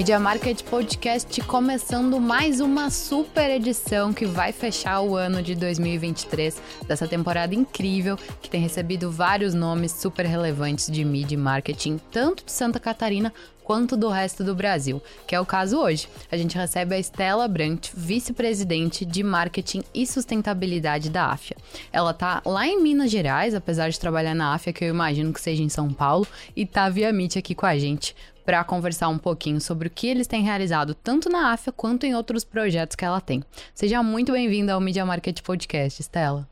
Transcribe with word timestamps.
Media 0.00 0.18
Market 0.18 0.62
Podcast 0.62 1.42
começando 1.42 2.18
mais 2.18 2.58
uma 2.58 2.88
super 2.88 3.50
edição 3.50 4.14
que 4.14 4.24
vai 4.24 4.50
fechar 4.50 5.02
o 5.02 5.14
ano 5.14 5.42
de 5.42 5.54
2023 5.54 6.56
dessa 6.88 7.06
temporada 7.06 7.54
incrível 7.54 8.16
que 8.40 8.48
tem 8.48 8.62
recebido 8.62 9.10
vários 9.10 9.52
nomes 9.52 9.92
super 9.92 10.24
relevantes 10.24 10.90
de 10.90 11.04
media 11.04 11.36
marketing, 11.36 12.00
tanto 12.10 12.46
de 12.46 12.50
Santa 12.50 12.80
Catarina 12.80 13.30
quanto 13.70 13.96
do 13.96 14.08
resto 14.08 14.42
do 14.42 14.52
Brasil, 14.52 15.00
que 15.28 15.32
é 15.32 15.38
o 15.38 15.46
caso 15.46 15.78
hoje. 15.78 16.08
A 16.28 16.36
gente 16.36 16.58
recebe 16.58 16.92
a 16.92 16.98
Estela 16.98 17.46
Brant, 17.46 17.90
vice-presidente 17.94 19.04
de 19.04 19.22
marketing 19.22 19.84
e 19.94 20.04
sustentabilidade 20.08 21.08
da 21.08 21.26
AFIA. 21.26 21.56
Ela 21.92 22.12
tá 22.12 22.42
lá 22.44 22.66
em 22.66 22.82
Minas 22.82 23.12
Gerais, 23.12 23.54
apesar 23.54 23.88
de 23.88 24.00
trabalhar 24.00 24.34
na 24.34 24.54
AFIA, 24.54 24.72
que 24.72 24.84
eu 24.84 24.88
imagino 24.88 25.32
que 25.32 25.40
seja 25.40 25.62
em 25.62 25.68
São 25.68 25.88
Paulo, 25.94 26.26
e 26.56 26.66
tá 26.66 26.88
via 26.88 27.12
Meet 27.12 27.36
aqui 27.36 27.54
com 27.54 27.64
a 27.64 27.78
gente 27.78 28.16
para 28.44 28.64
conversar 28.64 29.08
um 29.08 29.18
pouquinho 29.18 29.60
sobre 29.60 29.86
o 29.86 29.90
que 29.92 30.08
eles 30.08 30.26
têm 30.26 30.42
realizado 30.42 30.92
tanto 30.92 31.28
na 31.28 31.52
AFIA 31.52 31.72
quanto 31.72 32.04
em 32.04 32.12
outros 32.12 32.42
projetos 32.42 32.96
que 32.96 33.04
ela 33.04 33.20
tem. 33.20 33.40
Seja 33.72 34.02
muito 34.02 34.32
bem-vinda 34.32 34.72
ao 34.72 34.80
Media 34.80 35.06
Market 35.06 35.42
Podcast, 35.42 36.00
Estela. 36.00 36.48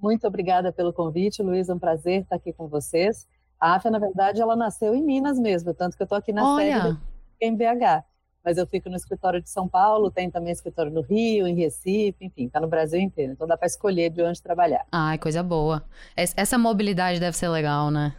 Muito 0.00 0.24
obrigada 0.28 0.72
pelo 0.72 0.92
convite, 0.92 1.42
Luiz. 1.42 1.68
É 1.68 1.74
um 1.74 1.78
prazer 1.80 2.22
estar 2.22 2.36
aqui 2.36 2.52
com 2.52 2.68
vocês. 2.68 3.26
A 3.66 3.74
AFIA, 3.74 3.90
na 3.90 3.98
verdade, 3.98 4.40
ela 4.40 4.54
nasceu 4.54 4.94
em 4.94 5.02
Minas 5.02 5.40
mesmo, 5.40 5.74
tanto 5.74 5.96
que 5.96 6.02
eu 6.02 6.04
estou 6.04 6.16
aqui 6.16 6.32
na 6.32 6.54
Olha. 6.54 6.82
sede 6.82 6.98
em 7.40 7.56
BH. 7.56 8.04
Mas 8.44 8.58
eu 8.58 8.64
fico 8.64 8.88
no 8.88 8.94
escritório 8.94 9.42
de 9.42 9.50
São 9.50 9.66
Paulo, 9.66 10.08
tem 10.08 10.30
também 10.30 10.52
escritório 10.52 10.92
no 10.92 11.00
Rio, 11.00 11.48
em 11.48 11.54
Recife, 11.56 12.24
enfim, 12.24 12.46
está 12.46 12.60
no 12.60 12.68
Brasil 12.68 13.00
inteiro. 13.00 13.32
Então 13.32 13.44
dá 13.44 13.56
para 13.56 13.66
escolher 13.66 14.10
de 14.10 14.22
onde 14.22 14.40
trabalhar. 14.40 14.86
Ai, 14.92 15.18
coisa 15.18 15.42
boa. 15.42 15.82
Essa 16.14 16.56
mobilidade 16.56 17.18
deve 17.18 17.36
ser 17.36 17.48
legal, 17.48 17.90
né? 17.90 18.14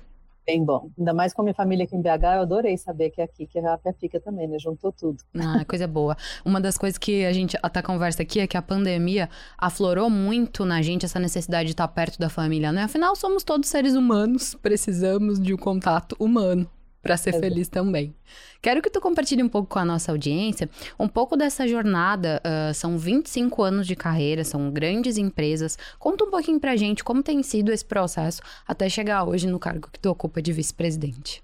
Bem 0.48 0.64
bom. 0.64 0.90
Ainda 0.98 1.14
mais 1.14 1.34
com 1.34 1.42
a 1.42 1.44
minha 1.44 1.54
família 1.54 1.84
aqui 1.84 1.96
em 1.96 2.02
BH, 2.02 2.24
eu 2.36 2.42
adorei 2.42 2.78
saber 2.78 3.10
que 3.10 3.20
é 3.20 3.26
aqui 3.26 3.46
que 3.46 3.60
a 3.60 3.72
Rápia 3.72 3.94
fica 4.00 4.18
também, 4.18 4.48
né? 4.48 4.58
Juntou 4.58 4.94
tudo. 4.94 5.18
Ah, 5.36 5.66
coisa 5.66 5.86
boa. 5.86 6.16
Uma 6.46 6.62
das 6.62 6.78
coisas 6.78 6.98
que 6.98 7.26
a 7.26 7.34
gente 7.34 7.58
até 7.62 7.81
conversa 7.81 8.23
aqui 8.23 8.40
é 8.40 8.48
que 8.48 8.56
a 8.56 8.62
pandemia 8.62 9.30
aflorou 9.58 10.09
muito 10.09 10.66
na 10.66 10.81
gente 10.81 11.06
essa 11.06 11.20
necessidade 11.20 11.66
de 11.66 11.73
estar 11.73 11.88
perto 11.90 12.18
da 12.18 12.30
família, 12.30 12.72
né? 12.72 12.84
Afinal, 12.84 13.16
somos 13.16 13.44
todos 13.44 13.68
seres 13.68 13.94
humanos, 13.94 14.56
precisamos 14.56 15.40
de 15.40 15.53
um 15.53 15.58
contato 15.58 16.16
humano 16.18 16.70
para 17.08 17.17
ser 17.17 17.39
feliz 17.39 17.69
também. 17.69 18.13
Quero 18.61 18.81
que 18.81 18.89
tu 18.89 19.00
compartilhe 19.00 19.41
um 19.41 19.47
pouco 19.47 19.69
com 19.69 19.80
a 19.80 19.86
nossa 19.86 20.11
audiência 20.11 20.69
um 21.00 21.08
pouco 21.08 21.38
dessa 21.38 21.66
jornada. 21.67 22.41
Uh, 22.45 22.73
são 22.73 22.97
25 22.97 23.63
anos 23.63 23.88
de 23.88 23.95
carreira, 23.95 24.44
são 24.44 24.69
grandes 24.69 25.17
empresas. 25.17 25.78
Conta 25.97 26.25
um 26.25 26.30
pouquinho 26.30 26.59
pra 26.59 26.75
gente 26.75 27.03
como 27.03 27.23
tem 27.23 27.41
sido 27.41 27.72
esse 27.72 27.85
processo 27.85 28.41
até 28.67 28.89
chegar 28.89 29.23
hoje 29.23 29.47
no 29.47 29.58
cargo 29.58 29.89
que 29.91 30.00
tu 30.00 30.09
ocupa 30.09 30.41
de 30.41 30.52
vice-presidente. 30.52 31.41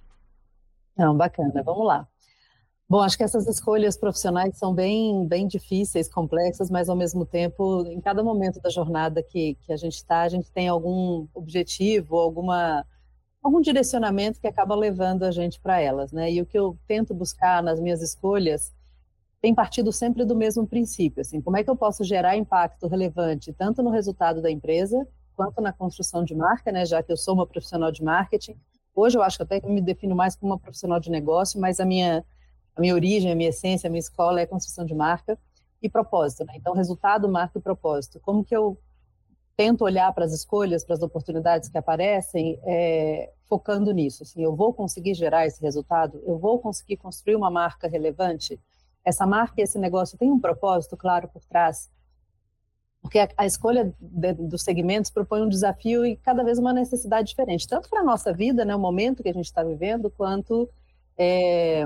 Não, 0.98 1.16
bacana, 1.16 1.64
vamos 1.64 1.88
lá. 1.88 2.08
Bom, 2.90 3.00
acho 3.00 3.18
que 3.18 3.24
essas 3.24 3.48
escolhas 3.48 3.98
profissionais 3.98 4.58
são 4.58 4.74
bem, 4.74 5.26
bem 5.26 5.48
difíceis, 5.48 6.12
complexas, 6.12 6.70
mas 6.70 6.90
ao 6.90 6.96
mesmo 6.96 7.26
tempo, 7.26 7.86
em 7.88 8.00
cada 8.02 8.22
momento 8.22 8.60
da 8.62 8.70
jornada 8.70 9.24
que, 9.24 9.56
que 9.62 9.72
a 9.72 9.78
gente 9.78 9.96
está, 9.96 10.22
a 10.22 10.30
gente 10.30 10.52
tem 10.52 10.68
algum 10.68 11.26
objetivo, 11.34 12.18
alguma 12.18 12.86
algum 13.44 13.60
direcionamento 13.60 14.40
que 14.40 14.48
acaba 14.48 14.74
levando 14.74 15.24
a 15.24 15.32
gente 15.32 15.60
para 15.60 15.80
elas, 15.80 16.12
né? 16.12 16.32
E 16.32 16.42
o 16.42 16.46
que 16.46 16.58
eu 16.58 16.78
tento 16.88 17.14
buscar 17.14 17.62
nas 17.62 17.80
minhas 17.80 18.02
escolhas 18.02 18.74
tem 19.42 19.54
partido 19.54 19.92
sempre 19.92 20.24
do 20.24 20.36
mesmo 20.36 20.66
princípio, 20.66 21.20
assim, 21.20 21.42
como 21.42 21.58
é 21.58 21.64
que 21.64 21.70
eu 21.70 21.76
posso 21.76 22.04
gerar 22.06 22.38
impacto 22.38 22.88
relevante 22.88 23.52
tanto 23.52 23.84
no 23.84 23.90
resultado 23.90 24.42
da 24.42 24.50
empresa 24.50 25.06
quanto 25.36 25.62
na 25.62 25.74
construção 25.74 26.24
de 26.24 26.34
marca, 26.34 26.72
né? 26.72 26.86
Já 26.86 27.04
que 27.04 27.12
eu 27.12 27.18
sou 27.18 27.34
uma 27.34 27.46
profissional 27.46 27.92
de 27.92 28.02
marketing, 28.02 28.56
hoje 28.96 29.18
eu 29.18 29.22
acho 29.22 29.38
que 29.38 29.44
até 29.44 29.60
me 29.68 29.82
defino 29.82 30.16
mais 30.16 30.36
como 30.36 30.54
uma 30.54 30.60
profissional 30.60 31.00
de 31.00 31.12
negócio, 31.12 31.60
mas 31.60 31.80
a 31.80 31.86
minha 31.86 32.24
a 32.76 32.82
minha 32.82 32.96
origem, 32.96 33.32
a 33.32 33.36
minha 33.36 33.50
essência, 33.50 33.88
a 33.88 33.92
minha 33.92 34.00
escola 34.00 34.42
é 34.42 34.46
construção 34.48 34.84
de 34.86 34.96
marca 34.96 35.38
e 35.82 35.90
propósito, 35.90 36.46
né? 36.46 36.54
Então, 36.56 36.74
resultado, 36.74 37.30
marca 37.30 37.60
e 37.60 37.62
propósito. 37.62 38.20
Como 38.20 38.44
que 38.44 38.56
eu 38.56 38.78
tento 39.56 39.84
olhar 39.84 40.12
para 40.14 40.26
as 40.26 40.34
escolhas, 40.34 40.84
para 40.84 40.96
as 40.96 41.02
oportunidades 41.02 41.70
que 41.70 41.78
aparecem, 41.78 42.60
é, 42.64 43.32
focando 43.46 43.92
nisso. 43.92 44.24
Assim, 44.24 44.44
eu 44.44 44.56
vou 44.56 44.74
conseguir 44.74 45.14
gerar 45.14 45.46
esse 45.46 45.62
resultado? 45.62 46.22
Eu 46.26 46.38
vou 46.38 46.60
conseguir 46.60 46.98
construir 46.98 47.36
uma 47.36 47.52
marca 47.52 47.88
relevante? 47.88 48.60
Essa 49.06 49.28
marca 49.28 49.62
e 49.62 49.64
esse 49.64 49.78
negócio 49.78 50.18
tem 50.18 50.32
um 50.32 50.40
propósito 50.40 50.98
claro 50.98 51.28
por 51.28 51.44
trás? 51.46 51.92
Porque 53.02 53.20
a, 53.20 53.30
a 53.38 53.46
escolha 53.46 53.94
de, 54.00 54.34
dos 54.34 54.64
segmentos 54.64 55.12
propõe 55.12 55.42
um 55.42 55.50
desafio 55.50 56.06
e 56.06 56.16
cada 56.16 56.44
vez 56.44 56.58
uma 56.58 56.74
necessidade 56.74 57.28
diferente, 57.28 57.68
tanto 57.68 57.90
para 57.90 58.00
a 58.00 58.04
nossa 58.04 58.34
vida, 58.34 58.64
né, 58.64 58.74
o 58.74 58.80
momento 58.80 59.22
que 59.22 59.30
a 59.30 59.34
gente 59.34 59.46
está 59.46 59.62
vivendo, 59.62 60.10
quanto 60.10 60.70
é, 61.18 61.86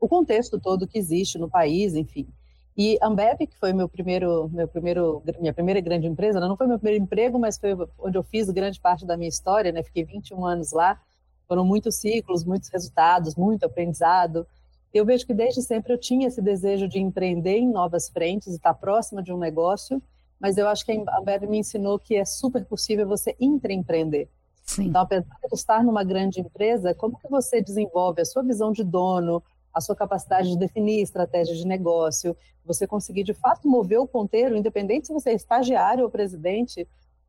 o 0.00 0.08
contexto 0.08 0.60
todo 0.60 0.88
que 0.88 0.98
existe 0.98 1.38
no 1.38 1.48
país, 1.48 1.94
enfim. 1.94 2.28
E 2.76 2.98
Ambev, 3.02 3.38
que 3.46 3.58
foi 3.58 3.72
meu 3.72 3.88
primeiro, 3.88 4.48
meu 4.50 4.66
primeiro, 4.66 5.22
minha 5.38 5.52
primeira 5.52 5.80
grande 5.80 6.06
empresa, 6.06 6.40
né? 6.40 6.48
não 6.48 6.56
foi 6.56 6.66
meu 6.66 6.78
primeiro 6.78 7.04
emprego, 7.04 7.38
mas 7.38 7.58
foi 7.58 7.76
onde 7.98 8.16
eu 8.16 8.22
fiz 8.22 8.48
grande 8.48 8.80
parte 8.80 9.04
da 9.04 9.16
minha 9.16 9.28
história, 9.28 9.70
né? 9.70 9.82
Fiquei 9.82 10.04
21 10.04 10.44
anos 10.46 10.72
lá, 10.72 10.98
foram 11.46 11.64
muitos 11.64 11.96
ciclos, 11.96 12.44
muitos 12.44 12.70
resultados, 12.70 13.36
muito 13.36 13.64
aprendizado. 13.64 14.46
Eu 14.92 15.04
vejo 15.04 15.26
que 15.26 15.34
desde 15.34 15.60
sempre 15.60 15.92
eu 15.92 15.98
tinha 15.98 16.28
esse 16.28 16.40
desejo 16.40 16.88
de 16.88 16.98
empreender 16.98 17.58
em 17.58 17.70
novas 17.70 18.08
frentes, 18.08 18.54
estar 18.54 18.72
próxima 18.74 19.22
de 19.22 19.32
um 19.32 19.38
negócio, 19.38 20.02
mas 20.40 20.56
eu 20.56 20.66
acho 20.66 20.84
que 20.84 20.92
a 20.92 21.18
Ambev 21.18 21.44
me 21.44 21.58
ensinou 21.58 21.98
que 21.98 22.16
é 22.16 22.24
super 22.24 22.64
possível 22.64 23.06
você 23.06 23.36
intraempreender. 23.38 24.28
Sim. 24.64 24.86
Então, 24.86 25.02
apesar 25.02 25.24
de 25.24 25.54
estar 25.54 25.84
numa 25.84 26.04
grande 26.04 26.40
empresa, 26.40 26.94
como 26.94 27.18
que 27.18 27.28
você 27.28 27.60
desenvolve 27.60 28.22
a 28.22 28.24
sua 28.24 28.42
visão 28.42 28.72
de 28.72 28.82
dono, 28.82 29.42
a 29.72 29.80
sua 29.80 29.96
capacidade 29.96 30.50
de 30.50 30.58
definir 30.58 31.00
estratégia 31.00 31.54
de 31.54 31.66
negócio, 31.66 32.36
você 32.64 32.86
conseguir 32.86 33.24
de 33.24 33.34
fato 33.34 33.68
mover 33.68 33.98
o 33.98 34.06
ponteiro, 34.06 34.56
independente 34.56 35.06
se 35.06 35.12
você 35.12 35.30
é 35.30 35.34
estagiário 35.34 36.04
ou 36.04 36.10
presidente, 36.10 36.86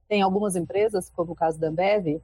tem 0.08 0.22
algumas 0.22 0.56
empresas, 0.56 1.10
como 1.10 1.32
o 1.32 1.36
caso 1.36 1.60
da 1.60 1.70
Ambev, 1.70 2.22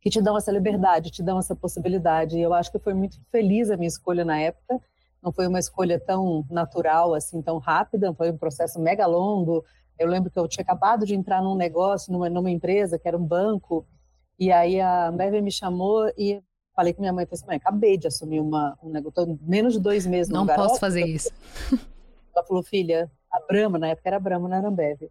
que 0.00 0.10
te 0.10 0.20
dão 0.20 0.36
essa 0.36 0.50
liberdade, 0.50 1.10
te 1.10 1.22
dão 1.22 1.38
essa 1.38 1.54
possibilidade. 1.54 2.36
E 2.36 2.42
eu 2.42 2.52
acho 2.52 2.70
que 2.70 2.78
foi 2.78 2.92
muito 2.92 3.18
feliz 3.30 3.70
a 3.70 3.76
minha 3.76 3.88
escolha 3.88 4.24
na 4.24 4.38
época. 4.38 4.80
Não 5.22 5.32
foi 5.32 5.46
uma 5.46 5.58
escolha 5.58 5.98
tão 5.98 6.44
natural, 6.50 7.14
assim, 7.14 7.40
tão 7.40 7.58
rápida, 7.58 8.12
foi 8.12 8.30
um 8.30 8.36
processo 8.36 8.78
mega 8.80 9.06
longo. 9.06 9.64
Eu 9.98 10.08
lembro 10.08 10.30
que 10.30 10.38
eu 10.38 10.48
tinha 10.48 10.62
acabado 10.62 11.06
de 11.06 11.14
entrar 11.14 11.40
num 11.42 11.54
negócio, 11.54 12.12
numa, 12.12 12.28
numa 12.28 12.50
empresa, 12.50 12.98
que 12.98 13.08
era 13.08 13.16
um 13.16 13.24
banco, 13.24 13.86
e 14.38 14.50
aí 14.50 14.80
a 14.80 15.08
Ambev 15.08 15.40
me 15.40 15.50
chamou 15.50 16.10
e 16.18 16.42
falei 16.74 16.92
com 16.92 17.00
minha 17.00 17.12
mãe, 17.12 17.24
falei 17.24 17.36
assim, 17.38 17.46
mãe, 17.46 17.56
acabei 17.56 17.96
de 17.96 18.06
assumir 18.06 18.40
uma, 18.40 18.76
um 18.82 18.90
negócio, 18.90 19.38
menos 19.42 19.74
de 19.74 19.80
dois 19.80 20.06
meses 20.06 20.32
Não 20.32 20.46
posso 20.46 20.78
fazer 20.78 21.06
isso. 21.06 21.30
Ela 22.34 22.44
falou, 22.44 22.62
filha, 22.62 23.10
a 23.30 23.40
Brahma, 23.46 23.78
na 23.78 23.88
época 23.88 24.08
era 24.08 24.18
Brahma, 24.18 24.48
não 24.48 24.56
era 24.56 24.68
Ambev. 24.68 25.08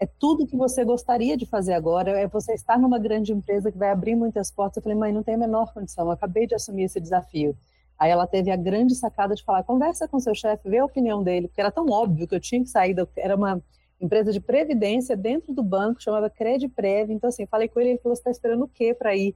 É 0.00 0.06
tudo 0.06 0.46
que 0.46 0.56
você 0.56 0.84
gostaria 0.84 1.36
de 1.36 1.46
fazer 1.46 1.72
agora, 1.72 2.10
é 2.10 2.26
você 2.26 2.54
estar 2.54 2.78
numa 2.78 2.98
grande 2.98 3.32
empresa 3.32 3.70
que 3.70 3.78
vai 3.78 3.90
abrir 3.90 4.14
muitas 4.14 4.50
portas. 4.50 4.76
Eu 4.76 4.82
falei, 4.82 4.98
mãe, 4.98 5.12
não 5.12 5.22
tem 5.22 5.34
a 5.34 5.38
menor 5.38 5.72
condição, 5.72 6.06
eu 6.06 6.12
acabei 6.12 6.46
de 6.46 6.54
assumir 6.54 6.84
esse 6.84 7.00
desafio. 7.00 7.56
Aí 7.98 8.10
ela 8.10 8.26
teve 8.26 8.50
a 8.50 8.56
grande 8.56 8.94
sacada 8.94 9.34
de 9.34 9.42
falar, 9.42 9.64
conversa 9.64 10.06
com 10.06 10.20
seu 10.20 10.34
chefe, 10.34 10.68
vê 10.68 10.78
a 10.78 10.84
opinião 10.84 11.22
dele, 11.22 11.48
porque 11.48 11.60
era 11.60 11.72
tão 11.72 11.86
óbvio 11.90 12.28
que 12.28 12.34
eu 12.34 12.40
tinha 12.40 12.62
que 12.62 12.68
sair, 12.68 12.94
da, 12.94 13.06
era 13.16 13.34
uma 13.34 13.60
empresa 14.00 14.32
de 14.32 14.38
previdência 14.40 15.16
dentro 15.16 15.52
do 15.52 15.64
banco, 15.64 16.00
chamava 16.00 16.30
Crediprev, 16.30 17.10
então 17.10 17.28
assim, 17.28 17.44
falei 17.46 17.68
com 17.68 17.80
ele, 17.80 17.90
ele 17.90 17.98
falou, 17.98 18.14
você 18.14 18.20
está 18.20 18.30
esperando 18.30 18.64
o 18.64 18.68
quê 18.68 18.94
para 18.94 19.16
ir? 19.16 19.34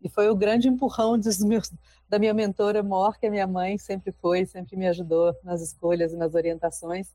E 0.00 0.08
foi 0.08 0.28
o 0.28 0.36
grande 0.36 0.68
empurrão 0.68 1.18
dos 1.18 1.38
meus, 1.40 1.72
da 2.08 2.18
minha 2.18 2.32
mentora 2.32 2.82
mor, 2.82 3.18
que 3.18 3.26
a 3.26 3.30
minha 3.30 3.46
mãe 3.46 3.76
sempre 3.78 4.12
foi, 4.12 4.46
sempre 4.46 4.76
me 4.76 4.86
ajudou 4.86 5.34
nas 5.42 5.60
escolhas 5.60 6.12
e 6.12 6.16
nas 6.16 6.34
orientações, 6.34 7.14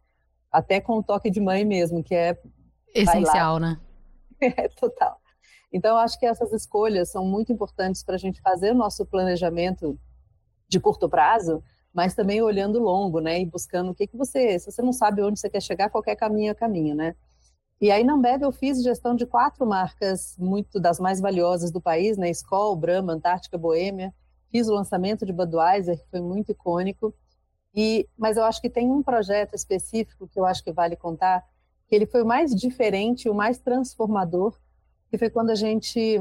até 0.52 0.82
com 0.82 0.98
o 0.98 1.04
toque 1.04 1.30
de 1.30 1.40
mãe 1.40 1.64
mesmo, 1.64 2.04
que 2.04 2.14
é 2.14 2.38
essencial, 2.94 3.60
né? 3.60 3.80
É 4.42 4.68
total. 4.68 5.22
Então, 5.72 5.96
acho 5.98 6.20
que 6.20 6.26
essas 6.26 6.52
escolhas 6.52 7.10
são 7.10 7.26
muito 7.26 7.54
importantes 7.54 8.04
para 8.04 8.16
a 8.16 8.18
gente 8.18 8.42
fazer 8.42 8.72
o 8.72 8.76
nosso 8.76 9.06
planejamento 9.06 9.98
de 10.68 10.80
curto 10.80 11.08
prazo, 11.08 11.64
mas 11.94 12.14
também 12.14 12.42
olhando 12.42 12.78
longo, 12.78 13.20
né? 13.20 13.40
E 13.40 13.46
buscando 13.46 13.92
o 13.92 13.96
que, 13.96 14.06
que 14.06 14.18
você. 14.18 14.60
Se 14.60 14.72
você 14.72 14.82
não 14.82 14.92
sabe 14.92 15.24
onde 15.24 15.40
você 15.40 15.50
quer 15.50 15.62
chegar, 15.62 15.90
qualquer 15.90 16.16
caminho 16.16 16.52
é 16.52 16.54
caminho, 16.54 16.94
né? 16.94 17.16
E 17.84 17.92
aí 17.92 18.02
na 18.02 18.14
Ambev 18.14 18.44
eu 18.44 18.52
fiz 18.54 18.82
gestão 18.82 19.14
de 19.14 19.26
quatro 19.26 19.68
marcas 19.68 20.38
muito 20.40 20.80
das 20.80 21.02
mais 21.02 21.20
valiosas 21.20 21.70
do 21.70 21.82
país, 21.82 22.18
né? 22.18 22.30
Skol, 22.30 22.78
Brahma, 22.78 23.12
Antártica, 23.12 23.58
Boêmia. 23.58 24.14
Fiz 24.50 24.70
o 24.70 24.74
lançamento 24.74 25.26
de 25.26 25.34
Budweiser, 25.34 26.00
que 26.00 26.10
foi 26.10 26.22
muito 26.22 26.54
icônico. 26.54 27.14
E, 27.76 28.08
mas 28.18 28.38
eu 28.38 28.46
acho 28.46 28.62
que 28.62 28.70
tem 28.70 28.90
um 28.90 29.04
projeto 29.04 29.54
específico 29.54 30.30
que 30.30 30.40
eu 30.40 30.46
acho 30.46 30.64
que 30.64 30.72
vale 30.72 30.96
contar, 30.96 31.44
que 31.90 31.94
ele 31.94 32.06
foi 32.06 32.24
o 32.24 32.26
mais 32.26 32.56
diferente, 32.56 33.28
o 33.28 33.36
mais 33.36 33.58
transformador, 33.58 34.58
que 35.10 35.18
foi 35.18 35.30
quando 35.30 35.50
a 35.50 35.56
gente 35.56 36.18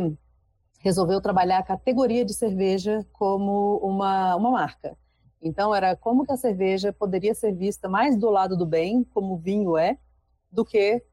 resolveu 0.80 1.20
trabalhar 1.20 1.58
a 1.58 1.62
categoria 1.62 2.24
de 2.24 2.34
cerveja 2.34 3.06
como 3.12 3.76
uma, 3.76 4.34
uma 4.34 4.50
marca. 4.50 4.98
Então, 5.40 5.72
era 5.72 5.94
como 5.94 6.26
que 6.26 6.32
a 6.32 6.36
cerveja 6.36 6.92
poderia 6.92 7.36
ser 7.36 7.54
vista 7.54 7.88
mais 7.88 8.16
do 8.16 8.30
lado 8.30 8.56
do 8.56 8.66
bem, 8.66 9.04
como 9.04 9.34
o 9.34 9.38
vinho 9.38 9.78
é, 9.78 9.96
do 10.50 10.64
que 10.64 11.04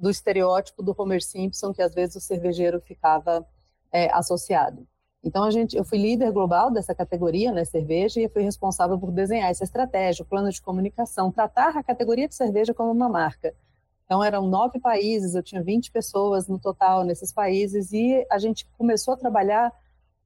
do 0.00 0.10
estereótipo 0.10 0.82
do 0.82 0.94
Homer 0.96 1.22
Simpson, 1.22 1.72
que 1.72 1.82
às 1.82 1.94
vezes 1.94 2.16
o 2.16 2.20
cervejeiro 2.20 2.80
ficava 2.80 3.46
é, 3.92 4.10
associado. 4.12 4.86
Então 5.22 5.44
a 5.44 5.50
gente, 5.50 5.76
eu 5.76 5.84
fui 5.84 5.98
líder 5.98 6.32
global 6.32 6.70
dessa 6.70 6.94
categoria, 6.94 7.52
né, 7.52 7.64
cerveja, 7.64 8.20
e 8.20 8.28
fui 8.28 8.42
responsável 8.42 8.98
por 8.98 9.10
desenhar 9.10 9.50
essa 9.50 9.64
estratégia, 9.64 10.22
o 10.22 10.26
plano 10.26 10.50
de 10.50 10.62
comunicação, 10.62 11.30
tratar 11.30 11.76
a 11.76 11.82
categoria 11.82 12.26
de 12.26 12.34
cerveja 12.34 12.72
como 12.72 12.90
uma 12.90 13.08
marca. 13.08 13.54
Então 14.06 14.24
eram 14.24 14.46
nove 14.46 14.80
países, 14.80 15.34
eu 15.34 15.42
tinha 15.42 15.62
20 15.62 15.92
pessoas 15.92 16.48
no 16.48 16.58
total 16.58 17.04
nesses 17.04 17.32
países 17.32 17.92
e 17.92 18.26
a 18.30 18.38
gente 18.38 18.66
começou 18.78 19.14
a 19.14 19.16
trabalhar 19.16 19.72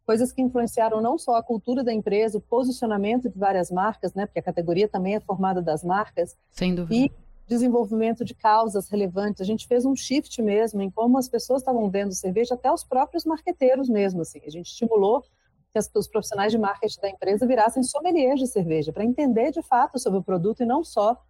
coisas 0.06 0.30
que 0.30 0.40
influenciaram 0.40 1.00
não 1.00 1.18
só 1.18 1.34
a 1.36 1.42
cultura 1.42 1.82
da 1.82 1.92
empresa, 1.92 2.38
o 2.38 2.40
posicionamento 2.40 3.28
de 3.28 3.38
várias 3.38 3.70
marcas, 3.70 4.14
né, 4.14 4.26
porque 4.26 4.38
a 4.38 4.42
categoria 4.42 4.88
também 4.88 5.16
é 5.16 5.20
formada 5.20 5.60
das 5.60 5.82
marcas. 5.82 6.36
Sem 6.50 6.74
dúvida. 6.74 6.94
E 6.94 7.23
desenvolvimento 7.46 8.24
de 8.24 8.34
causas 8.34 8.88
relevantes. 8.88 9.40
A 9.40 9.44
gente 9.44 9.66
fez 9.66 9.84
um 9.84 9.94
shift 9.94 10.40
mesmo 10.40 10.80
em 10.80 10.90
como 10.90 11.18
as 11.18 11.28
pessoas 11.28 11.60
estavam 11.62 11.90
vendo 11.90 12.14
cerveja, 12.14 12.54
até 12.54 12.70
os 12.72 12.84
próprios 12.84 13.24
marqueteiros 13.24 13.88
mesmo, 13.88 14.22
assim. 14.22 14.40
A 14.46 14.50
gente 14.50 14.66
estimulou 14.66 15.22
que 15.70 15.78
as, 15.78 15.90
os 15.94 16.08
profissionais 16.08 16.52
de 16.52 16.58
marketing 16.58 17.00
da 17.00 17.10
empresa 17.10 17.46
virassem 17.46 17.82
sommeliers 17.82 18.40
de 18.40 18.46
cerveja, 18.46 18.92
para 18.92 19.04
entender 19.04 19.50
de 19.50 19.62
fato 19.62 19.98
sobre 19.98 20.18
o 20.18 20.22
produto 20.22 20.62
e 20.62 20.66
não 20.66 20.84
só 20.84 21.20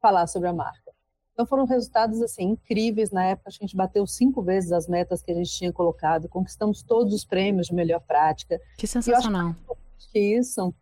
falar 0.00 0.26
sobre 0.26 0.48
a 0.48 0.52
marca. 0.52 0.92
Então 1.32 1.46
foram 1.46 1.64
resultados 1.64 2.20
assim 2.20 2.50
incríveis 2.50 3.10
na 3.10 3.24
época. 3.24 3.48
A 3.48 3.52
gente 3.52 3.76
bateu 3.76 4.06
cinco 4.06 4.42
vezes 4.42 4.72
as 4.72 4.86
metas 4.86 5.22
que 5.22 5.30
a 5.30 5.34
gente 5.34 5.50
tinha 5.50 5.72
colocado, 5.72 6.28
conquistamos 6.28 6.82
todos 6.82 7.14
os 7.14 7.24
prêmios 7.24 7.68
de 7.68 7.74
melhor 7.74 8.00
prática. 8.00 8.60
Que 8.76 8.86
sensacional! 8.86 9.54
que 10.12 10.18
isso 10.18 10.74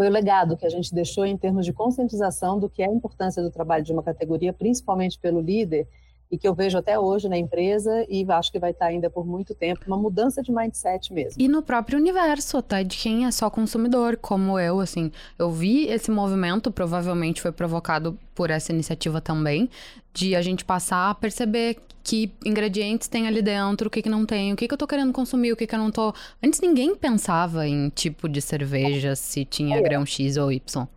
foi 0.00 0.08
o 0.08 0.10
legado 0.10 0.56
que 0.56 0.64
a 0.64 0.70
gente 0.70 0.94
deixou 0.94 1.26
em 1.26 1.36
termos 1.36 1.66
de 1.66 1.74
conscientização 1.74 2.58
do 2.58 2.70
que 2.70 2.82
é 2.82 2.86
a 2.86 2.90
importância 2.90 3.42
do 3.42 3.50
trabalho 3.50 3.84
de 3.84 3.92
uma 3.92 4.02
categoria, 4.02 4.50
principalmente 4.50 5.18
pelo 5.18 5.42
líder, 5.42 5.86
e 6.30 6.38
que 6.38 6.46
eu 6.46 6.54
vejo 6.54 6.78
até 6.78 6.98
hoje 6.98 7.28
na 7.28 7.36
empresa 7.36 8.06
e 8.08 8.24
acho 8.30 8.52
que 8.52 8.58
vai 8.58 8.70
estar 8.70 8.86
ainda 8.86 9.10
por 9.10 9.26
muito 9.26 9.54
tempo, 9.54 9.80
uma 9.86 9.96
mudança 9.96 10.42
de 10.42 10.52
mindset 10.52 11.12
mesmo. 11.12 11.40
E 11.42 11.48
no 11.48 11.62
próprio 11.62 11.98
universo, 11.98 12.58
até 12.58 12.84
de 12.84 12.96
quem 12.96 13.26
é 13.26 13.30
só 13.30 13.50
consumidor, 13.50 14.16
como 14.16 14.58
eu, 14.58 14.80
assim, 14.80 15.10
eu 15.38 15.50
vi 15.50 15.86
esse 15.86 16.10
movimento, 16.10 16.70
provavelmente 16.70 17.40
foi 17.40 17.50
provocado 17.50 18.16
por 18.34 18.50
essa 18.50 18.72
iniciativa 18.72 19.20
também, 19.20 19.68
de 20.14 20.36
a 20.36 20.42
gente 20.42 20.64
passar 20.64 21.10
a 21.10 21.14
perceber 21.14 21.76
que 22.02 22.32
ingredientes 22.44 23.08
tem 23.08 23.26
ali 23.26 23.42
dentro, 23.42 23.88
o 23.88 23.90
que, 23.90 24.02
que 24.02 24.08
não 24.08 24.24
tem, 24.24 24.52
o 24.52 24.56
que, 24.56 24.66
que 24.66 24.74
eu 24.74 24.78
tô 24.78 24.86
querendo 24.86 25.12
consumir, 25.12 25.52
o 25.52 25.56
que, 25.56 25.66
que 25.66 25.74
eu 25.74 25.78
não 25.78 25.90
tô. 25.90 26.14
Antes 26.42 26.60
ninguém 26.60 26.94
pensava 26.94 27.66
em 27.66 27.88
tipo 27.90 28.28
de 28.28 28.40
cerveja, 28.40 29.14
se 29.14 29.44
tinha 29.44 29.76
é. 29.76 29.82
grão 29.82 30.06
X 30.06 30.36
ou 30.36 30.50
Y. 30.50 30.88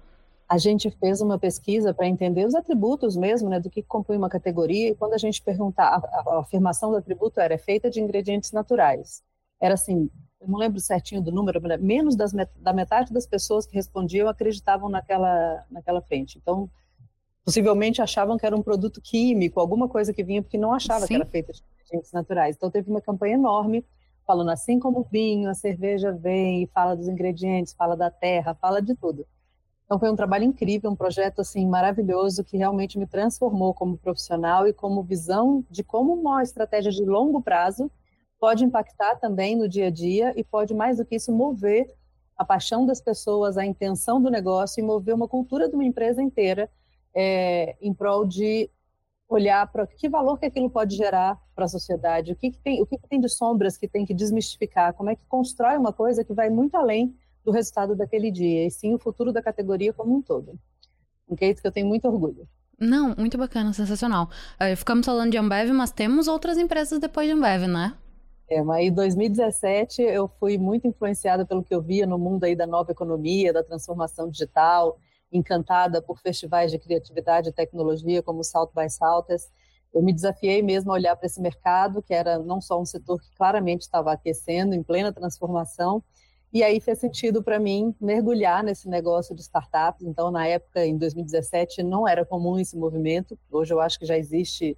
A 0.53 0.57
gente 0.59 0.91
fez 0.91 1.19
uma 1.19 1.39
pesquisa 1.39 1.95
para 1.95 2.05
entender 2.05 2.45
os 2.45 2.53
atributos 2.53 3.17
mesmo, 3.17 3.49
né, 3.49 3.59
do 3.59 3.71
que 3.71 3.81
compõe 3.81 4.15
uma 4.15 4.29
categoria, 4.29 4.89
e 4.89 4.95
quando 4.95 5.13
a 5.13 5.17
gente 5.17 5.41
perguntava, 5.41 6.05
a, 6.05 6.35
a 6.35 6.39
afirmação 6.41 6.91
do 6.91 6.97
atributo 6.97 7.39
era 7.39 7.57
feita 7.57 7.89
de 7.89 7.99
ingredientes 7.99 8.51
naturais. 8.51 9.23
Era 9.59 9.73
assim, 9.73 10.11
eu 10.39 10.47
não 10.47 10.59
lembro 10.59 10.79
certinho 10.79 11.23
do 11.23 11.31
número, 11.31 11.59
menos 11.79 12.15
das, 12.15 12.33
da 12.33 12.71
metade 12.71 13.11
das 13.11 13.25
pessoas 13.25 13.65
que 13.65 13.73
respondiam 13.73 14.29
acreditavam 14.29 14.89
naquela, 14.89 15.65
naquela 15.71 16.03
frente. 16.03 16.37
Então, 16.37 16.69
possivelmente 17.43 17.99
achavam 17.99 18.37
que 18.37 18.45
era 18.45 18.55
um 18.55 18.61
produto 18.61 19.01
químico, 19.01 19.59
alguma 19.59 19.89
coisa 19.89 20.13
que 20.13 20.23
vinha, 20.23 20.43
porque 20.43 20.59
não 20.59 20.71
achava 20.71 21.01
Sim. 21.01 21.07
que 21.07 21.15
era 21.15 21.25
feita 21.25 21.51
de 21.51 21.63
ingredientes 21.73 22.11
naturais. 22.11 22.55
Então 22.55 22.69
teve 22.69 22.91
uma 22.91 23.01
campanha 23.01 23.33
enorme 23.33 23.83
falando 24.23 24.51
assim 24.51 24.77
como 24.77 24.99
o 24.99 25.03
vinho, 25.03 25.49
a 25.49 25.55
cerveja 25.55 26.11
vem, 26.11 26.67
fala 26.67 26.95
dos 26.95 27.07
ingredientes, 27.07 27.73
fala 27.73 27.97
da 27.97 28.11
terra, 28.11 28.53
fala 28.53 28.83
de 28.83 28.93
tudo. 28.93 29.25
Então 29.85 29.99
foi 29.99 30.11
um 30.11 30.15
trabalho 30.15 30.45
incrível, 30.45 30.89
um 30.89 30.95
projeto 30.95 31.41
assim 31.41 31.67
maravilhoso 31.67 32.43
que 32.43 32.57
realmente 32.57 32.97
me 32.97 33.05
transformou 33.05 33.73
como 33.73 33.97
profissional 33.97 34.67
e 34.67 34.73
como 34.73 35.03
visão 35.03 35.63
de 35.69 35.83
como 35.83 36.13
uma 36.13 36.41
estratégia 36.41 36.91
de 36.91 37.03
longo 37.03 37.41
prazo 37.41 37.91
pode 38.39 38.63
impactar 38.63 39.15
também 39.15 39.55
no 39.55 39.69
dia 39.69 39.87
a 39.87 39.89
dia 39.89 40.33
e 40.35 40.43
pode 40.43 40.73
mais 40.73 40.97
do 40.97 41.05
que 41.05 41.15
isso 41.15 41.31
mover 41.31 41.87
a 42.35 42.43
paixão 42.43 42.85
das 42.85 42.99
pessoas, 42.99 43.57
a 43.57 43.65
intenção 43.65 44.21
do 44.21 44.29
negócio 44.29 44.81
e 44.81 44.85
mover 44.85 45.13
uma 45.13 45.27
cultura 45.27 45.69
de 45.69 45.75
uma 45.75 45.85
empresa 45.85 46.21
inteira 46.21 46.69
é, 47.15 47.75
em 47.81 47.93
prol 47.93 48.25
de 48.25 48.69
olhar 49.29 49.71
para 49.71 49.87
que 49.87 50.09
valor 50.09 50.37
que 50.37 50.45
aquilo 50.45 50.69
pode 50.69 50.95
gerar 50.95 51.39
para 51.55 51.65
a 51.65 51.67
sociedade, 51.67 52.31
o 52.31 52.35
que, 52.35 52.51
que 52.51 52.59
tem, 52.59 52.81
o 52.81 52.85
que, 52.85 52.97
que, 52.97 53.07
tem 53.07 53.19
de 53.19 53.29
sombras 53.29 53.77
que 53.77 53.87
tem 53.87 54.05
que 54.05 54.13
desmistificar, 54.13 54.93
como 54.93 55.09
é 55.09 55.15
que 55.15 55.25
constrói 55.27 55.77
uma 55.77 55.93
coisa 55.93 56.23
que 56.23 56.33
vai 56.33 56.49
muito 56.49 56.75
além 56.75 57.15
do 57.43 57.51
resultado 57.51 57.95
daquele 57.95 58.31
dia, 58.31 58.65
e 58.65 58.71
sim 58.71 58.93
o 58.93 58.99
futuro 58.99 59.31
da 59.31 59.41
categoria 59.41 59.93
como 59.93 60.15
um 60.15 60.21
todo. 60.21 60.57
Um 61.27 61.35
case 61.35 61.61
que 61.61 61.67
eu 61.67 61.71
tenho 61.71 61.87
muito 61.87 62.07
orgulho. 62.07 62.47
Não, 62.79 63.15
muito 63.17 63.37
bacana, 63.37 63.71
sensacional. 63.73 64.29
Uh, 64.55 64.75
ficamos 64.75 65.05
falando 65.05 65.31
de 65.31 65.37
Ambev, 65.37 65.71
mas 65.71 65.91
temos 65.91 66.27
outras 66.27 66.57
empresas 66.57 66.99
depois 66.99 67.27
de 67.27 67.33
Ambev, 67.33 67.67
né? 67.67 67.95
É, 68.49 68.61
mas 68.61 68.85
em 68.85 68.91
2017 68.91 70.01
eu 70.01 70.27
fui 70.39 70.57
muito 70.57 70.87
influenciada 70.87 71.45
pelo 71.45 71.63
que 71.63 71.73
eu 71.73 71.81
via 71.81 72.05
no 72.05 72.19
mundo 72.19 72.43
aí 72.43 72.55
da 72.55 72.67
nova 72.67 72.91
economia, 72.91 73.53
da 73.53 73.63
transformação 73.63 74.29
digital, 74.29 74.97
encantada 75.31 76.01
por 76.01 76.19
festivais 76.19 76.71
de 76.71 76.77
criatividade 76.77 77.49
e 77.49 77.53
tecnologia 77.53 78.21
como 78.21 78.41
o 78.41 78.43
South 78.43 78.71
by 78.75 78.89
Southwest. 78.89 79.49
Eu 79.93 80.01
me 80.01 80.13
desafiei 80.13 80.61
mesmo 80.61 80.91
a 80.91 80.95
olhar 80.95 81.15
para 81.15 81.25
esse 81.25 81.39
mercado, 81.39 82.01
que 82.01 82.13
era 82.13 82.37
não 82.39 82.59
só 82.59 82.81
um 82.81 82.85
setor 82.85 83.21
que 83.21 83.33
claramente 83.35 83.81
estava 83.81 84.11
aquecendo, 84.11 84.75
em 84.75 84.83
plena 84.83 85.13
transformação, 85.13 86.03
e 86.53 86.61
aí 86.61 86.79
fez 86.79 86.99
sentido 86.99 87.41
para 87.41 87.57
mim 87.57 87.95
mergulhar 87.99 88.63
nesse 88.63 88.87
negócio 88.87 89.33
de 89.33 89.41
startups. 89.41 90.05
Então, 90.05 90.29
na 90.29 90.45
época, 90.45 90.85
em 90.85 90.95
2017, 90.95 91.81
não 91.81 92.07
era 92.07 92.23
comum 92.23 92.59
esse 92.59 92.77
movimento. 92.77 93.37
Hoje 93.51 93.73
eu 93.73 93.81
acho 93.81 93.97
que 93.97 94.05
já 94.05 94.15
existe, 94.15 94.77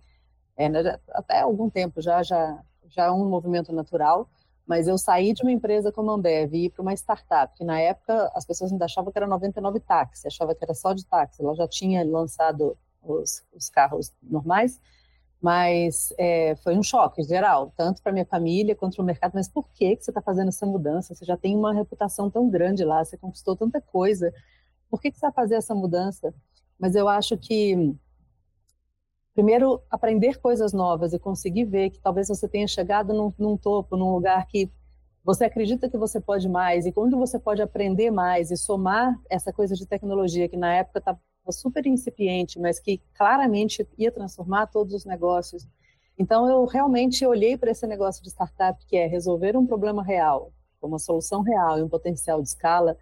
é, 0.55 0.69
né, 0.69 0.97
até 1.09 1.41
algum 1.41 1.69
tempo 1.69 2.01
já, 2.01 2.23
já, 2.23 2.63
já 2.87 3.05
é 3.07 3.11
um 3.11 3.27
movimento 3.27 3.73
natural. 3.73 4.29
Mas 4.65 4.87
eu 4.87 4.97
saí 4.97 5.33
de 5.33 5.43
uma 5.43 5.51
empresa 5.51 5.91
como 5.91 6.11
a 6.11 6.13
Ambev 6.13 6.55
e 6.55 6.65
ir 6.65 6.69
para 6.69 6.81
uma 6.81 6.93
startup, 6.93 7.53
que 7.55 7.65
na 7.65 7.79
época 7.79 8.31
as 8.33 8.45
pessoas 8.45 8.71
ainda 8.71 8.85
achavam 8.85 9.11
que 9.11 9.19
era 9.19 9.27
99 9.27 9.79
táxi, 9.81 10.27
achavam 10.27 10.55
que 10.55 10.63
era 10.63 10.73
só 10.73 10.93
de 10.93 11.05
táxi. 11.05 11.43
Ela 11.43 11.53
já 11.55 11.67
tinha 11.67 12.03
lançado 12.05 12.77
os, 13.03 13.43
os 13.53 13.69
carros 13.69 14.13
normais, 14.23 14.79
mas 15.45 16.11
é, 16.17 16.55
foi 16.55 16.75
um 16.75 16.81
choque 16.81 17.21
geral, 17.21 17.71
tanto 17.77 18.01
para 18.01 18.11
minha 18.11 18.25
família 18.25 18.75
quanto 18.75 18.95
para 18.95 19.03
o 19.03 19.05
mercado. 19.05 19.33
Mas 19.35 19.47
por 19.47 19.69
que, 19.69 19.95
que 19.95 20.03
você 20.03 20.09
está 20.09 20.19
fazendo 20.19 20.47
essa 20.47 20.65
mudança? 20.65 21.13
Você 21.13 21.23
já 21.23 21.37
tem 21.37 21.55
uma 21.55 21.71
reputação 21.71 22.31
tão 22.31 22.49
grande 22.49 22.83
lá, 22.83 23.05
você 23.05 23.15
conquistou 23.15 23.55
tanta 23.55 23.79
coisa. 23.79 24.33
Por 24.89 24.99
que, 24.99 25.11
que 25.11 25.19
você 25.19 25.27
vai 25.27 25.31
fazer 25.31 25.53
essa 25.53 25.75
mudança? 25.75 26.33
Mas 26.79 26.95
eu 26.95 27.07
acho 27.07 27.37
que 27.37 27.95
primeiro 29.35 29.83
aprender 29.87 30.39
coisas 30.39 30.73
novas 30.73 31.13
e 31.13 31.19
conseguir 31.19 31.65
ver 31.65 31.91
que 31.91 31.99
talvez 31.99 32.27
você 32.27 32.47
tenha 32.47 32.67
chegado 32.67 33.13
num, 33.13 33.31
num, 33.37 33.55
topo, 33.55 33.95
num 33.95 34.11
lugar 34.13 34.47
que 34.47 34.71
você 35.23 35.45
acredita 35.45 35.87
que 35.87 35.97
você 35.97 36.19
pode 36.19 36.49
mais 36.49 36.87
e 36.87 36.91
quando 36.91 37.15
você 37.19 37.37
pode 37.37 37.61
aprender 37.61 38.09
mais 38.09 38.49
e 38.49 38.57
somar 38.57 39.15
essa 39.29 39.53
coisa 39.53 39.75
de 39.75 39.85
tecnologia 39.85 40.49
que 40.49 40.57
na 40.57 40.73
época 40.73 40.97
estava 40.97 41.19
super 41.51 41.85
incipiente, 41.85 42.59
mas 42.59 42.79
que 42.79 43.01
claramente 43.13 43.87
ia 43.97 44.11
transformar 44.11 44.67
todos 44.67 44.93
os 44.93 45.05
negócios. 45.05 45.67
Então 46.17 46.49
eu 46.49 46.65
realmente 46.65 47.25
olhei 47.25 47.57
para 47.57 47.71
esse 47.71 47.85
negócio 47.85 48.23
de 48.23 48.29
startup 48.29 48.83
que 48.85 48.95
é 48.95 49.05
resolver 49.05 49.57
um 49.57 49.65
problema 49.65 50.03
real, 50.03 50.51
uma 50.81 50.99
solução 50.99 51.41
real 51.41 51.79
e 51.79 51.83
um 51.83 51.89
potencial 51.89 52.41
de 52.41 52.47
escala 52.47 52.97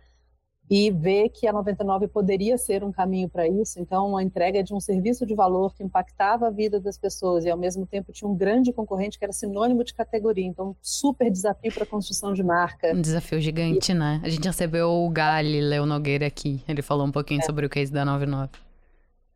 e 0.70 0.90
ver 0.90 1.30
que 1.30 1.46
a 1.48 1.54
99 1.54 2.08
poderia 2.08 2.58
ser 2.58 2.84
um 2.84 2.92
caminho 2.92 3.30
para 3.30 3.48
isso. 3.48 3.80
Então, 3.80 4.16
a 4.16 4.24
entrega 4.24 4.64
de 4.64 4.74
um 4.74 4.80
serviço 4.80 5.26
de 5.26 5.36
valor 5.36 5.76
que 5.76 5.84
impactava 5.84 6.48
a 6.48 6.50
vida 6.50 6.80
das 6.80 6.98
pessoas 6.98 7.46
e, 7.46 7.50
ao 7.50 7.58
mesmo 7.58 7.86
tempo, 7.86 8.12
tinha 8.12 8.30
um 8.30 8.36
grande 8.36 8.72
concorrente 8.72 9.20
que 9.20 9.26
era 9.26 9.34
sinônimo 9.34 9.84
de 9.84 9.94
categoria. 9.94 10.46
Então, 10.46 10.76
super 10.82 11.30
desafio 11.30 11.72
para 11.74 11.84
a 11.84 11.88
construção 11.88 12.34
de 12.34 12.44
marca. 12.44 12.94
Um 12.94 13.02
desafio 13.02 13.40
gigante, 13.42 13.92
e... 13.92 13.96
né? 13.96 14.22
A 14.24 14.30
gente 14.30 14.46
recebeu 14.46 14.90
o 14.90 15.10
Gali 15.10 15.62
Leo 15.62 15.86
Nogueira 15.86 16.26
aqui. 16.26 16.64
Ele 16.68 16.82
falou 16.82 17.06
um 17.06 17.12
pouquinho 17.12 17.42
é. 17.42 17.46
sobre 17.46 17.66
o 17.66 17.70
case 17.70 17.92
da 17.92 18.06
99. 18.06 18.50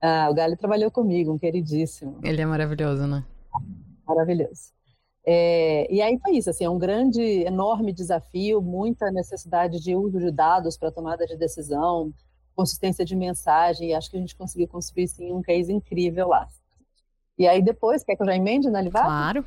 Ah, 0.01 0.27
o 0.31 0.33
Gali 0.33 0.55
trabalhou 0.55 0.91
comigo, 0.91 1.31
um 1.33 1.37
queridíssimo. 1.37 2.19
Ele 2.23 2.41
é 2.41 2.45
maravilhoso, 2.45 3.05
né? 3.05 3.23
Maravilhoso. 4.07 4.76
É, 5.29 5.93
e 5.93 6.01
aí 6.01 6.17
foi 6.19 6.37
isso, 6.37 6.49
assim, 6.49 6.63
é 6.63 6.69
um 6.69 6.79
grande, 6.79 7.21
enorme 7.21 7.91
desafio, 7.91 8.61
muita 8.61 9.11
necessidade 9.11 9.77
de 9.77 9.93
uso 9.93 10.19
de 10.19 10.31
dados 10.31 10.77
para 10.77 10.89
tomada 10.89 11.25
de 11.25 11.35
decisão, 11.35 12.13
consistência 12.55 13.03
de 13.03 13.13
mensagem, 13.13 13.89
e 13.89 13.93
acho 13.93 14.09
que 14.09 14.15
a 14.15 14.19
gente 14.21 14.37
conseguiu 14.37 14.69
construir, 14.69 15.05
sim, 15.09 15.33
um 15.33 15.41
case 15.41 15.73
incrível 15.73 16.29
lá. 16.29 16.47
E 17.37 17.45
aí 17.45 17.61
depois, 17.61 18.05
quer 18.05 18.15
que 18.15 18.21
eu 18.21 18.25
já 18.25 18.37
emende 18.37 18.69
na 18.69 18.79
Livap? 18.79 19.03
Claro, 19.03 19.45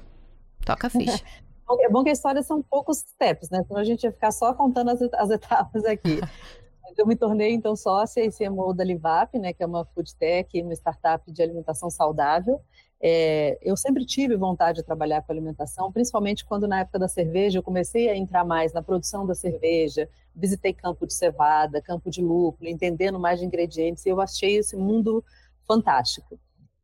toca 0.66 0.88
a 0.88 0.90
ficha. 0.90 1.24
é 1.80 1.88
bom 1.88 2.04
que 2.04 2.10
a 2.10 2.12
história 2.12 2.42
são 2.42 2.62
poucos 2.62 2.98
steps, 2.98 3.48
né? 3.48 3.64
Senão 3.66 3.80
a 3.80 3.84
gente 3.84 4.04
ia 4.04 4.12
ficar 4.12 4.32
só 4.32 4.52
contando 4.52 4.90
as, 4.90 5.00
as 5.00 5.30
etapas 5.30 5.86
aqui. 5.86 6.20
eu 6.98 7.06
me 7.06 7.16
tornei, 7.16 7.52
então, 7.52 7.76
sócia 7.76 8.24
e 8.24 8.30
CMO 8.30 8.72
da 8.72 8.84
Livap, 8.84 9.38
né, 9.38 9.52
que 9.52 9.62
é 9.62 9.66
uma 9.66 9.84
food 9.84 10.14
tech, 10.16 10.60
uma 10.62 10.72
startup 10.74 11.30
de 11.30 11.42
alimentação 11.42 11.90
saudável, 11.90 12.60
é, 13.02 13.58
eu 13.62 13.76
sempre 13.76 14.04
tive 14.04 14.36
vontade 14.36 14.80
de 14.80 14.84
trabalhar 14.84 15.22
com 15.22 15.32
alimentação, 15.32 15.90
principalmente 15.90 16.44
quando 16.44 16.68
na 16.68 16.80
época 16.80 16.98
da 16.98 17.08
cerveja 17.08 17.58
eu 17.58 17.62
comecei 17.62 18.10
a 18.10 18.16
entrar 18.16 18.44
mais 18.44 18.74
na 18.74 18.82
produção 18.82 19.26
da 19.26 19.34
cerveja, 19.34 20.06
visitei 20.36 20.74
campo 20.74 21.06
de 21.06 21.14
cevada, 21.14 21.80
campo 21.80 22.10
de 22.10 22.20
lúpulo, 22.20 22.68
entendendo 22.68 23.18
mais 23.18 23.40
de 23.40 23.46
ingredientes, 23.46 24.04
e 24.04 24.10
eu 24.10 24.20
achei 24.20 24.56
esse 24.56 24.76
mundo 24.76 25.24
fantástico. 25.66 26.38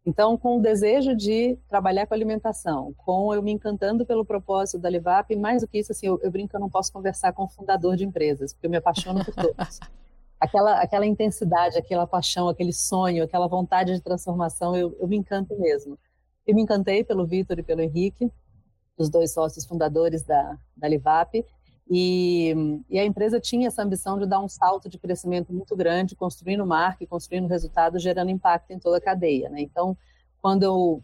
Então, 0.06 0.38
com 0.38 0.58
o 0.58 0.62
desejo 0.62 1.16
de 1.16 1.58
trabalhar 1.68 2.06
com 2.06 2.14
alimentação, 2.14 2.94
com 2.96 3.34
eu 3.34 3.42
me 3.42 3.50
encantando 3.50 4.06
pelo 4.06 4.24
propósito 4.24 4.78
da 4.78 4.88
Livap, 4.88 5.34
mais 5.34 5.62
do 5.62 5.68
que 5.68 5.78
isso, 5.78 5.90
assim, 5.90 6.06
eu, 6.06 6.20
eu 6.22 6.30
brinco 6.30 6.50
que 6.50 6.56
eu 6.56 6.60
não 6.60 6.70
posso 6.70 6.92
conversar 6.92 7.32
com 7.32 7.42
o 7.42 7.48
fundador 7.48 7.96
de 7.96 8.04
empresas, 8.04 8.52
porque 8.52 8.68
eu 8.68 8.70
me 8.70 8.76
apaixono 8.76 9.24
por 9.24 9.34
todos. 9.34 9.80
aquela, 10.38 10.80
aquela 10.80 11.04
intensidade, 11.04 11.76
aquela 11.76 12.06
paixão, 12.06 12.48
aquele 12.48 12.72
sonho, 12.72 13.24
aquela 13.24 13.48
vontade 13.48 13.94
de 13.94 14.00
transformação, 14.00 14.76
eu, 14.76 14.96
eu 15.00 15.08
me 15.08 15.16
encanto 15.16 15.58
mesmo. 15.58 15.98
Eu 16.46 16.54
me 16.54 16.62
encantei 16.62 17.02
pelo 17.02 17.26
Vitor 17.26 17.58
e 17.58 17.64
pelo 17.64 17.80
Henrique, 17.80 18.30
os 18.96 19.10
dois 19.10 19.32
sócios 19.32 19.66
fundadores 19.66 20.22
da, 20.22 20.56
da 20.76 20.86
Livap, 20.86 21.44
e, 21.88 22.82
e, 22.90 22.98
a 22.98 23.04
empresa 23.04 23.38
tinha 23.38 23.68
essa 23.68 23.82
ambição 23.82 24.18
de 24.18 24.26
dar 24.26 24.40
um 24.40 24.48
salto 24.48 24.88
de 24.88 24.98
crescimento 24.98 25.52
muito 25.52 25.76
grande, 25.76 26.16
construindo 26.16 26.66
marca, 26.66 27.06
construindo 27.06 27.46
resultados, 27.46 28.02
gerando 28.02 28.30
impacto 28.30 28.72
em 28.72 28.78
toda 28.78 28.96
a 28.96 29.00
cadeia. 29.00 29.48
Né? 29.48 29.60
Então, 29.60 29.96
quando 30.42 30.64
eu 30.64 31.02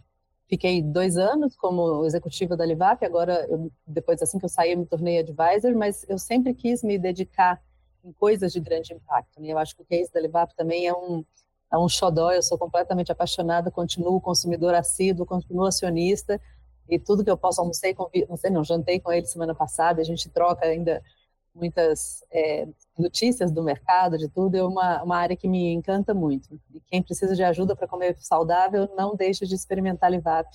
fiquei 0.48 0.82
dois 0.82 1.16
anos 1.16 1.56
como 1.56 2.04
executiva 2.04 2.56
da 2.56 2.66
Livap, 2.66 3.04
agora, 3.04 3.46
eu, 3.48 3.70
depois 3.86 4.20
assim 4.22 4.38
que 4.38 4.44
eu 4.44 4.48
saí, 4.48 4.72
eu 4.72 4.78
me 4.78 4.86
tornei 4.86 5.20
advisor, 5.20 5.72
mas 5.76 6.04
eu 6.08 6.18
sempre 6.18 6.52
quis 6.52 6.82
me 6.82 6.98
dedicar 6.98 7.62
em 8.04 8.12
coisas 8.12 8.52
de 8.52 8.58
grande 8.58 8.92
impacto. 8.92 9.40
Né? 9.40 9.48
Eu 9.48 9.58
acho 9.58 9.76
que 9.76 9.82
o 9.82 9.86
case 9.86 10.12
da 10.12 10.20
Livap 10.20 10.52
também 10.56 10.88
é 10.88 10.92
um, 10.92 11.24
é 11.72 11.78
um 11.78 11.88
xodó, 11.88 12.32
eu 12.32 12.42
sou 12.42 12.58
completamente 12.58 13.12
apaixonada, 13.12 13.70
continuo 13.70 14.20
consumidor 14.20 14.74
assíduo, 14.74 15.24
continuo 15.24 15.64
acionista, 15.64 16.40
e 16.94 16.98
tudo 16.98 17.24
que 17.24 17.30
eu 17.30 17.36
posso 17.36 17.60
almocei 17.60 17.94
com, 17.94 18.08
não 18.28 18.36
sei 18.36 18.50
não, 18.50 18.62
jantei 18.62 19.00
com 19.00 19.10
ele 19.10 19.26
semana 19.26 19.54
passada, 19.54 20.00
a 20.00 20.04
gente 20.04 20.28
troca 20.28 20.66
ainda 20.66 21.02
muitas 21.54 22.24
é, 22.30 22.66
notícias 22.98 23.50
do 23.50 23.62
mercado, 23.62 24.18
de 24.18 24.28
tudo, 24.28 24.56
é 24.56 24.62
uma, 24.62 25.02
uma 25.02 25.16
área 25.16 25.36
que 25.36 25.48
me 25.48 25.72
encanta 25.72 26.12
muito. 26.12 26.48
E 26.74 26.80
quem 26.80 27.02
precisa 27.02 27.34
de 27.34 27.42
ajuda 27.42 27.74
para 27.74 27.88
comer 27.88 28.16
saudável, 28.18 28.88
não 28.96 29.14
deixe 29.14 29.46
de 29.46 29.54
experimentar 29.54 30.10
Livap. 30.10 30.48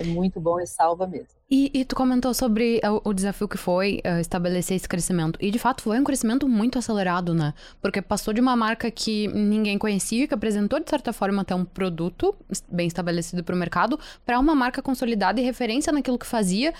É 0.00 0.04
muito 0.04 0.40
bom 0.40 0.58
e 0.58 0.66
salva 0.66 1.06
mesmo. 1.06 1.28
E, 1.50 1.70
e, 1.74 1.84
tu 1.84 1.94
comentou 1.94 2.32
sobre 2.32 2.80
o, 3.04 3.10
o 3.10 3.12
desafio 3.12 3.46
que 3.46 3.58
foi 3.58 4.00
uh, 4.06 4.18
estabelecer 4.18 4.74
esse 4.74 4.88
crescimento. 4.88 5.38
E 5.42 5.50
de 5.50 5.58
fato 5.58 5.82
foi 5.82 6.00
um 6.00 6.04
crescimento 6.04 6.48
muito 6.48 6.78
acelerado, 6.78 7.34
né? 7.34 7.52
Porque 7.82 8.00
passou 8.00 8.32
de 8.32 8.40
uma 8.40 8.56
marca 8.56 8.90
que 8.90 9.28
ninguém 9.28 9.76
conhecia, 9.76 10.26
que 10.26 10.32
apresentou 10.32 10.80
de 10.80 10.88
certa 10.88 11.12
forma 11.12 11.42
até 11.42 11.54
um 11.54 11.66
produto 11.66 12.34
bem 12.70 12.86
estabelecido 12.86 13.44
para 13.44 13.54
o 13.54 13.58
mercado, 13.58 14.00
para 14.24 14.38
uma 14.38 14.54
marca 14.54 14.80
consolidada 14.80 15.38
e 15.38 15.44
referência 15.44 15.92
naquilo 15.92 16.18
que 16.18 16.26
fazia. 16.26 16.72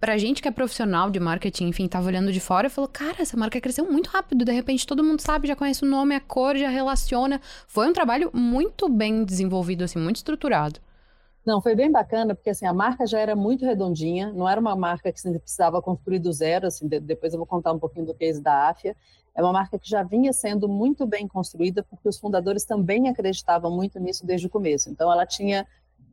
Pra 0.00 0.16
gente 0.16 0.40
que 0.40 0.48
é 0.48 0.50
profissional 0.50 1.10
de 1.10 1.20
marketing, 1.20 1.66
enfim, 1.66 1.86
tava 1.86 2.06
olhando 2.06 2.32
de 2.32 2.40
fora 2.40 2.68
e 2.68 2.70
falou: 2.70 2.88
cara, 2.88 3.16
essa 3.18 3.36
marca 3.36 3.60
cresceu 3.60 3.84
muito 3.84 4.06
rápido. 4.06 4.42
De 4.42 4.52
repente 4.52 4.86
todo 4.86 5.04
mundo 5.04 5.20
sabe, 5.20 5.48
já 5.48 5.56
conhece 5.56 5.84
o 5.84 5.86
nome, 5.86 6.14
a 6.14 6.20
cor, 6.20 6.56
já 6.56 6.70
relaciona. 6.70 7.42
Foi 7.68 7.86
um 7.86 7.92
trabalho 7.92 8.30
muito 8.32 8.88
bem 8.88 9.22
desenvolvido, 9.22 9.84
assim, 9.84 9.98
muito 9.98 10.16
estruturado. 10.16 10.80
Não, 11.44 11.60
foi 11.60 11.74
bem 11.74 11.92
bacana, 11.92 12.34
porque 12.34 12.48
assim, 12.48 12.64
a 12.64 12.72
marca 12.72 13.06
já 13.06 13.20
era 13.20 13.36
muito 13.36 13.66
redondinha, 13.66 14.32
não 14.32 14.48
era 14.48 14.58
uma 14.58 14.74
marca 14.74 15.12
que 15.12 15.20
você 15.20 15.38
precisava 15.38 15.82
construir 15.82 16.18
do 16.18 16.32
zero, 16.32 16.66
assim, 16.66 16.88
de, 16.88 16.98
depois 16.98 17.34
eu 17.34 17.38
vou 17.38 17.46
contar 17.46 17.72
um 17.72 17.78
pouquinho 17.78 18.06
do 18.06 18.14
case 18.14 18.40
da 18.40 18.68
AFIA. 18.70 18.96
É 19.34 19.42
uma 19.42 19.52
marca 19.52 19.78
que 19.78 19.88
já 19.88 20.02
vinha 20.02 20.32
sendo 20.32 20.66
muito 20.66 21.06
bem 21.06 21.28
construída, 21.28 21.82
porque 21.82 22.08
os 22.08 22.18
fundadores 22.18 22.64
também 22.64 23.08
acreditavam 23.08 23.70
muito 23.70 24.00
nisso 24.00 24.24
desde 24.24 24.46
o 24.46 24.50
começo. 24.50 24.88
Então, 24.88 25.12
ela 25.12 25.26
tinha 25.26 25.66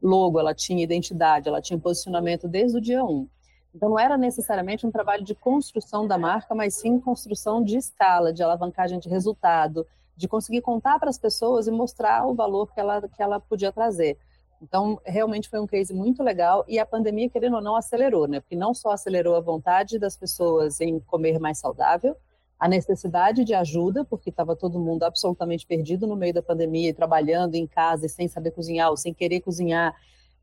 logo, 0.04 0.38
ela 0.38 0.54
tinha 0.54 0.84
identidade, 0.84 1.48
ela 1.48 1.62
tinha 1.62 1.80
posicionamento 1.80 2.48
desde 2.48 2.78
o 2.78 2.82
dia 2.82 3.02
1. 3.02 3.26
Então, 3.74 3.90
não 3.90 4.00
era 4.00 4.18
necessariamente 4.18 4.86
um 4.86 4.92
trabalho 4.92 5.24
de 5.24 5.34
construção 5.34 6.06
da 6.06 6.18
marca, 6.18 6.54
mas 6.54 6.76
sim 6.76 7.00
construção 7.00 7.64
de 7.64 7.78
escala, 7.78 8.34
de 8.34 8.44
alavancagem 8.44 9.00
de 9.00 9.08
resultado, 9.08 9.88
de 10.18 10.28
conseguir 10.28 10.62
contar 10.62 11.00
para 11.00 11.10
as 11.10 11.18
pessoas 11.18 11.68
e 11.68 11.72
mostrar 11.72 12.28
o 12.28 12.36
valor 12.36 12.74
que 12.74 12.82
ela, 12.82 13.02
que 13.08 13.24
ela 13.24 13.40
podia 13.40 13.72
trazer. 13.72 14.18
Então, 14.62 15.02
realmente 15.04 15.50
foi 15.50 15.60
um 15.60 15.66
case 15.66 15.92
muito 15.92 16.22
legal 16.22 16.64
e 16.68 16.78
a 16.78 16.86
pandemia, 16.86 17.30
querendo 17.30 17.56
ou 17.56 17.62
não, 17.62 17.76
acelerou, 17.76 18.28
né? 18.28 18.40
Porque 18.40 18.56
não 18.56 18.74
só 18.74 18.92
acelerou 18.92 19.36
a 19.36 19.40
vontade 19.40 19.98
das 19.98 20.16
pessoas 20.16 20.80
em 20.80 21.00
comer 21.00 21.40
mais 21.40 21.58
saudável, 21.58 22.16
a 22.60 22.68
necessidade 22.68 23.44
de 23.44 23.56
ajuda, 23.56 24.06
porque 24.06 24.30
estava 24.30 24.56
todo 24.56 24.80
mundo 24.80 25.02
absolutamente 25.02 25.66
perdido 25.66 26.06
no 26.06 26.16
meio 26.16 26.32
da 26.32 26.44
pandemia, 26.44 26.94
trabalhando 26.94 27.56
em 27.56 27.66
casa 27.66 28.06
e 28.06 28.10
sem 28.10 28.28
saber 28.28 28.52
cozinhar 28.52 28.92
ou 28.92 28.98
sem 28.98 29.12
querer 29.12 29.42
cozinhar. 29.42 29.96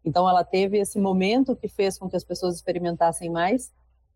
Então, 0.05 0.29
ela 0.29 0.43
teve 0.43 0.79
esse 0.79 0.99
momento 0.99 1.55
que 1.55 1.69
fez 1.69 1.97
com 1.97 2.11
que 2.11 2.17
as 2.17 2.25
pessoas 2.25 2.57
experimentassem 2.57 3.31
mais. 3.31 3.73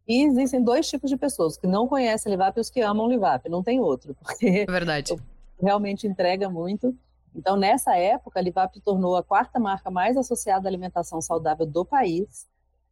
E 0.09 0.25
existem 0.25 0.61
dois 0.61 0.89
tipos 0.89 1.09
de 1.11 1.17
pessoas, 1.17 1.57
que 1.57 1.69
não 1.69 1.87
conhecem 1.87 2.33
Livap 2.33 2.59
e 2.59 2.61
os 2.61 2.71
que 2.71 2.81
amam 2.81 3.09
Livap. 3.09 3.49
Não 3.49 3.63
tem 3.63 3.79
outro, 3.79 4.15
porque 4.21 4.67
é 4.69 4.73
verdade. 4.73 5.15
realmente 5.61 6.09
entrega 6.09 6.51
muito. 6.51 6.97
Então, 7.35 7.57
nessa 7.57 7.97
época, 7.97 8.39
a 8.39 8.43
Livap 8.43 8.79
tornou 8.81 9.17
a 9.17 9.23
quarta 9.23 9.59
marca 9.59 9.91
mais 9.91 10.17
associada 10.17 10.69
à 10.69 10.71
alimentação 10.71 11.21
saudável 11.21 11.67
do 11.67 11.85
país. 11.85 12.47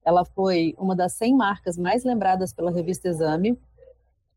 Ela 0.05 0.25
foi 0.25 0.75
uma 0.79 0.97
das 0.97 1.13
100 1.15 1.37
marcas 1.37 1.77
mais 1.77 2.05
lembradas 2.05 2.53
pela 2.53 2.71
revista 2.71 3.09
Exame, 3.09 3.59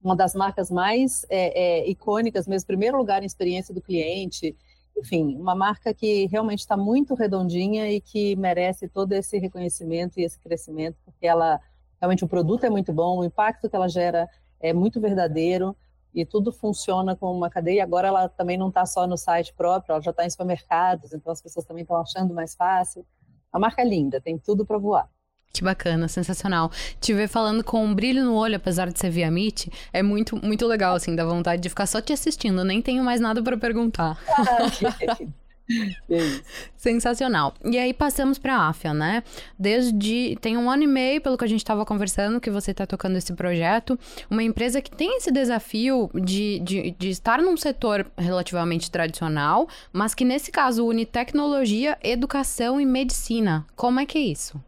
uma 0.04 0.16
das 0.16 0.36
marcas 0.36 0.70
mais 0.70 1.26
é, 1.30 1.84
é, 1.84 1.90
icônicas, 1.90 2.48
mesmo 2.48 2.68
primeiro 2.68 2.98
lugar 2.98 3.24
em 3.24 3.26
experiência 3.26 3.74
do 3.74 3.82
cliente. 3.82 4.56
Enfim, 4.98 5.38
uma 5.38 5.56
marca 5.56 5.94
que 5.94 6.28
realmente 6.28 6.60
está 6.60 6.76
muito 6.76 7.16
redondinha 7.16 7.90
e 7.90 8.02
que 8.02 8.36
merece 8.36 8.88
todo 8.90 9.14
esse 9.14 9.38
reconhecimento 9.38 10.20
e 10.20 10.24
esse 10.24 10.38
crescimento, 10.38 10.98
porque 11.06 11.26
ela 11.26 11.60
realmente 12.00 12.26
o 12.26 12.28
produto 12.28 12.66
é 12.66 12.70
muito 12.70 12.92
bom, 12.92 13.20
o 13.20 13.24
impacto 13.24 13.70
que 13.70 13.76
ela 13.76 13.88
gera 13.88 14.30
é 14.60 14.74
muito 14.74 15.00
verdadeiro 15.00 15.74
e 16.14 16.26
tudo 16.26 16.52
funciona 16.52 17.16
como 17.16 17.38
uma 17.38 17.50
cadeia. 17.50 17.84
Agora 17.84 18.08
ela 18.08 18.30
também 18.30 18.58
não 18.58 18.70
está 18.70 18.86
só 18.86 19.08
no 19.08 19.18
site 19.18 19.54
próprio, 19.54 19.94
ela 19.94 20.02
já 20.02 20.12
está 20.12 20.26
em 20.26 20.30
supermercados, 20.30 21.14
então 21.14 21.32
as 21.32 21.42
pessoas 21.42 21.66
também 21.66 21.82
estão 21.84 21.98
achando 21.98 22.34
mais 22.34 22.56
fácil. 22.56 23.06
A 23.52 23.60
marca 23.60 23.82
é 23.82 23.86
linda, 23.86 24.20
tem 24.20 24.38
tudo 24.38 24.66
para 24.66 24.78
voar. 24.78 25.10
Que 25.54 25.64
bacana, 25.64 26.08
sensacional. 26.08 26.72
Te 27.00 27.14
ver 27.14 27.28
falando 27.28 27.64
com 27.64 27.86
um 27.86 27.94
brilho 27.94 28.26
no 28.26 28.34
olho, 28.34 28.56
apesar 28.56 28.92
de 28.92 29.00
ser 29.00 29.12
via 29.12 29.30
Meet, 29.30 29.68
é 29.94 30.02
muito, 30.02 30.36
muito 30.44 30.66
legal, 30.66 30.96
assim, 30.96 31.16
dá 31.16 31.24
vontade 31.24 31.62
de 31.62 31.70
ficar 31.70 31.86
só 31.86 32.02
te 32.02 32.12
assistindo, 32.12 32.64
nem 32.64 32.82
tenho 32.82 33.04
mais 33.04 33.22
nada 33.22 33.42
para 33.44 33.56
perguntar. 33.56 34.18
Ah, 34.30 35.30
Sensacional. 36.76 37.54
E 37.64 37.78
aí 37.78 37.94
passamos 37.94 38.38
para 38.38 38.56
a 38.56 38.70
AFIA, 38.70 38.94
né? 38.94 39.24
Desde 39.58 40.38
tem 40.42 40.58
um 40.58 40.70
ano 40.70 40.84
e 40.84 40.88
meio, 40.88 41.22
pelo 41.22 41.38
que 41.38 41.46
a 41.46 41.48
gente 41.48 41.60
estava 41.60 41.86
conversando, 41.86 42.42
que 42.42 42.50
você 42.50 42.72
está 42.72 42.86
tocando 42.86 43.18
esse 43.18 43.34
projeto. 43.34 43.98
Uma 44.30 44.44
empresa 44.44 44.82
que 44.82 44.92
tem 44.92 45.18
esse 45.18 45.32
desafio 45.32 46.10
de, 46.14 46.60
de, 46.60 46.92
de 46.92 47.10
estar 47.10 47.42
num 47.42 47.58
setor 47.58 48.06
relativamente 48.18 48.92
tradicional, 48.92 49.68
mas 49.92 50.14
que 50.14 50.26
nesse 50.26 50.52
caso 50.52 50.86
une 50.86 51.06
tecnologia, 51.06 51.98
educação 52.04 52.80
e 52.80 52.86
medicina. 52.86 53.66
Como 53.76 54.00
é 54.00 54.06
que 54.06 54.18
é 54.18 54.22
isso? 54.22 54.60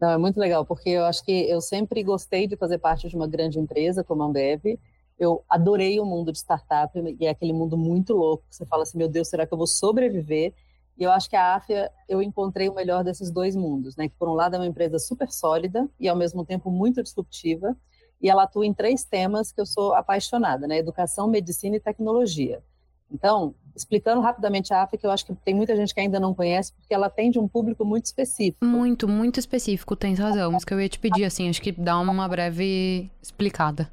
Não, 0.00 0.10
é 0.10 0.18
muito 0.18 0.38
legal, 0.38 0.64
porque 0.66 0.90
eu 0.90 1.04
acho 1.04 1.24
que 1.24 1.48
eu 1.48 1.60
sempre 1.60 2.02
gostei 2.02 2.46
de 2.46 2.56
fazer 2.56 2.78
parte 2.78 3.08
de 3.08 3.16
uma 3.16 3.26
grande 3.26 3.58
empresa 3.58 4.04
como 4.04 4.22
a 4.22 4.26
Ambev 4.26 4.78
eu 5.18 5.44
adorei 5.48 6.00
o 6.00 6.04
mundo 6.04 6.32
de 6.32 6.38
startup, 6.38 6.92
e 6.98 7.26
é 7.26 7.30
aquele 7.30 7.52
mundo 7.52 7.76
muito 7.76 8.14
louco, 8.14 8.44
você 8.50 8.66
fala 8.66 8.82
assim, 8.82 8.98
meu 8.98 9.08
Deus, 9.08 9.28
será 9.28 9.46
que 9.46 9.54
eu 9.54 9.58
vou 9.58 9.66
sobreviver? 9.66 10.52
E 10.96 11.02
eu 11.02 11.10
acho 11.10 11.28
que 11.28 11.36
a 11.36 11.54
Afia, 11.54 11.90
eu 12.08 12.22
encontrei 12.22 12.68
o 12.68 12.74
melhor 12.74 13.02
desses 13.02 13.30
dois 13.30 13.56
mundos, 13.56 13.96
né? 13.96 14.08
Que 14.08 14.14
por 14.16 14.28
um 14.28 14.34
lado 14.34 14.54
é 14.54 14.58
uma 14.58 14.66
empresa 14.66 14.98
super 14.98 15.30
sólida 15.30 15.88
e 15.98 16.08
ao 16.08 16.16
mesmo 16.16 16.44
tempo 16.44 16.70
muito 16.70 17.02
disruptiva, 17.02 17.76
e 18.22 18.30
ela 18.30 18.44
atua 18.44 18.64
em 18.64 18.72
três 18.72 19.04
temas 19.04 19.50
que 19.50 19.60
eu 19.60 19.66
sou 19.66 19.92
apaixonada, 19.92 20.66
né? 20.66 20.78
Educação, 20.78 21.28
medicina 21.28 21.76
e 21.76 21.80
tecnologia. 21.80 22.62
Então, 23.10 23.54
explicando 23.76 24.20
rapidamente 24.20 24.72
a 24.72 24.82
AFA, 24.82 24.96
que 24.96 25.06
eu 25.06 25.10
acho 25.10 25.26
que 25.26 25.34
tem 25.34 25.54
muita 25.54 25.76
gente 25.76 25.94
que 25.94 26.00
ainda 26.00 26.18
não 26.18 26.34
conhece, 26.34 26.72
porque 26.72 26.94
ela 26.94 27.06
atende 27.06 27.38
um 27.38 27.46
público 27.46 27.84
muito 27.84 28.06
específico. 28.06 28.64
Muito, 28.64 29.06
muito 29.06 29.38
específico, 29.38 29.94
tem 29.94 30.14
razão. 30.14 30.52
Mas 30.52 30.64
que 30.64 30.72
eu 30.72 30.80
ia 30.80 30.88
te 30.88 30.98
pedir, 30.98 31.24
assim, 31.24 31.48
acho 31.48 31.60
que 31.60 31.70
dá 31.70 31.98
uma 31.98 32.28
breve 32.28 33.10
explicada. 33.22 33.90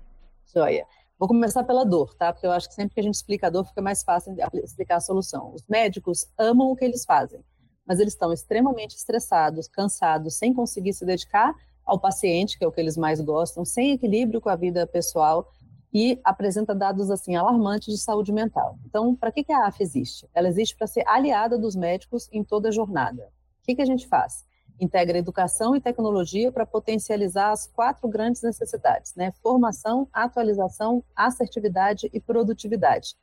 Joia. 0.54 0.86
Vou 1.22 1.28
começar 1.28 1.64
pela 1.64 1.86
dor, 1.86 2.16
tá? 2.16 2.34
Porque 2.34 2.48
eu 2.48 2.52
acho 2.52 2.68
que 2.68 2.74
sempre 2.74 2.96
que 2.96 3.00
a 3.00 3.04
gente 3.04 3.14
explica 3.14 3.46
a 3.46 3.50
dor, 3.52 3.64
fica 3.64 3.80
mais 3.80 4.02
fácil 4.02 4.36
explicar 4.56 4.96
a 4.96 5.00
solução. 5.00 5.54
Os 5.54 5.64
médicos 5.70 6.26
amam 6.36 6.72
o 6.72 6.76
que 6.76 6.84
eles 6.84 7.06
fazem, 7.06 7.46
mas 7.86 8.00
eles 8.00 8.14
estão 8.14 8.34
extremamente 8.34 8.96
estressados, 8.96 9.68
cansados, 9.68 10.34
sem 10.34 10.52
conseguir 10.52 10.94
se 10.94 11.06
dedicar 11.06 11.54
ao 11.86 12.00
paciente, 12.00 12.58
que 12.58 12.66
é 12.66 12.68
o 12.68 12.72
que 12.72 12.82
eles 12.82 12.98
mais 12.98 13.22
gostam, 13.22 13.64
sem 13.64 13.92
equilíbrio 13.92 14.42
com 14.42 14.50
a 14.50 14.56
vida 14.56 14.88
pessoal 14.88 15.48
e 15.94 16.20
apresenta 16.24 16.74
dados 16.74 17.12
assim 17.12 17.36
alarmantes 17.36 17.94
de 17.94 18.02
saúde 18.02 18.34
mental. 18.34 18.80
Então, 18.88 19.16
para 19.16 19.32
que, 19.32 19.44
que 19.44 19.54
a 19.54 19.68
AF 19.68 19.80
existe? 19.80 20.28
Ela 20.34 20.48
existe 20.48 20.76
para 20.76 20.88
ser 20.88 21.08
aliada 21.08 21.56
dos 21.56 21.76
médicos 21.76 22.28
em 22.32 22.44
toda 22.44 22.70
a 22.70 22.72
jornada. 22.72 23.32
O 23.62 23.66
que, 23.68 23.76
que 23.76 23.82
a 23.84 23.86
gente 23.86 24.08
faz? 24.08 24.44
Integra 24.82 25.18
educação 25.18 25.76
e 25.76 25.80
tecnologia 25.80 26.52
para 26.52 26.66
potencializar 26.66 27.52
as 27.52 27.68
quatro 27.68 28.10
grandes 28.10 28.42
necessidades, 28.42 29.14
né? 29.16 29.32
Formação, 29.44 30.08
atualização, 30.12 31.04
assertividade 31.16 32.10
e 32.12 32.20
produtividade, 32.20 33.16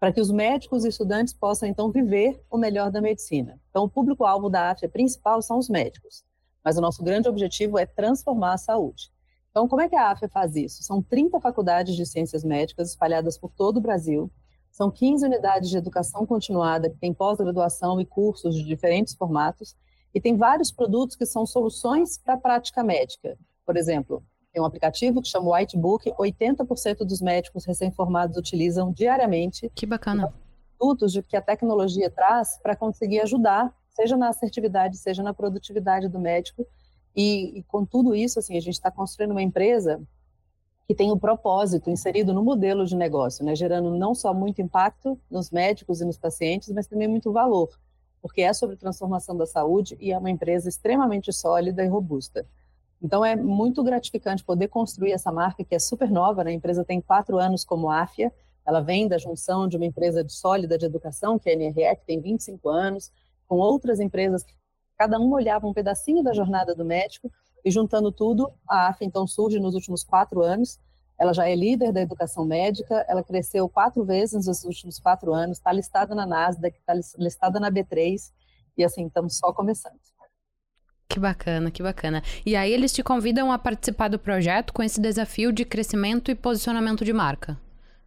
para 0.00 0.10
que 0.12 0.20
os 0.20 0.30
médicos 0.30 0.84
e 0.84 0.88
estudantes 0.88 1.34
possam 1.34 1.68
então 1.68 1.92
viver 1.92 2.42
o 2.50 2.56
melhor 2.56 2.90
da 2.90 3.00
medicina. 3.00 3.60
Então, 3.70 3.84
o 3.84 3.90
público-alvo 3.90 4.48
da 4.48 4.70
AFIA 4.70 4.88
principal 4.88 5.42
são 5.42 5.58
os 5.58 5.68
médicos, 5.68 6.24
mas 6.64 6.78
o 6.78 6.80
nosso 6.80 7.04
grande 7.04 7.28
objetivo 7.28 7.78
é 7.78 7.84
transformar 7.84 8.54
a 8.54 8.58
saúde. 8.58 9.12
Então, 9.50 9.68
como 9.68 9.82
é 9.82 9.88
que 9.90 9.94
a 9.94 10.10
AFIA 10.10 10.30
faz 10.30 10.56
isso? 10.56 10.82
São 10.82 11.02
30 11.02 11.38
faculdades 11.38 11.94
de 11.94 12.06
ciências 12.06 12.42
médicas 12.42 12.88
espalhadas 12.88 13.36
por 13.36 13.52
todo 13.52 13.76
o 13.76 13.80
Brasil, 13.82 14.32
São 14.72 14.90
15 14.90 15.26
unidades 15.26 15.68
de 15.68 15.76
educação 15.76 16.24
continuada 16.24 16.88
que 16.88 16.96
tem 16.96 17.12
pós-graduação 17.12 18.00
e 18.00 18.06
cursos 18.06 18.54
de 18.54 18.64
diferentes 18.64 19.14
formatos. 19.14 19.76
E 20.14 20.20
tem 20.20 20.36
vários 20.36 20.70
produtos 20.70 21.16
que 21.16 21.24
são 21.24 21.46
soluções 21.46 22.18
para 22.18 22.34
a 22.34 22.38
prática 22.38 22.82
médica. 22.82 23.38
Por 23.64 23.76
exemplo, 23.76 24.22
tem 24.52 24.60
um 24.60 24.66
aplicativo 24.66 25.22
que 25.22 25.28
chama 25.28 25.56
Whitebook, 25.56 26.12
80% 26.12 26.98
dos 26.98 27.22
médicos 27.22 27.64
recém-formados 27.64 28.36
utilizam 28.36 28.92
diariamente. 28.92 29.70
Que 29.74 29.86
bacana. 29.86 30.32
Produtos 30.78 31.18
que 31.26 31.36
a 31.36 31.40
tecnologia 31.40 32.10
traz 32.10 32.58
para 32.62 32.76
conseguir 32.76 33.20
ajudar, 33.20 33.74
seja 33.90 34.16
na 34.16 34.28
assertividade, 34.28 34.98
seja 34.98 35.22
na 35.22 35.32
produtividade 35.32 36.08
do 36.08 36.18
médico. 36.18 36.66
E, 37.16 37.58
e 37.58 37.62
com 37.64 37.84
tudo 37.84 38.14
isso, 38.14 38.38
assim, 38.38 38.56
a 38.56 38.60
gente 38.60 38.74
está 38.74 38.90
construindo 38.90 39.30
uma 39.30 39.42
empresa 39.42 40.02
que 40.86 40.94
tem 40.94 41.10
um 41.10 41.18
propósito 41.18 41.88
inserido 41.88 42.34
no 42.34 42.42
modelo 42.42 42.84
de 42.84 42.96
negócio, 42.96 43.44
né, 43.44 43.54
gerando 43.54 43.96
não 43.96 44.14
só 44.14 44.34
muito 44.34 44.60
impacto 44.60 45.18
nos 45.30 45.50
médicos 45.50 46.00
e 46.00 46.04
nos 46.04 46.18
pacientes, 46.18 46.68
mas 46.70 46.86
também 46.86 47.08
muito 47.08 47.32
valor, 47.32 47.70
porque 48.22 48.40
é 48.40 48.52
sobre 48.52 48.76
transformação 48.76 49.36
da 49.36 49.44
saúde 49.44 49.96
e 50.00 50.12
é 50.12 50.16
uma 50.16 50.30
empresa 50.30 50.68
extremamente 50.68 51.32
sólida 51.32 51.84
e 51.84 51.88
robusta. 51.88 52.46
Então 53.02 53.24
é 53.24 53.34
muito 53.34 53.82
gratificante 53.82 54.44
poder 54.44 54.68
construir 54.68 55.12
essa 55.12 55.32
marca 55.32 55.64
que 55.64 55.74
é 55.74 55.78
super 55.78 56.08
nova, 56.08 56.44
né? 56.44 56.52
A 56.52 56.54
empresa 56.54 56.84
tem 56.84 57.00
quatro 57.00 57.36
anos 57.36 57.64
como 57.64 57.90
AFIA, 57.90 58.32
ela 58.64 58.80
vem 58.80 59.08
da 59.08 59.18
junção 59.18 59.66
de 59.66 59.76
uma 59.76 59.84
empresa 59.84 60.22
de 60.22 60.32
sólida 60.32 60.78
de 60.78 60.86
educação, 60.86 61.36
que 61.36 61.50
é 61.50 61.54
a 61.54 61.56
NRE, 61.56 61.96
que 61.96 62.06
tem 62.06 62.20
25 62.20 62.68
anos, 62.68 63.10
com 63.48 63.56
outras 63.56 63.98
empresas 63.98 64.46
cada 65.02 65.18
uma 65.18 65.34
olhava 65.36 65.66
um 65.66 65.72
pedacinho 65.72 66.22
da 66.22 66.32
jornada 66.32 66.76
do 66.76 66.84
médico 66.84 67.28
e 67.64 67.72
juntando 67.72 68.12
tudo, 68.12 68.52
a 68.68 68.86
AFIA 68.86 69.06
então 69.06 69.26
surge 69.26 69.58
nos 69.58 69.74
últimos 69.74 70.04
quatro 70.04 70.42
anos. 70.42 70.78
Ela 71.22 71.32
já 71.32 71.48
é 71.48 71.54
líder 71.54 71.92
da 71.92 72.00
educação 72.00 72.44
médica, 72.44 73.06
ela 73.08 73.22
cresceu 73.22 73.68
quatro 73.68 74.04
vezes 74.04 74.44
nos 74.44 74.64
últimos 74.64 74.98
quatro 74.98 75.32
anos, 75.32 75.58
está 75.58 75.70
listada 75.70 76.16
na 76.16 76.26
Nasdaq, 76.26 76.76
está 76.76 76.94
listada 77.16 77.60
na 77.60 77.70
B3 77.70 78.32
e 78.76 78.82
assim 78.82 79.06
estamos 79.06 79.38
só 79.38 79.52
começando. 79.52 79.94
Que 81.08 81.20
bacana, 81.20 81.70
que 81.70 81.80
bacana. 81.80 82.24
E 82.44 82.56
aí 82.56 82.72
eles 82.72 82.92
te 82.92 83.04
convidam 83.04 83.52
a 83.52 83.58
participar 83.58 84.08
do 84.08 84.18
projeto 84.18 84.72
com 84.72 84.82
esse 84.82 85.00
desafio 85.00 85.52
de 85.52 85.64
crescimento 85.64 86.28
e 86.28 86.34
posicionamento 86.34 87.04
de 87.04 87.12
marca. 87.12 87.56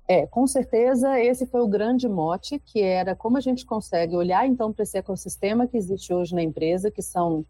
É, 0.05 0.27
com 0.27 0.45
certeza 0.45 1.17
esse 1.17 1.45
foi 1.45 1.61
o 1.61 1.69
grande 1.69 2.09
mote, 2.09 2.59
que 2.59 2.81
era 2.81 3.15
como 3.15 3.37
a 3.37 3.41
gente 3.41 3.65
consegue 3.65 4.13
olhar 4.17 4.45
então 4.45 4.73
para 4.73 4.83
esse 4.83 4.97
ecossistema 4.97 5.67
que 5.67 5.77
existe 5.77 6.13
hoje 6.13 6.35
na 6.35 6.43
empresa, 6.43 6.91
que 6.91 7.01
são 7.01 7.45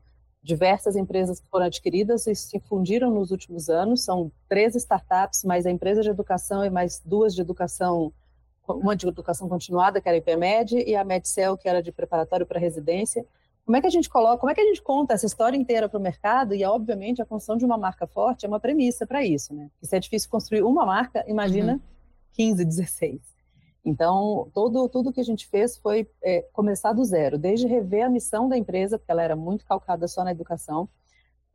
diversas 0.45 0.95
empresas 0.95 1.39
que 1.39 1.49
foram 1.49 1.65
adquiridas 1.65 2.27
e 2.27 2.35
se 2.35 2.59
fundiram 2.59 3.09
nos 3.09 3.31
últimos 3.31 3.67
anos, 3.67 4.03
são 4.03 4.31
três 4.47 4.75
startups, 4.75 5.43
mais 5.43 5.65
a 5.65 5.71
empresa 5.71 6.03
de 6.03 6.09
educação 6.09 6.63
e 6.63 6.69
mais 6.69 7.01
duas 7.03 7.33
de 7.33 7.41
educação, 7.41 8.13
uma 8.67 8.95
de 8.95 9.07
educação 9.07 9.49
continuada, 9.49 9.99
que 9.99 10.07
era 10.07 10.15
a 10.15 10.19
IPMED, 10.19 10.83
e 10.85 10.95
a 10.95 11.03
MedCell, 11.03 11.57
que 11.57 11.67
era 11.67 11.81
de 11.81 11.91
preparatório 11.91 12.45
para 12.45 12.59
residência. 12.59 13.25
Como 13.65 13.75
é 13.75 13.81
que 13.81 13.87
a 13.87 13.89
gente 13.89 14.07
coloca, 14.07 14.37
como 14.37 14.51
é 14.51 14.53
que 14.53 14.61
a 14.61 14.65
gente 14.65 14.83
conta 14.83 15.15
essa 15.15 15.25
história 15.25 15.57
inteira 15.57 15.89
para 15.89 15.99
o 15.99 16.01
mercado? 16.01 16.53
E, 16.53 16.63
obviamente, 16.63 17.23
a 17.23 17.25
construção 17.25 17.57
de 17.57 17.65
uma 17.65 17.77
marca 17.77 18.05
forte 18.05 18.45
é 18.45 18.47
uma 18.47 18.59
premissa 18.59 19.07
para 19.07 19.25
isso, 19.25 19.51
né? 19.51 19.71
se 19.81 19.95
é 19.95 19.99
difícil 19.99 20.29
construir 20.29 20.61
uma 20.61 20.85
marca, 20.85 21.25
imagina 21.27 21.73
uhum. 21.73 21.79
15, 22.33 22.63
16. 22.63 23.34
Então, 23.85 24.49
todo, 24.51 24.89
tudo 24.89 25.13
que 25.13 25.21
a 25.21 25.23
gente 25.23 25.47
fez 25.47 25.77
foi 25.77 26.09
é, 26.23 26.41
começar 26.51 26.91
do 26.91 27.05
zero, 27.05 27.37
desde 27.37 27.67
rever 27.67 28.03
a 28.03 28.09
missão 28.09 28.49
da 28.49 28.57
empresa, 28.57 28.97
porque 28.97 29.11
ela 29.11 29.21
era 29.21 29.35
muito 29.35 29.63
calcada 29.63 30.07
só 30.07 30.23
na 30.23 30.31
educação. 30.31 30.89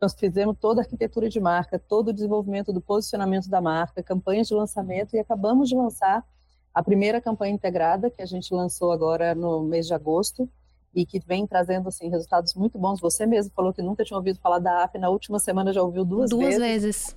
Nós 0.00 0.14
fizemos 0.14 0.56
toda 0.60 0.80
a 0.80 0.84
arquitetura 0.84 1.28
de 1.28 1.40
marca, 1.40 1.76
todo 1.76 2.08
o 2.08 2.12
desenvolvimento 2.12 2.72
do 2.72 2.80
posicionamento 2.80 3.50
da 3.50 3.60
marca, 3.60 4.00
campanhas 4.00 4.46
de 4.46 4.54
lançamento, 4.54 5.16
e 5.16 5.18
acabamos 5.18 5.68
de 5.68 5.74
lançar 5.74 6.24
a 6.72 6.82
primeira 6.84 7.20
campanha 7.20 7.52
integrada, 7.52 8.08
que 8.08 8.22
a 8.22 8.26
gente 8.26 8.54
lançou 8.54 8.92
agora 8.92 9.34
no 9.34 9.64
mês 9.64 9.88
de 9.88 9.92
agosto, 9.92 10.48
e 10.94 11.04
que 11.04 11.18
vem 11.18 11.48
trazendo 11.48 11.88
assim 11.88 12.08
resultados 12.08 12.54
muito 12.54 12.78
bons. 12.78 13.00
Você 13.00 13.26
mesmo 13.26 13.52
falou 13.54 13.72
que 13.72 13.82
nunca 13.82 14.04
tinha 14.04 14.16
ouvido 14.16 14.38
falar 14.38 14.60
da 14.60 14.84
app, 14.84 14.96
na 14.98 15.10
última 15.10 15.40
semana 15.40 15.72
já 15.72 15.82
ouviu 15.82 16.04
duas, 16.04 16.30
duas 16.30 16.56
vezes. 16.56 16.60
vezes. 16.60 17.16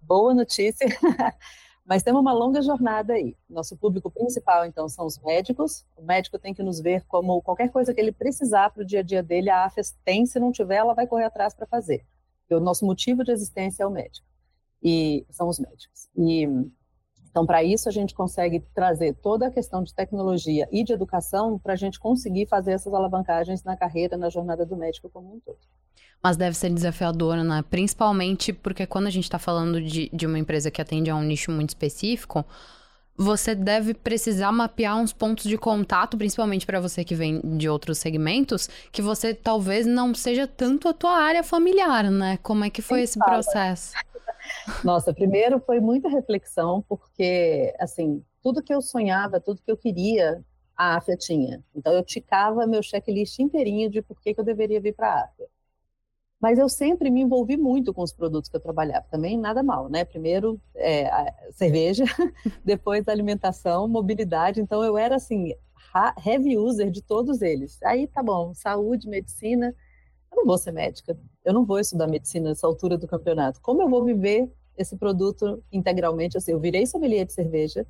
Boa 0.00 0.32
notícia. 0.32 0.86
Mas 1.84 2.02
temos 2.02 2.20
uma 2.20 2.32
longa 2.32 2.62
jornada 2.62 3.14
aí. 3.14 3.36
Nosso 3.48 3.76
público 3.76 4.10
principal, 4.10 4.64
então, 4.64 4.88
são 4.88 5.04
os 5.04 5.18
médicos. 5.18 5.84
O 5.96 6.02
médico 6.02 6.38
tem 6.38 6.54
que 6.54 6.62
nos 6.62 6.80
ver 6.80 7.04
como 7.06 7.42
qualquer 7.42 7.70
coisa 7.70 7.92
que 7.92 8.00
ele 8.00 8.12
precisar 8.12 8.70
para 8.70 8.82
o 8.82 8.86
dia 8.86 9.00
a 9.00 9.02
dia 9.02 9.22
dele, 9.22 9.50
a 9.50 9.64
AFES 9.64 9.96
tem. 10.04 10.24
Se 10.24 10.38
não 10.38 10.52
tiver, 10.52 10.76
ela 10.76 10.94
vai 10.94 11.06
correr 11.06 11.24
atrás 11.24 11.54
para 11.54 11.66
fazer. 11.66 12.04
o 12.50 12.60
nosso 12.60 12.84
motivo 12.86 13.24
de 13.24 13.32
existência 13.32 13.82
é 13.82 13.86
o 13.86 13.90
médico. 13.90 14.26
E 14.82 15.26
são 15.30 15.48
os 15.48 15.58
médicos. 15.58 16.08
E 16.16 16.46
então, 17.32 17.46
para 17.46 17.64
isso, 17.64 17.88
a 17.88 17.92
gente 17.92 18.14
consegue 18.14 18.60
trazer 18.74 19.14
toda 19.14 19.46
a 19.46 19.50
questão 19.50 19.82
de 19.82 19.94
tecnologia 19.94 20.68
e 20.70 20.84
de 20.84 20.92
educação 20.92 21.58
para 21.58 21.72
a 21.72 21.76
gente 21.76 21.98
conseguir 21.98 22.46
fazer 22.46 22.72
essas 22.72 22.92
alavancagens 22.92 23.64
na 23.64 23.74
carreira, 23.74 24.18
na 24.18 24.28
jornada 24.28 24.66
do 24.66 24.76
médico 24.76 25.08
como 25.08 25.34
um 25.34 25.40
todo. 25.40 25.58
Mas 26.22 26.36
deve 26.36 26.56
ser 26.56 26.70
desafiador, 26.70 27.36
né? 27.38 27.64
Principalmente 27.68 28.52
porque 28.52 28.86
quando 28.86 29.08
a 29.08 29.10
gente 29.10 29.24
está 29.24 29.38
falando 29.38 29.80
de, 29.80 30.08
de 30.12 30.26
uma 30.26 30.38
empresa 30.38 30.70
que 30.70 30.80
atende 30.80 31.10
a 31.10 31.16
um 31.16 31.22
nicho 31.22 31.50
muito 31.50 31.70
específico, 31.70 32.46
você 33.16 33.54
deve 33.54 33.92
precisar 33.92 34.52
mapear 34.52 34.96
uns 34.96 35.12
pontos 35.12 35.44
de 35.44 35.58
contato, 35.58 36.16
principalmente 36.16 36.64
para 36.64 36.80
você 36.80 37.04
que 37.04 37.14
vem 37.14 37.40
de 37.56 37.68
outros 37.68 37.98
segmentos, 37.98 38.68
que 38.90 39.02
você 39.02 39.34
talvez 39.34 39.86
não 39.86 40.14
seja 40.14 40.46
tanto 40.46 40.88
a 40.88 40.92
tua 40.92 41.16
área 41.16 41.42
familiar, 41.42 42.10
né? 42.10 42.38
Como 42.42 42.64
é 42.64 42.70
que 42.70 42.80
foi 42.80 43.02
esse 43.02 43.18
processo? 43.18 43.92
Nossa, 44.82 45.12
primeiro 45.12 45.60
foi 45.60 45.80
muita 45.80 46.08
reflexão, 46.08 46.84
porque, 46.88 47.74
assim, 47.78 48.24
tudo 48.42 48.62
que 48.62 48.74
eu 48.74 48.80
sonhava, 48.80 49.40
tudo 49.40 49.62
que 49.62 49.70
eu 49.70 49.76
queria, 49.76 50.42
a 50.76 50.96
AFIA 50.96 51.16
tinha. 51.16 51.64
Então, 51.74 51.92
eu 51.92 52.02
ticava 52.02 52.66
meu 52.66 52.82
checklist 52.82 53.38
inteirinho 53.38 53.90
de 53.90 54.02
por 54.02 54.20
que, 54.20 54.34
que 54.34 54.40
eu 54.40 54.44
deveria 54.44 54.80
vir 54.80 54.94
para 54.94 55.08
a 55.08 55.24
AFIA. 55.24 55.46
Mas 56.42 56.58
eu 56.58 56.68
sempre 56.68 57.08
me 57.08 57.20
envolvi 57.20 57.56
muito 57.56 57.94
com 57.94 58.02
os 58.02 58.12
produtos 58.12 58.50
que 58.50 58.56
eu 58.56 58.60
trabalhava. 58.60 59.06
Também 59.08 59.38
nada 59.38 59.62
mal, 59.62 59.88
né? 59.88 60.04
Primeiro, 60.04 60.60
é, 60.74 61.08
cerveja, 61.52 62.04
depois 62.64 63.06
alimentação, 63.06 63.86
mobilidade. 63.86 64.60
Então, 64.60 64.82
eu 64.82 64.98
era, 64.98 65.14
assim, 65.14 65.54
heavy 66.26 66.58
user 66.58 66.90
de 66.90 67.00
todos 67.00 67.42
eles. 67.42 67.80
Aí, 67.84 68.08
tá 68.08 68.24
bom, 68.24 68.52
saúde, 68.54 69.08
medicina, 69.08 69.72
eu 70.32 70.38
não 70.38 70.44
vou 70.46 70.58
ser 70.58 70.72
médica, 70.72 71.16
eu 71.44 71.52
não 71.52 71.64
vou 71.64 71.78
estudar 71.78 72.08
medicina 72.08 72.48
nessa 72.48 72.66
altura 72.66 72.98
do 72.98 73.06
campeonato. 73.06 73.60
Como 73.60 73.80
eu 73.82 73.88
vou 73.88 74.04
viver 74.04 74.50
esse 74.76 74.96
produto 74.96 75.62
integralmente? 75.70 76.36
Assim, 76.36 76.52
eu 76.52 76.58
virei 76.58 76.86
sommelier 76.86 77.24
de 77.24 77.32
cerveja, 77.32 77.86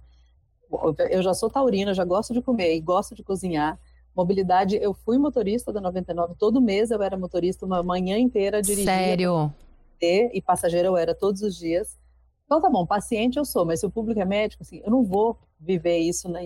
eu 1.10 1.22
já 1.22 1.32
sou 1.34 1.50
taurina, 1.50 1.94
já 1.94 2.04
gosto 2.04 2.34
de 2.34 2.42
comer 2.42 2.74
e 2.74 2.80
gosto 2.80 3.14
de 3.14 3.22
cozinhar. 3.22 3.78
Mobilidade, 4.14 4.76
eu 4.76 4.92
fui 4.92 5.18
motorista 5.18 5.72
da 5.72 5.80
99, 5.80 6.34
todo 6.38 6.60
mês 6.60 6.90
eu 6.90 7.02
era 7.02 7.16
motorista 7.16 7.64
uma 7.64 7.82
manhã 7.82 8.18
inteira 8.18 8.60
dirigindo. 8.60 8.90
Sério? 8.90 9.52
E 10.32 10.42
passageira 10.42 10.88
eu 10.88 10.96
era 10.96 11.14
todos 11.14 11.42
os 11.42 11.56
dias. 11.56 11.98
Então 12.44 12.60
tá 12.60 12.68
bom, 12.68 12.84
paciente 12.84 13.38
eu 13.38 13.44
sou, 13.44 13.64
mas 13.64 13.80
se 13.80 13.86
o 13.86 13.90
público 13.90 14.20
é 14.20 14.24
médico, 14.24 14.62
assim, 14.62 14.82
eu 14.84 14.90
não 14.90 15.02
vou 15.02 15.38
viver 15.58 15.98
isso 15.98 16.28
na, 16.28 16.40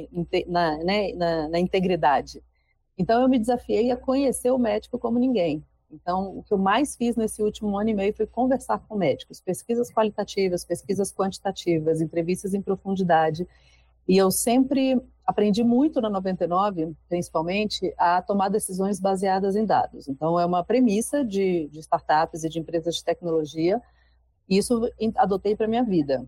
na, 0.46 0.76
né, 0.85 1.12
na, 1.14 1.48
na 1.48 1.59
integridade. 1.59 2.42
Então 2.96 3.20
eu 3.20 3.29
me 3.29 3.38
desafiei 3.38 3.90
a 3.90 3.96
conhecer 3.96 4.50
o 4.50 4.59
médico 4.59 4.98
como 4.98 5.18
ninguém. 5.18 5.64
Então, 5.90 6.38
o 6.38 6.42
que 6.42 6.52
eu 6.52 6.59
mais 6.59 6.96
fiz 6.96 7.16
nesse 7.16 7.42
último 7.42 7.79
ano 7.79 7.90
e 7.90 7.94
meio 7.94 8.14
foi 8.14 8.26
conversar 8.26 8.79
com 8.79 8.96
médicos, 8.96 9.40
pesquisas 9.40 9.90
qualitativas, 9.90 10.64
pesquisas 10.64 11.12
quantitativas, 11.12 12.00
entrevistas 12.00 12.55
em 12.55 12.61
profundidade. 12.61 13.46
E 14.09 14.16
eu 14.16 14.31
sempre 14.31 15.00
aprendi 15.27 15.65
muito 15.65 16.01
na 16.01 16.09
99, 16.09 16.95
principalmente, 17.09 17.93
a 17.99 18.23
tomar 18.23 18.49
decisões 18.49 19.01
baseadas 19.01 19.57
em 19.57 19.67
dados. 19.67 20.07
Então, 20.07 20.39
é 20.39 20.47
uma 20.47 20.62
premissa 20.62 21.25
de, 21.25 21.69
de 21.69 21.81
startups 21.81 22.45
e 22.45 22.49
de 22.49 22.61
empresas 22.61 22.95
de 22.95 23.05
tecnologia, 23.05 23.83
e 24.49 24.57
isso 24.57 24.89
adotei 25.17 25.57
para 25.57 25.67
minha 25.67 25.83
vida. 25.83 26.25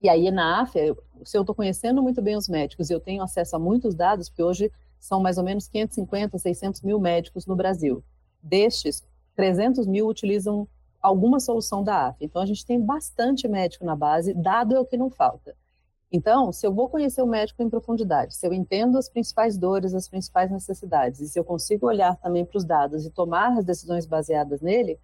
E 0.00 0.08
aí, 0.08 0.30
na 0.30 0.62
AFIA, 0.62 0.96
se 1.22 1.36
eu 1.36 1.42
estou 1.42 1.54
conhecendo 1.54 2.02
muito 2.02 2.22
bem 2.22 2.36
os 2.36 2.48
médicos 2.48 2.88
e 2.88 2.94
eu 2.94 3.00
tenho 3.00 3.22
acesso 3.22 3.56
a 3.56 3.58
muitos 3.58 3.94
dados, 3.94 4.28
porque 4.28 4.42
hoje 4.42 4.72
são 4.98 5.20
mais 5.20 5.36
ou 5.36 5.44
menos 5.44 5.68
550, 5.68 6.38
600 6.38 6.82
mil 6.82 6.98
médicos 6.98 7.44
no 7.44 7.54
Brasil. 7.54 8.02
Destes, 8.42 9.04
300 9.36 9.86
mil 9.86 10.08
utilizam 10.08 10.66
alguma 11.00 11.38
solução 11.38 11.84
da 11.84 12.08
AF. 12.08 12.24
Então, 12.24 12.40
a 12.40 12.46
gente 12.46 12.64
tem 12.64 12.80
bastante 12.80 13.46
médico 13.46 13.84
na 13.84 13.94
base, 13.94 14.32
dado 14.32 14.74
é 14.74 14.80
o 14.80 14.86
que 14.86 14.96
não 14.96 15.10
falta. 15.10 15.54
Então, 16.16 16.52
se 16.52 16.64
eu 16.64 16.72
vou 16.72 16.88
conhecer 16.88 17.22
o 17.22 17.26
médico 17.26 17.60
em 17.60 17.68
profundidade, 17.68 18.36
se 18.36 18.46
eu 18.46 18.52
entendo 18.52 18.96
as 18.96 19.08
principais 19.08 19.58
dores, 19.58 19.94
as 19.94 20.08
principais 20.08 20.48
necessidades, 20.48 21.18
e 21.18 21.28
se 21.28 21.36
eu 21.36 21.42
consigo 21.42 21.88
olhar 21.88 22.14
também 22.18 22.44
para 22.44 22.56
os 22.56 22.64
dados 22.64 23.04
e 23.04 23.10
tomar 23.10 23.58
as 23.58 23.64
decisões 23.64 24.06
baseadas 24.06 24.60
nele, 24.60 24.96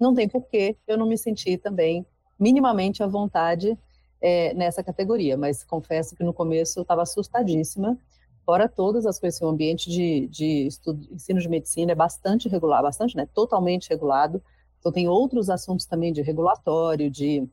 não 0.00 0.14
tem 0.14 0.26
porquê 0.26 0.74
eu 0.86 0.96
não 0.96 1.06
me 1.06 1.18
sentir 1.18 1.58
também 1.58 2.06
minimamente 2.40 3.02
à 3.02 3.06
vontade 3.06 3.78
é, 4.22 4.54
nessa 4.54 4.82
categoria. 4.82 5.36
Mas 5.36 5.62
confesso 5.62 6.16
que 6.16 6.24
no 6.24 6.32
começo 6.32 6.78
eu 6.78 6.82
estava 6.82 7.02
assustadíssima, 7.02 7.98
Fora 8.46 8.68
todas 8.68 9.06
as 9.06 9.18
coisas, 9.18 9.40
o 9.40 9.48
ambiente 9.48 9.88
de, 9.90 10.26
de 10.28 10.66
estudo, 10.66 11.02
ensino 11.10 11.40
de 11.40 11.48
medicina 11.48 11.92
é 11.92 11.94
bastante 11.94 12.46
regulado, 12.46 12.82
bastante, 12.82 13.16
né, 13.16 13.26
totalmente 13.32 13.88
regulado. 13.88 14.42
Então 14.78 14.92
tem 14.92 15.08
outros 15.08 15.48
assuntos 15.48 15.86
também 15.86 16.12
de 16.12 16.20
regulatório, 16.20 17.10
de, 17.10 17.48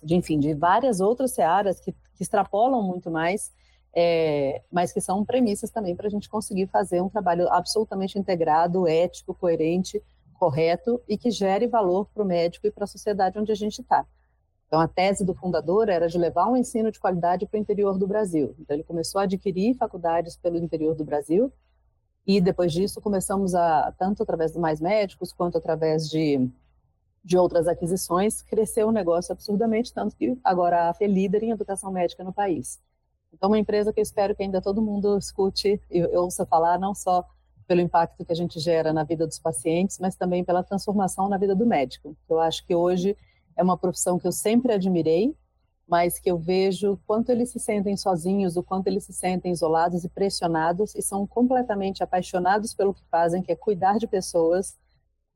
de 0.00 0.14
enfim, 0.14 0.38
de 0.38 0.54
várias 0.54 1.00
outras 1.00 1.32
searas 1.32 1.80
que, 1.80 1.92
que 2.20 2.24
extrapolam 2.24 2.82
muito 2.82 3.10
mais. 3.10 3.50
é, 3.94 4.62
mas 4.70 4.92
que 4.92 5.00
são 5.00 5.24
premissas 5.24 5.70
também 5.70 5.96
para 5.96 6.06
a 6.06 6.10
gente 6.10 6.28
conseguir 6.28 6.66
fazer 6.66 7.00
um 7.00 7.08
trabalho 7.08 7.48
absolutamente 7.50 8.18
integrado, 8.18 8.86
ético, 8.86 9.34
coerente, 9.34 10.02
correto 10.34 11.00
e 11.08 11.18
que 11.18 11.30
gere 11.30 11.66
valor 11.66 12.06
para 12.12 12.22
o 12.22 12.26
médico 12.26 12.66
e 12.66 12.70
para 12.70 12.84
a 12.84 12.86
sociedade 12.86 13.38
onde 13.38 13.50
a 13.50 13.54
gente 13.54 13.80
está. 13.80 14.06
Então, 14.66 14.80
a 14.80 14.86
tese 14.86 15.24
do 15.24 15.34
fundador 15.34 15.88
era 15.88 16.08
de 16.08 16.16
levar 16.16 16.46
um 16.46 16.56
ensino 16.56 16.92
de 16.92 17.00
qualidade 17.00 17.46
para 17.46 17.58
o 17.58 17.60
interior 17.60 17.98
do 17.98 18.06
Brasil. 18.06 18.54
Então, 18.60 18.76
ele 18.76 18.84
começou 18.84 19.20
a 19.20 19.24
adquirir 19.24 19.74
faculdades 19.74 20.36
pelo 20.36 20.56
interior 20.58 20.94
do 20.94 21.04
Brasil 21.04 21.52
e, 22.24 22.40
depois 22.40 22.72
disso, 22.72 23.00
começamos 23.00 23.54
a, 23.54 23.92
tanto 23.98 24.22
através 24.22 24.52
de 24.52 24.60
mais 24.60 24.80
médicos 24.80 25.32
quanto 25.32 25.58
através 25.58 26.08
de, 26.08 26.48
de 27.22 27.36
outras 27.36 27.68
aquisições, 27.68 28.42
crescer 28.42 28.84
o 28.84 28.90
negócio 28.90 29.32
absurdamente, 29.32 29.92
tanto 29.92 30.16
que 30.16 30.38
agora 30.42 30.84
a 30.84 30.90
AF 30.90 31.04
é 31.04 31.06
líder 31.06 31.42
em 31.42 31.50
educação 31.50 31.92
médica 31.92 32.24
no 32.24 32.32
país. 32.32 32.80
Então, 33.32 33.50
uma 33.50 33.58
empresa 33.58 33.92
que 33.92 34.00
eu 34.00 34.02
espero 34.02 34.34
que 34.34 34.42
ainda 34.42 34.60
todo 34.60 34.82
mundo 34.82 35.16
escute 35.18 35.80
e 35.90 36.02
ouça 36.16 36.44
falar, 36.46 36.78
não 36.78 36.94
só 36.94 37.24
pelo 37.66 37.80
impacto 37.80 38.24
que 38.24 38.32
a 38.32 38.36
gente 38.36 38.58
gera 38.58 38.92
na 38.92 39.04
vida 39.04 39.26
dos 39.26 39.38
pacientes, 39.38 39.98
mas 40.00 40.16
também 40.16 40.42
pela 40.42 40.64
transformação 40.64 41.28
na 41.28 41.38
vida 41.38 41.54
do 41.54 41.64
médico. 41.64 42.16
Eu 42.28 42.40
acho 42.40 42.66
que 42.66 42.74
hoje 42.74 43.16
é 43.56 43.62
uma 43.62 43.78
profissão 43.78 44.18
que 44.18 44.26
eu 44.26 44.32
sempre 44.32 44.72
admirei, 44.72 45.36
mas 45.86 46.18
que 46.18 46.30
eu 46.30 46.38
vejo 46.38 46.98
quanto 47.06 47.30
eles 47.30 47.50
se 47.50 47.60
sentem 47.60 47.96
sozinhos, 47.96 48.56
o 48.56 48.62
quanto 48.62 48.86
eles 48.88 49.04
se 49.04 49.12
sentem 49.12 49.52
isolados 49.52 50.04
e 50.04 50.08
pressionados 50.08 50.94
e 50.94 51.02
são 51.02 51.26
completamente 51.26 52.02
apaixonados 52.02 52.74
pelo 52.74 52.94
que 52.94 53.04
fazem, 53.10 53.42
que 53.42 53.52
é 53.52 53.56
cuidar 53.56 53.98
de 53.98 54.06
pessoas, 54.06 54.76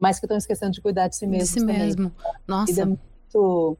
mas 0.04 0.20
que 0.20 0.26
estão 0.26 0.36
esquecendo 0.36 0.72
de 0.72 0.82
cuidar 0.82 1.08
de 1.08 1.16
si 1.16 1.26
mesmos 1.26 1.48
de 1.48 1.54
si 1.54 1.60
também. 1.60 1.78
mesmo. 1.78 2.12
Nossa. 2.46 2.82
é 2.82 2.84
muito, 2.84 3.78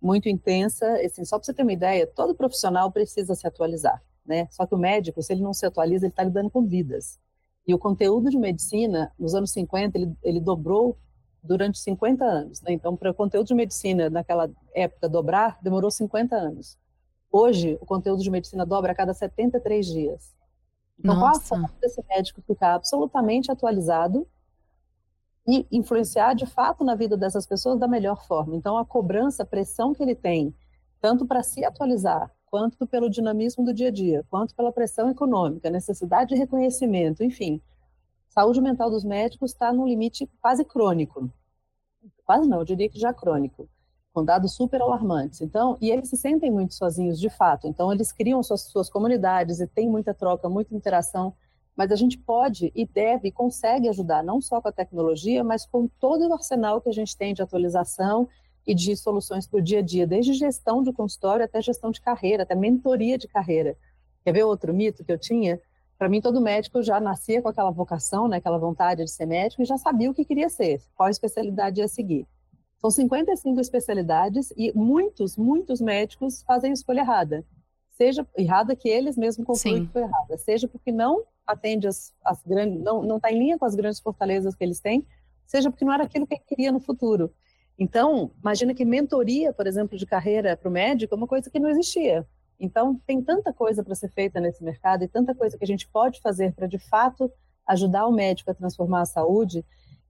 muito 0.00 0.28
intensa. 0.28 0.86
Assim, 1.04 1.24
só 1.24 1.36
para 1.36 1.46
você 1.46 1.52
ter 1.52 1.62
uma 1.64 1.72
ideia, 1.72 2.06
todo 2.06 2.32
profissional 2.32 2.92
precisa 2.92 3.34
se 3.34 3.44
atualizar, 3.44 4.00
né? 4.24 4.46
Só 4.52 4.64
que 4.66 4.74
o 4.76 4.78
médico, 4.78 5.20
se 5.20 5.32
ele 5.32 5.42
não 5.42 5.52
se 5.52 5.66
atualiza, 5.66 6.06
ele 6.06 6.12
está 6.12 6.22
lidando 6.22 6.48
com 6.48 6.64
vidas. 6.64 7.18
E 7.66 7.74
o 7.74 7.78
conteúdo 7.78 8.30
de 8.30 8.38
medicina, 8.38 9.10
nos 9.18 9.34
anos 9.34 9.50
50, 9.50 9.98
ele, 9.98 10.12
ele 10.22 10.38
dobrou 10.38 10.96
durante 11.42 11.80
50 11.80 12.24
anos. 12.24 12.62
Né? 12.62 12.72
Então, 12.72 12.96
para 12.96 13.10
o 13.10 13.14
conteúdo 13.14 13.48
de 13.48 13.54
medicina 13.54 14.08
naquela 14.08 14.48
época 14.72 15.08
dobrar, 15.08 15.58
demorou 15.60 15.90
50 15.90 16.36
anos. 16.36 16.78
Hoje, 17.32 17.76
o 17.80 17.86
conteúdo 17.86 18.22
de 18.22 18.30
medicina 18.30 18.64
dobra 18.64 18.92
a 18.92 18.94
cada 18.94 19.12
73 19.12 19.86
dias. 19.86 20.36
Então, 20.96 21.16
Nossa. 21.16 21.20
qual 21.20 21.36
a 21.36 21.40
forma 21.40 21.70
desse 21.80 22.00
médico 22.08 22.40
ficar 22.46 22.74
absolutamente 22.74 23.50
atualizado 23.50 24.24
e 25.46 25.66
influenciar 25.70 26.34
de 26.34 26.46
fato 26.46 26.84
na 26.84 26.94
vida 26.94 27.16
dessas 27.16 27.46
pessoas 27.46 27.78
da 27.78 27.86
melhor 27.86 28.24
forma? 28.26 28.56
Então, 28.56 28.78
a 28.78 28.84
cobrança, 28.84 29.42
a 29.42 29.46
pressão 29.46 29.92
que 29.92 30.02
ele 30.02 30.14
tem, 30.14 30.54
tanto 31.00 31.26
para 31.26 31.42
se 31.42 31.64
atualizar, 31.64 32.30
quanto 32.46 32.86
pelo 32.86 33.10
dinamismo 33.10 33.64
do 33.64 33.74
dia 33.74 33.88
a 33.88 33.90
dia, 33.90 34.24
quanto 34.30 34.54
pela 34.54 34.72
pressão 34.72 35.10
econômica, 35.10 35.68
necessidade 35.68 36.30
de 36.30 36.36
reconhecimento, 36.36 37.24
enfim, 37.24 37.60
saúde 38.28 38.60
mental 38.60 38.88
dos 38.88 39.04
médicos 39.04 39.50
está 39.50 39.72
no 39.72 39.86
limite 39.86 40.30
quase 40.40 40.64
crônico. 40.64 41.28
Quase 42.24 42.48
não, 42.48 42.60
eu 42.60 42.64
diria 42.64 42.88
que 42.88 42.98
já 42.98 43.12
crônico, 43.12 43.68
com 44.12 44.24
dados 44.24 44.54
super 44.54 44.80
alarmantes. 44.80 45.40
Então, 45.40 45.76
e 45.80 45.90
eles 45.90 46.08
se 46.08 46.16
sentem 46.16 46.50
muito 46.50 46.74
sozinhos 46.74 47.18
de 47.18 47.28
fato. 47.28 47.66
Então, 47.66 47.92
eles 47.92 48.12
criam 48.12 48.42
suas, 48.42 48.62
suas 48.62 48.88
comunidades 48.88 49.60
e 49.60 49.66
tem 49.66 49.88
muita 49.88 50.14
troca, 50.14 50.48
muita 50.48 50.74
interação. 50.74 51.34
Mas 51.76 51.90
a 51.90 51.96
gente 51.96 52.16
pode 52.16 52.70
e 52.74 52.86
deve 52.86 53.28
e 53.28 53.32
consegue 53.32 53.88
ajudar, 53.88 54.22
não 54.22 54.40
só 54.40 54.60
com 54.60 54.68
a 54.68 54.72
tecnologia, 54.72 55.42
mas 55.42 55.66
com 55.66 55.88
todo 55.98 56.28
o 56.28 56.32
arsenal 56.32 56.80
que 56.80 56.88
a 56.88 56.92
gente 56.92 57.16
tem 57.16 57.34
de 57.34 57.42
atualização 57.42 58.28
e 58.66 58.74
de 58.74 58.96
soluções 58.96 59.46
para 59.46 59.58
o 59.58 59.62
dia 59.62 59.80
a 59.80 59.82
dia, 59.82 60.06
desde 60.06 60.32
gestão 60.32 60.82
de 60.82 60.92
consultório 60.92 61.44
até 61.44 61.60
gestão 61.60 61.90
de 61.90 62.00
carreira, 62.00 62.44
até 62.44 62.54
mentoria 62.54 63.18
de 63.18 63.28
carreira. 63.28 63.76
Quer 64.24 64.32
ver 64.32 64.44
outro 64.44 64.72
mito 64.72 65.04
que 65.04 65.12
eu 65.12 65.18
tinha? 65.18 65.60
Para 65.98 66.08
mim, 66.08 66.20
todo 66.20 66.40
médico 66.40 66.82
já 66.82 66.98
nascia 66.98 67.42
com 67.42 67.48
aquela 67.48 67.70
vocação, 67.70 68.26
né, 68.26 68.38
aquela 68.38 68.58
vontade 68.58 69.04
de 69.04 69.10
ser 69.10 69.26
médico 69.26 69.62
e 69.62 69.64
já 69.64 69.76
sabia 69.76 70.10
o 70.10 70.14
que 70.14 70.24
queria 70.24 70.48
ser, 70.48 70.80
qual 70.94 71.08
especialidade 71.08 71.80
ia 71.80 71.88
seguir. 71.88 72.26
São 72.78 72.90
55 72.90 73.60
especialidades 73.60 74.52
e 74.56 74.72
muitos, 74.74 75.36
muitos 75.36 75.80
médicos 75.80 76.42
fazem 76.42 76.70
a 76.70 76.74
escolha 76.74 77.00
errada. 77.00 77.44
Seja 77.90 78.26
errada 78.36 78.74
que 78.74 78.88
eles 78.88 79.16
mesmos 79.16 79.46
concluem 79.46 79.86
que 79.86 79.92
foi 79.92 80.02
errada, 80.02 80.36
seja 80.36 80.66
porque 80.66 80.90
não 80.90 81.22
atende 81.46 81.86
as, 81.86 82.12
as 82.24 82.42
grandes, 82.42 82.80
não 82.82 83.16
está 83.16 83.30
em 83.30 83.38
linha 83.38 83.58
com 83.58 83.64
as 83.64 83.74
grandes 83.74 84.00
fortalezas 84.00 84.54
que 84.54 84.64
eles 84.64 84.80
têm, 84.80 85.06
seja 85.46 85.70
porque 85.70 85.84
não 85.84 85.92
era 85.92 86.04
aquilo 86.04 86.26
que 86.26 86.34
ele 86.34 86.42
queria 86.46 86.72
no 86.72 86.80
futuro. 86.80 87.32
Então, 87.78 88.30
imagina 88.40 88.72
que 88.74 88.84
mentoria, 88.84 89.52
por 89.52 89.66
exemplo, 89.66 89.98
de 89.98 90.06
carreira 90.06 90.56
para 90.56 90.68
o 90.68 90.72
médico 90.72 91.14
é 91.14 91.16
uma 91.16 91.26
coisa 91.26 91.50
que 91.50 91.58
não 91.58 91.68
existia. 91.68 92.26
Então, 92.58 93.00
tem 93.06 93.20
tanta 93.20 93.52
coisa 93.52 93.82
para 93.82 93.94
ser 93.94 94.10
feita 94.10 94.40
nesse 94.40 94.62
mercado 94.62 95.02
e 95.02 95.08
tanta 95.08 95.34
coisa 95.34 95.58
que 95.58 95.64
a 95.64 95.66
gente 95.66 95.88
pode 95.88 96.20
fazer 96.20 96.52
para, 96.52 96.66
de 96.66 96.78
fato, 96.78 97.30
ajudar 97.66 98.06
o 98.06 98.12
médico 98.12 98.50
a 98.50 98.54
transformar 98.54 99.02
a 99.02 99.06
saúde, 99.06 99.64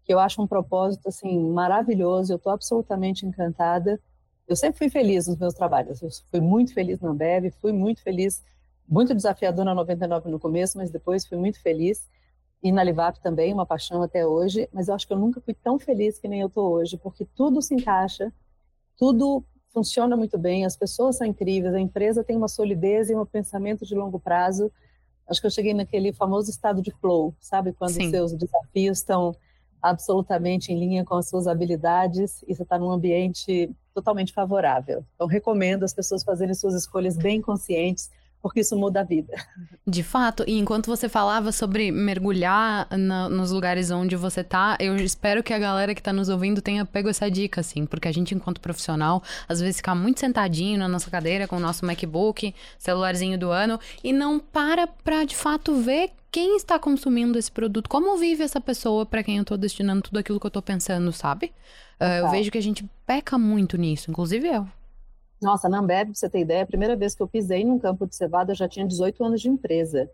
que 0.05 0.13
eu 0.13 0.19
acho 0.19 0.43
um 0.43 0.47
propósito, 0.47 1.09
assim, 1.09 1.39
maravilhoso. 1.51 2.33
Eu 2.33 2.37
estou 2.37 2.53
absolutamente 2.53 3.25
encantada. 3.25 3.99
Eu 4.47 4.55
sempre 4.55 4.79
fui 4.79 4.91
feliz 4.91 5.27
nos 5.27 5.39
meus 5.39 5.55
trabalhos. 5.55 6.03
Eu 6.03 6.11
fui 6.31 6.41
muito 6.41 6.75
feliz 6.75 7.01
na 7.01 7.11
Ambev, 7.11 7.51
fui 7.63 7.73
muito 7.73 8.03
feliz, 8.03 8.45
muito 8.89 9.15
desafiador 9.15 9.65
na 9.65 9.75
99 9.75 10.31
no 10.31 10.39
começo, 10.39 10.79
mas 10.79 10.91
depois 10.91 11.27
fui 11.27 11.39
muito 11.39 11.61
feliz. 11.61 12.09
E 12.63 12.73
na 12.73 12.83
Livap 12.83 13.21
também, 13.21 13.53
uma 13.53 13.67
paixão 13.67 14.03
até 14.03 14.27
hoje. 14.27 14.69
Mas 14.73 14.89
eu 14.89 14.95
acho 14.95 15.07
que 15.07 15.13
eu 15.13 15.19
nunca 15.19 15.41
fui 15.41 15.55
tão 15.55 15.79
feliz 15.79 16.19
que 16.19 16.29
nem 16.29 16.41
eu 16.41 16.47
estou 16.47 16.73
hoje, 16.73 16.97
porque 16.97 17.27
tudo 17.35 17.61
se 17.61 17.75
encaixa, 17.75 18.33
tudo 18.97 19.45
funciona 19.73 20.17
muito 20.17 20.39
bem, 20.39 20.65
as 20.65 20.77
pessoas 20.77 21.17
são 21.17 21.27
incríveis, 21.27 21.75
a 21.75 21.81
empresa 21.81 22.23
tem 22.23 22.37
uma 22.37 22.47
solidez 22.47 23.11
e 23.11 23.17
um 23.17 23.27
pensamento 23.27 23.85
de 23.85 23.95
longo 23.95 24.21
prazo. 24.21 24.71
Acho 25.27 25.41
que 25.41 25.47
eu 25.47 25.51
cheguei 25.51 25.75
naquele 25.75 26.13
famoso 26.13 26.49
estado 26.49 26.81
de 26.81 26.93
flow, 26.93 27.35
sabe? 27.41 27.73
Quando 27.73 27.91
Sim. 27.91 28.11
seus 28.11 28.33
desafios 28.33 28.99
estão 28.99 29.35
absolutamente 29.83 30.73
em 30.73 30.79
linha 30.79 31.05
com 31.05 31.15
as 31.15 31.29
suas 31.29 31.47
habilidades 31.47 32.43
e 32.47 32.55
você 32.55 32.63
está 32.63 32.79
num 32.79 32.91
ambiente 32.91 33.71
totalmente 33.93 34.33
favorável. 34.33 35.05
Então, 35.15 35.27
recomendo 35.27 35.85
as 35.85 35.93
pessoas 35.93 36.23
fazerem 36.23 36.55
suas 36.55 36.75
escolhas 36.75 37.19
bem 37.19 37.43
conscientes, 37.43 38.11
porque 38.45 38.61
isso 38.61 38.77
muda 38.77 39.01
a 39.01 39.03
vida. 39.03 39.33
De 39.87 40.03
fato, 40.03 40.45
e 40.47 40.59
enquanto 40.59 40.85
você 40.87 41.09
falava 41.09 41.51
sobre 41.51 41.91
mergulhar 41.91 42.87
na, 42.91 43.27
nos 43.27 43.51
lugares 43.51 43.91
onde 43.91 44.17
você 44.17 44.45
tá, 44.45 44.77
eu 44.79 44.95
espero 44.97 45.43
que 45.43 45.55
a 45.55 45.59
galera 45.59 45.95
que 45.95 46.03
tá 46.03 46.13
nos 46.13 46.29
ouvindo 46.29 46.61
tenha 46.61 46.85
pego 46.85 47.09
essa 47.09 47.31
dica, 47.31 47.63
assim, 47.63 47.87
porque 47.87 48.07
a 48.07 48.13
gente, 48.13 48.35
enquanto 48.35 48.61
profissional, 48.61 49.23
às 49.49 49.61
vezes 49.61 49.79
fica 49.79 49.95
muito 49.95 50.21
sentadinho 50.21 50.79
na 50.79 50.87
nossa 50.87 51.11
cadeira 51.11 51.49
com 51.49 51.57
o 51.57 51.59
nosso 51.59 51.87
MacBook, 51.87 52.55
celularzinho 52.79 53.39
do 53.39 53.51
ano, 53.51 53.81
e 54.03 54.13
não 54.13 54.39
para 54.39 54.87
pra 54.87 55.25
de 55.25 55.35
fato 55.35 55.75
ver 55.77 56.11
quem 56.31 56.55
está 56.55 56.79
consumindo 56.79 57.39
esse 57.39 57.51
produto, 57.51 57.89
como 57.89 58.19
vive 58.19 58.45
essa 58.45 58.61
pessoa 58.61 59.07
para 59.07 59.23
quem 59.23 59.39
eu 59.39 59.45
tô 59.47 59.57
destinando 59.57 60.03
tudo 60.03 60.19
aquilo 60.19 60.39
que 60.39 60.47
eu 60.47 60.51
tô 60.51 60.61
pensando, 60.61 61.11
sabe? 61.13 61.47
Uh, 61.99 62.27
eu 62.27 62.31
vejo 62.31 62.51
que 62.51 62.59
a 62.59 62.63
gente 62.63 62.85
peca 63.07 63.39
muito 63.39 63.79
nisso, 63.79 64.11
inclusive 64.11 64.49
eu. 64.49 64.69
Nossa, 65.45 65.69
na 65.69 65.79
Ambev, 65.79 66.07
pra 66.07 66.15
você 66.15 66.29
ter 66.31 66.41
ideia, 66.41 66.63
a 66.63 66.67
primeira 66.67 66.97
vez 66.97 67.15
que 67.15 67.23
eu 67.23 67.29
pisei 67.29 67.65
num 67.65 67.79
campo 67.79 68.07
de 68.07 68.17
cevada, 68.17 68.53
eu 68.53 68.57
já 68.57 68.67
tinha 68.67 68.87
18 68.87 69.23
anos 69.23 69.43
de 69.43 69.51
empresa. 69.51 70.11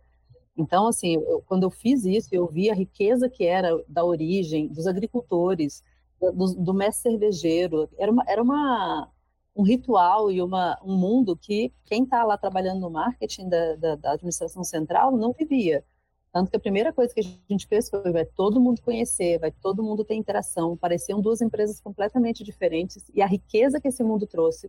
Então, 0.57 0.89
assim, 0.89 1.15
eu, 1.15 1.41
quando 1.47 1.63
eu 1.63 1.71
fiz 1.71 2.05
isso, 2.05 2.29
eu 2.33 2.49
vi 2.49 2.69
a 2.69 2.75
riqueza 2.75 3.29
que 3.29 3.47
era 3.47 3.71
da 3.87 4.05
origem, 4.05 4.67
dos 4.67 4.89
agricultores, 4.89 5.85
do, 6.21 6.55
do 6.57 6.75
mestre 6.75 7.13
cervejeiro. 7.13 7.89
Era, 7.97 8.11
uma, 8.11 8.25
era 8.27 8.43
uma, 8.43 9.09
um 9.55 9.63
ritual 9.63 10.33
e 10.33 10.43
uma, 10.43 10.77
um 10.85 10.97
mundo 10.97 11.37
que 11.37 11.73
quem 11.85 12.03
está 12.03 12.25
lá 12.25 12.37
trabalhando 12.37 12.81
no 12.81 12.91
marketing 12.91 13.49
da, 13.49 13.77
da, 13.77 13.95
da, 13.95 14.13
administração 14.15 14.65
central 14.65 15.17
não 15.17 15.33
vivia. 15.33 15.85
Tanto 16.33 16.51
que 16.51 16.57
a 16.57 16.61
primeira 16.61 16.93
coisa 16.93 17.15
que 17.15 17.21
a 17.21 17.25
gente 17.49 17.69
fez 17.69 17.89
foi 17.89 18.11
vai 18.11 18.25
todo 18.25 18.61
mundo 18.61 18.83
conhecer, 18.83 19.39
vai 19.39 19.53
todo 19.53 19.81
mundo 19.81 20.05
ter 20.05 20.15
interação. 20.15 20.77
Pareciam 20.77 21.21
duas 21.21 21.41
empresas 21.41 21.81
completamente 21.81 22.43
diferentes 22.43 23.09
e 23.15 23.23
a 23.23 23.27
riqueza 23.27 23.81
que 23.81 23.87
esse 23.87 24.03
mundo 24.03 24.27
trouxe 24.27 24.69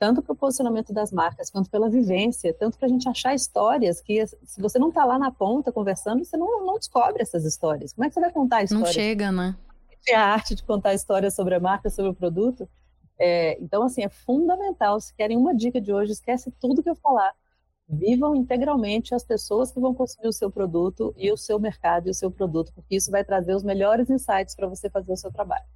tanto 0.00 0.22
para 0.22 0.32
o 0.32 0.36
posicionamento 0.36 0.94
das 0.94 1.12
marcas 1.12 1.50
quanto 1.50 1.70
pela 1.70 1.90
vivência, 1.90 2.54
tanto 2.54 2.78
para 2.78 2.86
a 2.86 2.88
gente 2.88 3.06
achar 3.06 3.34
histórias 3.34 4.00
que, 4.00 4.26
se 4.26 4.58
você 4.58 4.78
não 4.78 4.88
está 4.88 5.04
lá 5.04 5.18
na 5.18 5.30
ponta 5.30 5.70
conversando, 5.70 6.24
você 6.24 6.38
não, 6.38 6.64
não 6.64 6.78
descobre 6.78 7.20
essas 7.20 7.44
histórias. 7.44 7.92
Como 7.92 8.06
é 8.06 8.08
que 8.08 8.14
você 8.14 8.20
vai 8.20 8.32
contar 8.32 8.62
histórias? 8.62 8.86
Não 8.86 8.92
chega, 8.94 9.30
né? 9.30 9.54
A 10.14 10.22
arte 10.22 10.54
de 10.54 10.62
contar 10.62 10.94
histórias 10.94 11.34
sobre 11.34 11.54
a 11.54 11.60
marca, 11.60 11.90
sobre 11.90 12.12
o 12.12 12.14
produto. 12.14 12.66
É, 13.18 13.62
então, 13.62 13.82
assim, 13.82 14.02
é 14.02 14.08
fundamental. 14.08 14.98
Se 14.98 15.14
querem 15.14 15.36
uma 15.36 15.54
dica 15.54 15.78
de 15.78 15.92
hoje, 15.92 16.12
esquece 16.12 16.50
tudo 16.58 16.82
que 16.82 16.88
eu 16.88 16.96
falar. 16.96 17.34
Vivam 17.86 18.34
integralmente 18.34 19.14
as 19.14 19.22
pessoas 19.22 19.70
que 19.70 19.78
vão 19.78 19.94
consumir 19.94 20.28
o 20.28 20.32
seu 20.32 20.50
produto 20.50 21.14
e 21.14 21.30
o 21.30 21.36
seu 21.36 21.60
mercado 21.60 22.08
e 22.08 22.10
o 22.10 22.14
seu 22.14 22.30
produto, 22.30 22.72
porque 22.72 22.96
isso 22.96 23.10
vai 23.10 23.22
trazer 23.22 23.54
os 23.54 23.62
melhores 23.62 24.08
insights 24.08 24.54
para 24.54 24.66
você 24.66 24.88
fazer 24.88 25.12
o 25.12 25.16
seu 25.16 25.30
trabalho. 25.30 25.66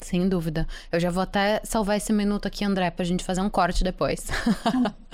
Sem 0.00 0.28
dúvida. 0.28 0.66
Eu 0.90 0.98
já 0.98 1.10
vou 1.10 1.22
até 1.22 1.60
salvar 1.62 1.98
esse 1.98 2.12
minuto 2.12 2.46
aqui, 2.46 2.64
André, 2.64 2.90
pra 2.90 3.04
gente 3.04 3.22
fazer 3.22 3.40
um 3.40 3.50
corte 3.50 3.84
depois. 3.84 4.26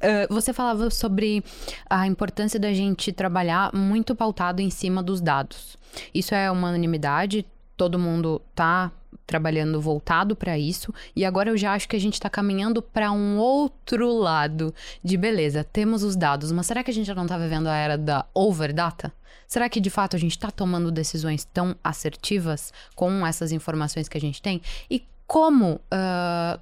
Eh, 0.00 0.28
você 0.28 0.52
falava 0.52 0.88
sobre 0.90 1.42
a 1.90 2.06
importância 2.06 2.60
da 2.60 2.72
gente 2.72 3.10
trabalhar 3.10 3.74
muito 3.74 4.14
pautado 4.14 4.62
em 4.62 4.70
cima 4.70 5.02
dos 5.02 5.20
dados. 5.20 5.76
Isso 6.14 6.32
é 6.32 6.48
uma 6.48 6.68
unanimidade? 6.68 7.44
Todo 7.76 7.98
mundo 7.98 8.40
tá 8.54 8.92
trabalhando 9.28 9.78
voltado 9.78 10.34
para 10.34 10.58
isso, 10.58 10.92
e 11.14 11.22
agora 11.22 11.50
eu 11.50 11.56
já 11.56 11.74
acho 11.74 11.86
que 11.86 11.94
a 11.94 12.00
gente 12.00 12.14
está 12.14 12.30
caminhando 12.30 12.80
para 12.80 13.12
um 13.12 13.36
outro 13.36 14.10
lado 14.10 14.74
de 15.04 15.18
beleza. 15.18 15.62
Temos 15.62 16.02
os 16.02 16.16
dados, 16.16 16.50
mas 16.50 16.66
será 16.66 16.82
que 16.82 16.90
a 16.90 16.94
gente 16.94 17.06
já 17.06 17.14
não 17.14 17.24
está 17.24 17.36
vivendo 17.36 17.66
a 17.66 17.76
era 17.76 17.98
da 17.98 18.24
overdata? 18.34 19.12
Será 19.46 19.68
que 19.68 19.80
de 19.80 19.90
fato 19.90 20.16
a 20.16 20.18
gente 20.18 20.32
está 20.32 20.50
tomando 20.50 20.90
decisões 20.90 21.44
tão 21.44 21.76
assertivas 21.84 22.72
com 22.94 23.26
essas 23.26 23.52
informações 23.52 24.08
que 24.08 24.16
a 24.16 24.20
gente 24.20 24.40
tem? 24.40 24.62
E 24.90 25.04
como 25.26 25.74
uh, 25.74 26.58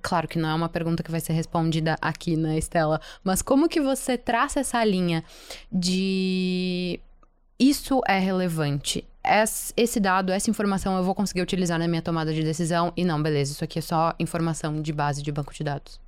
Claro 0.00 0.26
que 0.26 0.38
não 0.38 0.48
é 0.48 0.54
uma 0.54 0.70
pergunta 0.70 1.02
que 1.02 1.10
vai 1.10 1.20
ser 1.20 1.34
respondida 1.34 1.98
aqui, 2.00 2.34
né, 2.34 2.56
Estela? 2.56 2.98
Mas 3.22 3.42
como 3.42 3.68
que 3.68 3.80
você 3.80 4.16
traça 4.16 4.60
essa 4.60 4.82
linha 4.82 5.22
de 5.70 6.98
isso 7.58 8.00
é 8.06 8.18
relevante? 8.18 9.04
Esse 9.76 9.98
dado, 9.98 10.32
essa 10.32 10.50
informação 10.50 10.96
eu 10.96 11.02
vou 11.04 11.14
conseguir 11.14 11.42
utilizar 11.42 11.78
na 11.78 11.88
minha 11.88 12.02
tomada 12.02 12.32
de 12.32 12.42
decisão 12.42 12.92
e 12.96 13.04
não, 13.04 13.22
beleza, 13.22 13.52
isso 13.52 13.64
aqui 13.64 13.78
é 13.78 13.82
só 13.82 14.14
informação 14.18 14.80
de 14.80 14.92
base 14.92 15.22
de 15.22 15.32
banco 15.32 15.52
de 15.52 15.64
dados. 15.64 16.00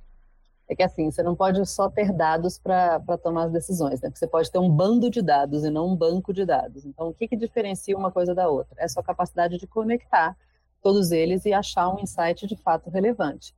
É 0.69 0.75
que 0.75 0.83
assim, 0.83 1.09
você 1.09 1.23
não 1.23 1.35
pode 1.35 1.65
só 1.65 1.89
ter 1.89 2.13
dados 2.13 2.59
para 2.59 2.99
tomar 3.23 3.45
as 3.45 3.51
decisões, 3.51 3.99
né? 4.01 4.11
Você 4.13 4.27
pode 4.27 4.51
ter 4.51 4.59
um 4.59 4.69
bando 4.69 5.09
de 5.09 5.19
dados 5.19 5.63
e 5.63 5.69
não 5.71 5.87
um 5.87 5.95
banco 5.95 6.31
de 6.31 6.45
dados. 6.45 6.85
Então, 6.85 7.09
o 7.09 7.13
que, 7.13 7.27
que 7.27 7.35
diferencia 7.35 7.97
uma 7.97 8.11
coisa 8.11 8.35
da 8.35 8.47
outra? 8.47 8.79
É 8.79 8.85
a 8.85 8.89
sua 8.89 9.01
capacidade 9.01 9.57
de 9.57 9.65
conectar 9.65 10.37
todos 10.81 11.11
eles 11.11 11.43
e 11.45 11.53
achar 11.53 11.89
um 11.89 11.99
insight 11.99 12.45
de 12.45 12.55
fato 12.55 12.89
relevante. 12.89 13.55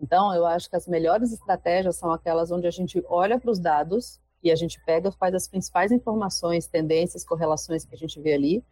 Então, 0.00 0.34
eu 0.34 0.44
acho 0.44 0.68
que 0.68 0.76
as 0.76 0.88
melhores 0.88 1.32
estratégias 1.32 1.96
são 1.96 2.12
aquelas 2.12 2.50
onde 2.50 2.66
a 2.66 2.70
gente 2.72 3.02
olha 3.08 3.38
para 3.38 3.50
os 3.50 3.60
dados 3.60 4.20
e 4.42 4.50
a 4.50 4.56
gente 4.56 4.80
pega, 4.84 5.12
faz 5.12 5.34
as 5.34 5.46
principais 5.46 5.92
informações, 5.92 6.66
tendências, 6.66 7.24
correlações 7.24 7.84
que 7.84 7.94
a 7.94 7.98
gente 7.98 8.20
vê 8.20 8.34
ali, 8.34 8.64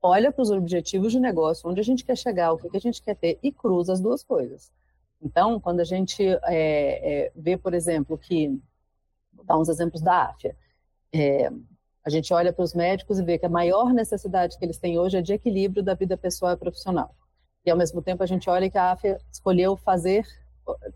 olha 0.00 0.32
para 0.32 0.42
os 0.42 0.50
objetivos 0.50 1.12
de 1.12 1.20
negócio, 1.20 1.68
onde 1.68 1.80
a 1.80 1.84
gente 1.84 2.04
quer 2.04 2.16
chegar, 2.16 2.52
o 2.52 2.58
que, 2.58 2.68
que 2.68 2.76
a 2.76 2.80
gente 2.80 3.02
quer 3.02 3.16
ter 3.16 3.38
e 3.42 3.52
cruza 3.52 3.92
as 3.92 4.00
duas 4.00 4.22
coisas. 4.22 4.70
Então, 5.20 5.58
quando 5.58 5.80
a 5.80 5.84
gente 5.84 6.24
é, 6.24 6.38
é, 6.46 7.32
vê, 7.34 7.56
por 7.56 7.74
exemplo, 7.74 8.16
que, 8.16 8.48
vou 9.32 9.44
dar 9.44 9.58
uns 9.58 9.68
exemplos 9.68 10.00
da 10.00 10.26
AFIA, 10.26 10.56
é, 11.12 11.50
a 12.04 12.10
gente 12.10 12.32
olha 12.32 12.52
para 12.52 12.64
os 12.64 12.74
médicos 12.74 13.18
e 13.18 13.24
vê 13.24 13.38
que 13.38 13.46
a 13.46 13.50
maior 13.50 13.92
necessidade 13.92 14.56
que 14.56 14.64
eles 14.64 14.78
têm 14.78 14.98
hoje 14.98 15.16
é 15.16 15.22
de 15.22 15.32
equilíbrio 15.32 15.82
da 15.82 15.94
vida 15.94 16.16
pessoal 16.16 16.52
e 16.52 16.56
profissional. 16.56 17.14
E, 17.66 17.70
ao 17.70 17.76
mesmo 17.76 18.00
tempo, 18.00 18.22
a 18.22 18.26
gente 18.26 18.48
olha 18.48 18.70
que 18.70 18.78
a 18.78 18.92
AFIA 18.92 19.20
escolheu 19.30 19.76
fazer 19.76 20.24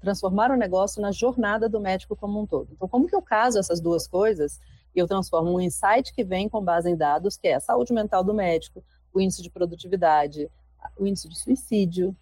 transformar 0.00 0.50
o 0.50 0.56
negócio 0.56 1.00
na 1.00 1.12
jornada 1.12 1.68
do 1.68 1.80
médico 1.80 2.16
como 2.16 2.40
um 2.40 2.46
todo. 2.46 2.68
Então, 2.72 2.88
como 2.88 3.06
que 3.06 3.14
eu 3.14 3.22
caso 3.22 3.58
essas 3.58 3.80
duas 3.80 4.06
coisas 4.06 4.60
e 4.94 4.98
eu 4.98 5.06
transformo 5.06 5.52
um 5.52 5.60
insight 5.60 6.12
que 6.12 6.24
vem 6.24 6.48
com 6.48 6.62
base 6.62 6.90
em 6.90 6.96
dados, 6.96 7.36
que 7.36 7.48
é 7.48 7.54
a 7.54 7.60
saúde 7.60 7.92
mental 7.92 8.22
do 8.22 8.34
médico, 8.34 8.84
o 9.12 9.20
índice 9.20 9.42
de 9.42 9.50
produtividade, 9.50 10.50
o 10.98 11.06
índice 11.06 11.28
de 11.28 11.38
suicídio, 11.38 12.16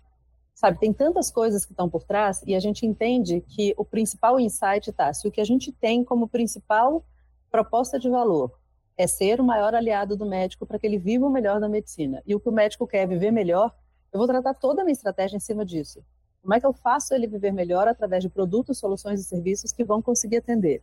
sabe? 0.55 0.79
Tem 0.79 0.92
tantas 0.92 1.31
coisas 1.31 1.64
que 1.64 1.72
estão 1.72 1.88
por 1.88 2.05
trás 2.05 2.42
e 2.46 2.55
a 2.55 2.61
gente 2.61 2.85
entende 2.85 3.40
que 3.40 3.74
o 3.76 3.85
principal 3.85 4.38
insight 4.38 4.90
está, 4.90 5.12
se 5.12 5.26
o 5.26 5.31
que 5.31 5.40
a 5.40 5.44
gente 5.44 5.72
tem 5.72 6.05
como 6.05 6.29
principal 6.29 7.05
proposta 7.50 7.98
de 7.98 8.09
valor 8.09 8.59
é 8.96 9.07
ser 9.07 9.40
o 9.40 9.44
maior 9.44 9.74
aliado 9.74 10.14
do 10.16 10.26
médico 10.26 10.66
para 10.66 10.79
que 10.79 10.87
ele 10.87 10.98
viva 10.98 11.26
o 11.26 11.31
melhor 11.31 11.59
da 11.59 11.68
medicina, 11.68 12.22
e 12.26 12.35
o 12.35 12.40
que 12.40 12.48
o 12.48 12.53
médico 12.53 12.87
quer 12.87 13.09
viver 13.09 13.31
melhor, 13.31 13.74
eu 14.12 14.18
vou 14.18 14.26
tratar 14.26 14.53
toda 14.53 14.83
a 14.83 14.85
minha 14.85 14.92
estratégia 14.92 15.37
em 15.37 15.40
cima 15.40 15.64
disso. 15.64 16.05
Como 16.42 16.53
é 16.53 16.61
que 16.61 16.66
eu 16.66 16.72
faço 16.72 17.14
ele 17.14 17.26
viver 17.26 17.53
melhor 17.53 17.88
através 17.88 18.22
de 18.22 18.29
produtos, 18.29 18.79
soluções 18.79 19.20
e 19.20 19.24
serviços 19.24 19.72
que 19.72 19.85
vão 19.85 20.03
conseguir 20.03 20.38
atender? 20.38 20.83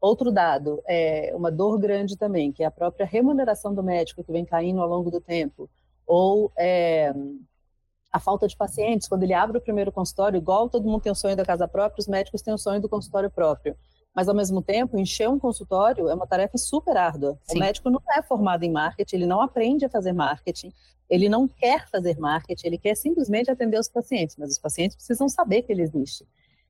Outro 0.00 0.30
dado, 0.30 0.80
é 0.86 1.32
uma 1.34 1.50
dor 1.50 1.78
grande 1.78 2.16
também, 2.16 2.52
que 2.52 2.62
é 2.62 2.66
a 2.66 2.70
própria 2.70 3.04
remuneração 3.04 3.74
do 3.74 3.82
médico 3.82 4.22
que 4.22 4.30
vem 4.30 4.44
caindo 4.44 4.80
ao 4.80 4.88
longo 4.88 5.10
do 5.10 5.20
tempo, 5.20 5.68
ou 6.06 6.52
é, 6.56 7.12
a 8.12 8.18
falta 8.18 8.46
de 8.46 8.56
pacientes, 8.56 9.08
quando 9.08 9.24
ele 9.24 9.34
abre 9.34 9.58
o 9.58 9.60
primeiro 9.60 9.92
consultório, 9.92 10.38
igual 10.38 10.68
todo 10.68 10.88
mundo 10.88 11.02
tem 11.02 11.12
o 11.12 11.14
sonho 11.14 11.36
da 11.36 11.44
casa 11.44 11.68
própria, 11.68 12.00
os 12.00 12.08
médicos 12.08 12.42
têm 12.42 12.54
o 12.54 12.58
sonho 12.58 12.80
do 12.80 12.88
consultório 12.88 13.30
próprio. 13.30 13.76
Mas, 14.14 14.28
ao 14.28 14.34
mesmo 14.34 14.62
tempo, 14.62 14.98
encher 14.98 15.28
um 15.28 15.38
consultório 15.38 16.08
é 16.08 16.14
uma 16.14 16.26
tarefa 16.26 16.56
super 16.58 16.96
árdua. 16.96 17.38
Sim. 17.42 17.56
O 17.56 17.60
médico 17.60 17.90
não 17.90 18.00
é 18.10 18.22
formado 18.22 18.64
em 18.64 18.70
marketing, 18.70 19.16
ele 19.16 19.26
não 19.26 19.40
aprende 19.40 19.84
a 19.84 19.88
fazer 19.88 20.12
marketing, 20.12 20.72
ele 21.08 21.28
não 21.28 21.46
quer 21.46 21.88
fazer 21.88 22.18
marketing, 22.18 22.66
ele 22.66 22.78
quer 22.78 22.94
simplesmente 22.96 23.50
atender 23.50 23.78
os 23.78 23.88
pacientes, 23.88 24.36
mas 24.36 24.52
os 24.52 24.58
pacientes 24.58 24.96
precisam 24.96 25.28
saber 25.28 25.62
que 25.62 25.72
ele 25.72 25.82
existe. 25.82 26.26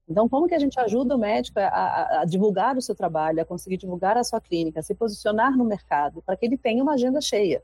Então, 0.08 0.28
como 0.28 0.46
que 0.48 0.54
a 0.54 0.58
gente 0.58 0.80
ajuda 0.80 1.14
o 1.14 1.18
médico 1.18 1.58
a, 1.60 1.66
a, 1.66 2.20
a, 2.20 2.24
divulgar 2.24 2.76
o 2.76 2.82
seu 2.82 2.94
trabalho, 2.94 3.42
a 3.42 3.44
conseguir 3.44 3.76
divulgar 3.76 4.16
a 4.16 4.24
sua 4.24 4.40
clínica, 4.40 4.80
a 4.80 4.82
se 4.82 4.94
posicionar 4.94 5.56
no 5.56 5.64
mercado, 5.64 6.22
para 6.22 6.36
que 6.36 6.46
ele 6.46 6.56
tenha 6.56 6.82
uma 6.82 6.94
agenda 6.94 7.20
cheia? 7.20 7.62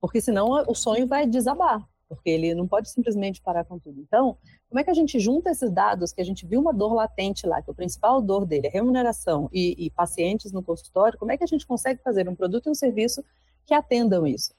Porque 0.00 0.20
senão 0.20 0.48
o 0.66 0.74
sonho 0.74 1.06
vai 1.06 1.26
desabar, 1.26 1.88
porque 2.08 2.30
ele 2.30 2.54
não 2.54 2.66
pode 2.66 2.90
simplesmente 2.90 3.40
parar 3.40 3.64
com 3.64 3.78
tudo. 3.78 4.00
Então, 4.00 4.36
como 4.68 4.80
é 4.80 4.84
que 4.84 4.90
a 4.90 4.94
gente 4.94 5.20
junta 5.20 5.50
esses 5.50 5.70
dados, 5.70 6.12
que 6.12 6.20
a 6.20 6.24
gente 6.24 6.46
viu 6.46 6.60
uma 6.60 6.74
dor 6.74 6.94
latente 6.94 7.46
lá, 7.46 7.62
que 7.62 7.70
o 7.70 7.74
principal 7.74 8.20
dor 8.20 8.44
dele 8.44 8.66
é 8.66 8.70
remuneração 8.70 9.48
e, 9.52 9.86
e 9.86 9.90
pacientes 9.90 10.50
no 10.50 10.62
consultório, 10.62 11.18
como 11.18 11.30
é 11.30 11.36
que 11.36 11.44
a 11.44 11.48
gente 11.48 11.66
consegue 11.66 12.02
fazer 12.02 12.28
um 12.28 12.34
produto 12.34 12.66
e 12.66 12.70
um 12.70 12.74
serviço 12.74 13.24
que 13.64 13.74
atendam 13.74 14.26
isso? 14.26 14.52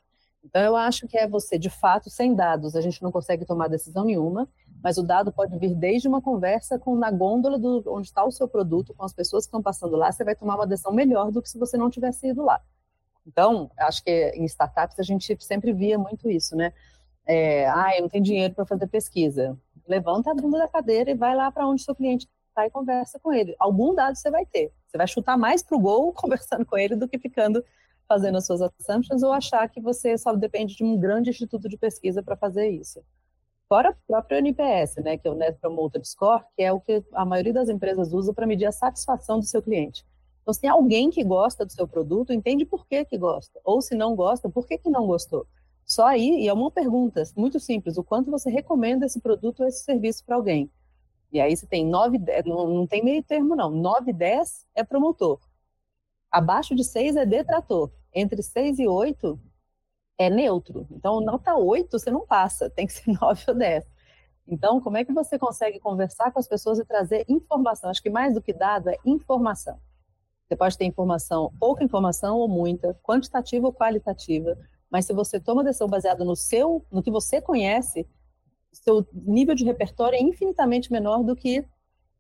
Então, 0.44 0.62
eu 0.62 0.76
acho 0.76 1.06
que 1.06 1.18
é 1.18 1.28
você, 1.28 1.60
de 1.60 1.70
fato, 1.70 2.10
sem 2.10 2.34
dados, 2.34 2.76
a 2.76 2.82
gente 2.82 3.02
não 3.02 3.12
consegue 3.12 3.46
tomar 3.46 3.68
decisão 3.68 4.06
nenhuma, 4.06 4.48
mas 4.84 4.98
o 4.98 5.04
dado 5.04 5.32
pode 5.32 5.58
vir 5.58 5.76
desde 5.76 6.08
uma 6.08 6.22
conversa 6.22 6.80
com 6.80 6.96
na 6.96 7.12
gôndola 7.12 7.60
do, 7.60 7.84
onde 7.88 8.08
está 8.08 8.24
o 8.24 8.32
seu 8.32 8.48
produto, 8.48 8.94
com 8.94 9.04
as 9.04 9.14
pessoas 9.14 9.46
que 9.46 9.50
estão 9.50 9.62
passando 9.62 9.96
lá, 9.96 10.12
você 10.12 10.24
vai 10.24 10.36
tomar 10.36 10.56
uma 10.56 10.68
decisão 10.68 10.94
melhor 10.94 11.32
do 11.32 11.42
que 11.42 11.50
se 11.50 11.58
você 11.58 11.78
não 11.78 11.90
tivesse 11.90 12.28
ido 12.28 12.44
lá. 12.44 12.62
Então, 13.28 13.70
acho 13.78 14.04
que 14.04 14.32
em 14.36 14.46
startups 14.46 15.00
a 15.00 15.04
gente 15.04 15.38
sempre 15.44 15.74
via 15.74 15.98
muito 15.98 16.30
isso, 16.30 16.56
né? 16.56 16.74
É, 17.26 17.70
ah, 17.70 17.96
eu 17.96 18.04
não 18.04 18.10
tenho 18.10 18.24
dinheiro 18.24 18.56
para 18.56 18.66
fazer 18.66 18.88
pesquisa. 18.88 19.58
Levanta 19.88 20.32
a 20.32 20.34
bunda 20.34 20.58
da 20.58 20.68
cadeira 20.68 21.12
e 21.12 21.16
vai 21.16 21.36
lá 21.36 21.52
para 21.52 21.68
onde 21.68 21.84
seu 21.84 21.94
cliente 21.94 22.28
está 22.48 22.66
e 22.66 22.70
conversa 22.72 23.20
com 23.20 23.32
ele. 23.32 23.56
Algum 23.60 23.94
dado 23.94 24.16
você 24.16 24.32
vai 24.32 24.46
ter. 24.46 24.72
Você 24.88 24.98
vai 24.98 25.08
chutar 25.08 25.38
mais 25.38 25.62
para 25.62 25.78
o 25.78 25.80
gol 25.80 26.12
conversando 26.14 26.66
com 26.66 26.78
ele 26.78 26.96
do 26.96 27.08
que 27.08 27.20
ficando 27.20 27.64
fazendo 28.08 28.40
as 28.40 28.48
suas 28.48 28.62
assumptions 28.62 29.22
ou 29.22 29.32
achar 29.32 29.70
que 29.70 29.80
você 29.80 30.18
só 30.18 30.34
depende 30.34 30.76
de 30.76 30.84
um 30.84 30.98
grande 31.00 31.30
instituto 31.30 31.70
de 31.70 31.78
pesquisa 31.78 32.24
para 32.24 32.36
fazer 32.36 32.68
isso. 32.68 33.04
Fora 33.70 33.92
o 33.92 33.96
próprio 34.08 34.40
NPS, 34.40 34.96
né, 34.96 35.16
que 35.16 35.28
é 35.28 35.32
o 35.32 35.36
Net 35.36 35.60
Promoter 35.60 36.04
Score, 36.04 36.44
que 36.58 36.64
é 36.64 36.74
o 36.74 36.82
que 36.82 37.04
a 37.14 37.24
maioria 37.24 37.54
das 37.54 37.70
empresas 37.70 38.12
usa 38.12 38.34
para 38.34 38.48
medir 38.48 38.66
a 38.66 38.72
satisfação 38.72 39.38
do 39.38 39.46
seu 39.46 39.62
cliente. 39.62 40.04
Então, 40.42 40.52
se 40.52 40.62
tem 40.62 40.70
alguém 40.72 41.12
que 41.12 41.24
gosta 41.24 41.64
do 41.64 41.72
seu 41.72 41.88
produto, 41.88 42.34
entende 42.34 42.66
por 42.66 42.88
que 42.88 43.06
que 43.06 43.16
gosta. 43.16 43.60
Ou 43.64 43.80
se 43.80 43.94
não 43.94 44.16
gosta, 44.16 44.50
por 44.50 44.66
que 44.66 44.80
que 44.80 44.90
não 44.90 45.06
gostou. 45.06 45.46
Só 45.86 46.08
aí, 46.08 46.42
e 46.42 46.48
é 46.48 46.54
uma 46.54 46.72
pergunta 46.72 47.22
muito 47.38 47.60
simples, 47.60 47.96
o 47.96 48.04
quanto 48.04 48.32
você 48.32 48.50
recomenda 48.50 49.06
esse 49.06 49.20
produto 49.20 49.60
ou 49.60 49.68
esse 49.68 49.84
serviço 49.84 50.26
para 50.26 50.36
alguém. 50.36 50.72
E 51.32 51.40
aí 51.40 51.56
você 51.56 51.68
tem 51.68 51.86
9, 51.86 52.18
10, 52.18 52.46
não, 52.46 52.68
não 52.68 52.88
tem 52.88 53.04
meio 53.04 53.22
termo 53.22 53.56
não, 53.56 53.70
9, 53.70 54.12
10 54.12 54.66
é 54.74 54.84
promotor. 54.84 55.40
Abaixo 56.32 56.74
de 56.74 56.84
6 56.84 57.16
é 57.16 57.26
detrator 57.26 57.92
entre 58.12 58.42
6 58.42 58.80
e 58.80 58.88
8 58.88 59.40
é 60.20 60.30
neutro. 60.30 60.86
Então, 60.92 61.22
nota 61.22 61.56
8 61.56 61.98
você 61.98 62.12
não 62.12 62.28
passa, 62.28 62.70
tem 62.70 62.86
que 62.86 62.94
ser 62.94 63.10
9 63.20 63.44
ou 63.48 63.56
10. 63.56 63.86
Então, 64.46 64.82
como 64.82 64.98
é 64.98 65.06
que 65.06 65.14
você 65.14 65.40
consegue 65.40 65.80
conversar 65.80 66.32
com 66.32 66.40
as 66.40 66.48
pessoas 66.48 66.78
e 66.78 66.86
trazer 66.86 67.24
informação? 67.30 67.90
Acho 67.90 68.04
que 68.04 68.10
mais 68.10 68.34
do 68.34 68.42
que 68.42 68.52
dado 68.52 68.90
é 68.90 68.98
informação. 69.06 69.80
Você 70.46 70.56
pode 70.56 70.78
ter 70.78 70.86
informação, 70.86 71.54
pouca 71.60 71.84
informação 71.84 72.38
ou 72.38 72.48
muita, 72.48 73.00
quantitativa 73.04 73.68
ou 73.68 73.74
qualitativa, 73.74 74.58
mas 74.90 75.06
se 75.06 75.14
você 75.14 75.40
toma 75.40 75.64
decisão 75.64 75.88
baseada 75.88 76.26
no 76.26 76.36
seu, 76.36 76.84
no 76.92 77.04
que 77.04 77.12
você 77.12 77.40
conhece, 77.40 78.08
seu 78.72 79.08
nível 79.14 79.56
de 79.56 79.64
repertório 79.64 80.18
é 80.18 80.22
infinitamente 80.22 80.92
menor 80.92 81.24
do 81.24 81.36
que 81.36 81.64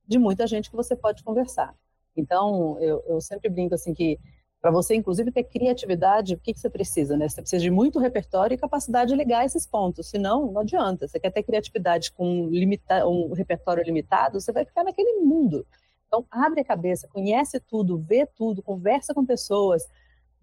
de 0.07 0.19
muita 0.19 0.45
gente 0.47 0.69
que 0.69 0.75
você 0.75 0.95
pode 0.95 1.23
conversar. 1.23 1.75
Então, 2.15 2.79
eu, 2.79 3.03
eu 3.07 3.19
sempre 3.19 3.49
brinco 3.49 3.73
assim 3.73 3.93
que 3.93 4.19
para 4.61 4.71
você, 4.71 4.93
inclusive, 4.93 5.31
ter 5.31 5.43
criatividade, 5.45 6.33
o 6.33 6.39
que, 6.39 6.53
que 6.53 6.59
você 6.59 6.69
precisa? 6.69 7.15
Né? 7.15 7.29
Você 7.29 7.41
precisa 7.41 7.61
de 7.61 7.71
muito 7.71 7.97
repertório 7.97 8.53
e 8.53 8.57
capacidade 8.57 9.11
de 9.11 9.15
ligar 9.15 9.45
esses 9.45 9.65
pontos. 9.65 10.09
Senão, 10.09 10.51
não 10.51 10.61
adianta. 10.61 11.07
Você 11.07 11.19
quer 11.19 11.31
ter 11.31 11.43
criatividade 11.43 12.11
com 12.11 12.49
limita 12.49 13.07
um 13.07 13.31
repertório 13.31 13.83
limitado, 13.83 14.39
você 14.39 14.51
vai 14.51 14.65
ficar 14.65 14.83
naquele 14.83 15.21
mundo. 15.21 15.65
Então, 16.07 16.25
abre 16.29 16.61
a 16.61 16.65
cabeça, 16.65 17.07
conhece 17.07 17.59
tudo, 17.59 17.97
vê 17.97 18.25
tudo, 18.25 18.61
conversa 18.61 19.13
com 19.13 19.25
pessoas, 19.25 19.87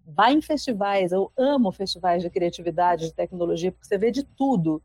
vai 0.03 0.33
em 0.33 0.41
festivais. 0.41 1.11
Eu 1.11 1.31
amo 1.37 1.71
festivais 1.71 2.23
de 2.23 2.29
criatividade, 2.29 3.07
de 3.07 3.13
tecnologia, 3.13 3.71
porque 3.71 3.85
você 3.85 3.97
vê 3.99 4.09
de 4.09 4.23
tudo. 4.23 4.81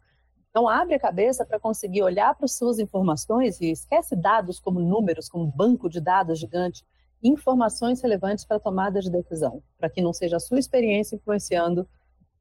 Então, 0.51 0.69
abre 0.69 0.95
a 0.95 1.01
cabeça 1.01 1.47
para 1.47 1.59
conseguir 1.59 2.03
olhar 2.03 2.35
para 2.35 2.45
as 2.45 2.53
suas 2.53 2.79
informações 2.79 3.59
e 3.63 3.71
esquece 3.71 4.15
dados 4.15 4.61
como 4.61 4.79
números, 4.79 5.27
como 5.27 5.47
banco 5.47 5.89
de 5.89 6.01
dados 6.01 6.39
gigante 6.39 6.85
informações 7.23 8.01
relevantes 8.01 8.45
para 8.45 8.59
tomada 8.59 9.01
de 9.01 9.11
decisão, 9.11 9.63
para 9.79 9.89
que 9.89 10.03
não 10.03 10.13
seja 10.13 10.37
a 10.37 10.41
sua 10.41 10.59
experiência 10.59 11.17
influenciando 11.17 11.89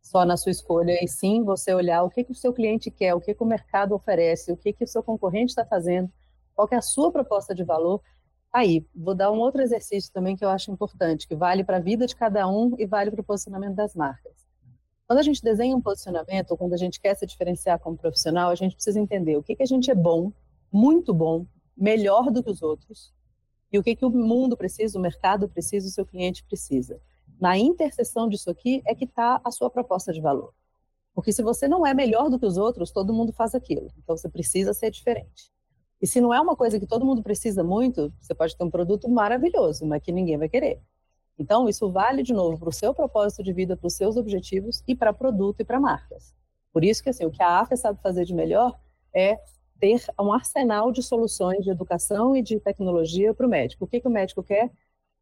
só 0.01 0.25
na 0.25 0.35
sua 0.35 0.51
escolha, 0.51 0.97
e 1.03 1.07
sim 1.07 1.43
você 1.43 1.73
olhar 1.73 2.03
o 2.03 2.09
que, 2.09 2.23
que 2.23 2.31
o 2.31 2.35
seu 2.35 2.51
cliente 2.51 2.89
quer, 2.89 3.13
o 3.13 3.21
que, 3.21 3.33
que 3.33 3.43
o 3.43 3.45
mercado 3.45 3.93
oferece, 3.93 4.51
o 4.51 4.57
que, 4.57 4.73
que 4.73 4.83
o 4.83 4.87
seu 4.87 5.03
concorrente 5.03 5.51
está 5.51 5.63
fazendo, 5.63 6.11
qual 6.55 6.67
é 6.71 6.75
a 6.75 6.81
sua 6.81 7.11
proposta 7.11 7.53
de 7.53 7.63
valor. 7.63 8.01
Aí, 8.51 8.85
vou 8.95 9.13
dar 9.13 9.31
um 9.31 9.37
outro 9.37 9.61
exercício 9.61 10.11
também 10.11 10.35
que 10.35 10.43
eu 10.43 10.49
acho 10.49 10.71
importante, 10.71 11.27
que 11.27 11.35
vale 11.35 11.63
para 11.63 11.77
a 11.77 11.79
vida 11.79 12.07
de 12.07 12.15
cada 12.15 12.47
um 12.47 12.75
e 12.79 12.85
vale 12.85 13.11
para 13.11 13.21
o 13.21 13.23
posicionamento 13.23 13.75
das 13.75 13.95
marcas. 13.95 14.33
Quando 15.07 15.19
a 15.19 15.23
gente 15.23 15.41
desenha 15.43 15.75
um 15.75 15.81
posicionamento, 15.81 16.51
ou 16.51 16.57
quando 16.57 16.73
a 16.73 16.77
gente 16.77 16.99
quer 16.99 17.15
se 17.15 17.25
diferenciar 17.25 17.77
como 17.79 17.97
profissional, 17.97 18.49
a 18.49 18.55
gente 18.55 18.75
precisa 18.75 18.99
entender 18.99 19.37
o 19.37 19.43
que, 19.43 19.55
que 19.55 19.63
a 19.63 19.67
gente 19.67 19.91
é 19.91 19.95
bom, 19.95 20.31
muito 20.71 21.13
bom, 21.13 21.45
melhor 21.77 22.31
do 22.31 22.41
que 22.41 22.49
os 22.49 22.61
outros, 22.61 23.13
e 23.71 23.79
o 23.79 23.83
que, 23.83 23.95
que 23.95 24.05
o 24.05 24.09
mundo 24.09 24.57
precisa, 24.57 24.97
o 24.97 25.01
mercado 25.01 25.47
precisa, 25.47 25.87
o 25.87 25.91
seu 25.91 26.05
cliente 26.05 26.43
precisa. 26.43 26.99
Na 27.39 27.57
interseção 27.57 28.27
disso 28.27 28.49
aqui 28.49 28.81
é 28.85 28.93
que 28.93 29.05
está 29.05 29.41
a 29.43 29.51
sua 29.51 29.69
proposta 29.69 30.11
de 30.11 30.21
valor. 30.21 30.53
Porque 31.13 31.31
se 31.31 31.41
você 31.41 31.67
não 31.67 31.85
é 31.85 31.93
melhor 31.93 32.29
do 32.29 32.39
que 32.39 32.45
os 32.45 32.57
outros, 32.57 32.91
todo 32.91 33.13
mundo 33.13 33.33
faz 33.33 33.55
aquilo. 33.55 33.89
Então 33.97 34.15
você 34.15 34.29
precisa 34.29 34.73
ser 34.73 34.91
diferente. 34.91 35.51
E 36.01 36.07
se 36.07 36.19
não 36.19 36.33
é 36.33 36.41
uma 36.41 36.55
coisa 36.55 36.79
que 36.79 36.87
todo 36.87 37.05
mundo 37.05 37.21
precisa 37.21 37.63
muito, 37.63 38.11
você 38.19 38.33
pode 38.33 38.57
ter 38.57 38.63
um 38.63 38.69
produto 38.69 39.07
maravilhoso, 39.09 39.85
mas 39.85 40.01
que 40.01 40.11
ninguém 40.11 40.37
vai 40.37 40.49
querer. 40.49 40.81
Então, 41.37 41.69
isso 41.69 41.91
vale, 41.91 42.23
de 42.23 42.33
novo, 42.33 42.57
para 42.59 42.69
o 42.69 42.73
seu 42.73 42.93
propósito 42.93 43.43
de 43.43 43.53
vida, 43.53 43.77
para 43.77 43.87
os 43.87 43.93
seus 43.93 44.17
objetivos 44.17 44.83
e 44.87 44.95
para 44.95 45.13
produto 45.13 45.61
e 45.61 45.65
para 45.65 45.79
marcas. 45.79 46.35
Por 46.71 46.83
isso 46.83 47.03
que, 47.03 47.09
assim, 47.09 47.25
o 47.25 47.31
que 47.31 47.41
a 47.41 47.59
AFA 47.59 47.75
sabe 47.75 48.01
fazer 48.01 48.25
de 48.25 48.33
melhor 48.33 48.79
é 49.13 49.39
ter 49.81 50.05
um 50.19 50.31
arsenal 50.31 50.91
de 50.91 51.01
soluções 51.01 51.63
de 51.63 51.71
educação 51.71 52.35
e 52.35 52.43
de 52.43 52.59
tecnologia 52.59 53.33
para 53.33 53.47
o 53.47 53.49
médico. 53.49 53.83
O 53.85 53.87
que, 53.87 53.99
que 53.99 54.07
o 54.07 54.11
médico 54.11 54.43
quer? 54.43 54.71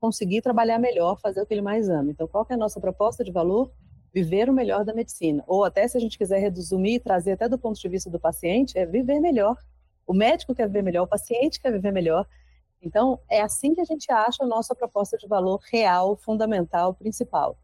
Conseguir 0.02 0.41
trabalhar 0.41 0.78
melhor, 0.78 1.17
fazer 1.22 1.41
o 1.41 1.45
que 1.45 1.54
ele 1.54 1.62
mais 1.62 1.89
ama. 1.89 2.12
Então, 2.12 2.28
qual 2.28 2.45
é 2.50 2.54
a 2.54 2.58
nossa 2.58 2.80
proposta 2.80 3.24
de 3.24 3.32
valor? 3.32 3.72
Viver 4.13 4.50
o 4.50 4.54
melhor 4.54 4.84
da 4.84 4.93
medicina. 4.93 5.41
Ou 5.48 5.63
até, 5.63 5.88
se 5.88 5.95
a 5.95 6.02
gente 6.02 6.17
quiser 6.17 6.39
resumir 6.39 6.95
e 6.95 7.00
trazer 7.00 7.32
até 7.32 7.48
do 7.48 7.58
ponto 7.58 7.80
de 7.80 7.88
vista 7.88 8.10
do 8.10 8.19
paciente, 8.19 8.78
é 8.78 8.86
viver 8.86 9.22
melhor. 9.22 9.56
O 10.06 10.13
médico 10.13 10.54
quer 10.54 10.67
viver 10.67 10.82
melhor, 10.82 11.04
o 11.04 11.08
paciente 11.08 11.62
quer 11.62 11.72
viver 11.72 11.93
melhor. 11.93 12.28
Então, 12.82 13.17
é 13.30 13.41
assim 13.41 13.74
que 13.74 13.80
a 13.80 13.86
gente 13.86 14.12
acha 14.12 14.43
a 14.43 14.48
nossa 14.48 14.76
proposta 14.76 15.17
de 15.17 15.28
valor 15.28 15.62
real, 15.72 16.17
fundamental, 16.17 16.93
principal. 16.93 17.58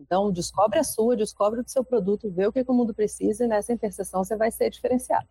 Então, 0.00 0.32
descobre 0.32 0.78
a 0.78 0.84
sua, 0.84 1.14
descobre 1.14 1.60
o 1.60 1.64
seu 1.66 1.84
produto, 1.84 2.30
vê 2.30 2.46
o 2.46 2.52
que 2.52 2.64
o 2.66 2.72
mundo 2.72 2.94
precisa 2.94 3.44
e 3.44 3.48
nessa 3.48 3.72
interseção 3.72 4.24
você 4.24 4.34
vai 4.34 4.50
ser 4.50 4.70
diferenciado. 4.70 5.28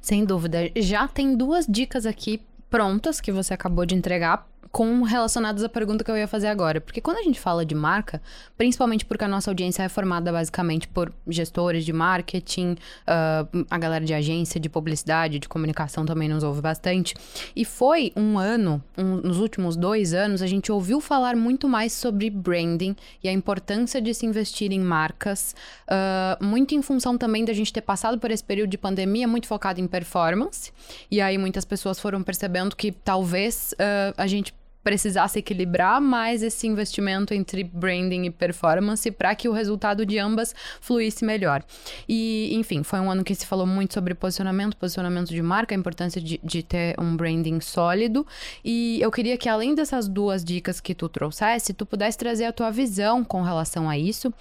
Sem 0.00 0.24
dúvida. 0.24 0.70
Já 0.76 1.08
tem 1.08 1.36
duas 1.36 1.66
dicas 1.66 2.06
aqui 2.06 2.40
prontas 2.70 3.20
que 3.20 3.32
você 3.32 3.52
acabou 3.52 3.84
de 3.84 3.94
entregar 3.94 4.48
com 4.70 5.02
relacionados 5.02 5.62
à 5.62 5.68
pergunta 5.68 6.04
que 6.04 6.10
eu 6.10 6.16
ia 6.16 6.28
fazer 6.28 6.46
agora. 6.46 6.80
Porque 6.80 7.00
quando 7.00 7.18
a 7.18 7.22
gente 7.22 7.38
fala 7.40 7.64
de 7.64 7.74
marca, 7.74 8.22
principalmente 8.56 9.04
porque 9.04 9.24
a 9.24 9.28
nossa 9.28 9.50
audiência 9.50 9.82
é 9.82 9.88
formada 9.88 10.32
basicamente 10.32 10.88
por 10.88 11.12
gestores 11.26 11.84
de 11.84 11.92
marketing, 11.92 12.72
uh, 12.72 13.66
a 13.70 13.78
galera 13.78 14.04
de 14.04 14.14
agência, 14.14 14.60
de 14.60 14.68
publicidade, 14.68 15.38
de 15.38 15.48
comunicação 15.48 16.06
também 16.06 16.28
nos 16.28 16.42
ouve 16.42 16.60
bastante. 16.60 17.14
E 17.54 17.64
foi 17.64 18.12
um 18.16 18.38
ano, 18.38 18.82
um, 18.96 19.16
nos 19.16 19.38
últimos 19.38 19.76
dois 19.76 20.14
anos, 20.14 20.40
a 20.40 20.46
gente 20.46 20.70
ouviu 20.70 21.00
falar 21.00 21.36
muito 21.36 21.68
mais 21.68 21.92
sobre 21.92 22.30
branding 22.30 22.96
e 23.22 23.28
a 23.28 23.32
importância 23.32 24.00
de 24.00 24.14
se 24.14 24.24
investir 24.24 24.72
em 24.72 24.80
marcas, 24.80 25.54
uh, 25.88 26.44
muito 26.44 26.74
em 26.74 26.82
função 26.82 27.18
também 27.18 27.44
da 27.44 27.52
gente 27.52 27.72
ter 27.72 27.82
passado 27.82 28.18
por 28.18 28.30
esse 28.30 28.44
período 28.44 28.70
de 28.70 28.78
pandemia 28.78 29.26
muito 29.26 29.46
focado 29.46 29.80
em 29.80 29.86
performance. 29.86 30.72
E 31.10 31.20
aí 31.20 31.36
muitas 31.36 31.64
pessoas 31.64 31.98
foram 31.98 32.22
percebendo 32.22 32.74
que 32.74 32.92
talvez 32.92 33.74
uh, 33.74 34.14
a 34.16 34.26
gente 34.26 34.51
precisasse 34.82 35.38
equilibrar 35.38 36.00
mais 36.00 36.42
esse 36.42 36.66
investimento 36.66 37.32
entre 37.32 37.64
branding 37.64 38.24
e 38.24 38.30
performance 38.30 39.10
para 39.10 39.34
que 39.34 39.48
o 39.48 39.52
resultado 39.52 40.04
de 40.04 40.18
ambas 40.18 40.54
fluísse 40.80 41.24
melhor. 41.24 41.62
E, 42.08 42.50
enfim, 42.54 42.82
foi 42.82 43.00
um 43.00 43.10
ano 43.10 43.24
que 43.24 43.34
se 43.34 43.46
falou 43.46 43.66
muito 43.66 43.94
sobre 43.94 44.14
posicionamento, 44.14 44.76
posicionamento 44.76 45.28
de 45.28 45.42
marca, 45.42 45.74
a 45.74 45.78
importância 45.78 46.20
de, 46.20 46.40
de 46.42 46.62
ter 46.62 46.94
um 46.98 47.16
branding 47.16 47.60
sólido. 47.60 48.26
E 48.64 49.00
eu 49.00 49.10
queria 49.10 49.36
que, 49.36 49.48
além 49.48 49.74
dessas 49.74 50.08
duas 50.08 50.44
dicas 50.44 50.80
que 50.80 50.94
tu 50.94 51.08
trouxesse, 51.08 51.72
tu 51.72 51.86
pudesse 51.86 52.18
trazer 52.18 52.44
a 52.44 52.52
tua 52.52 52.70
visão 52.70 53.24
com 53.24 53.42
relação 53.42 53.88
a 53.88 53.98
isso 53.98 54.32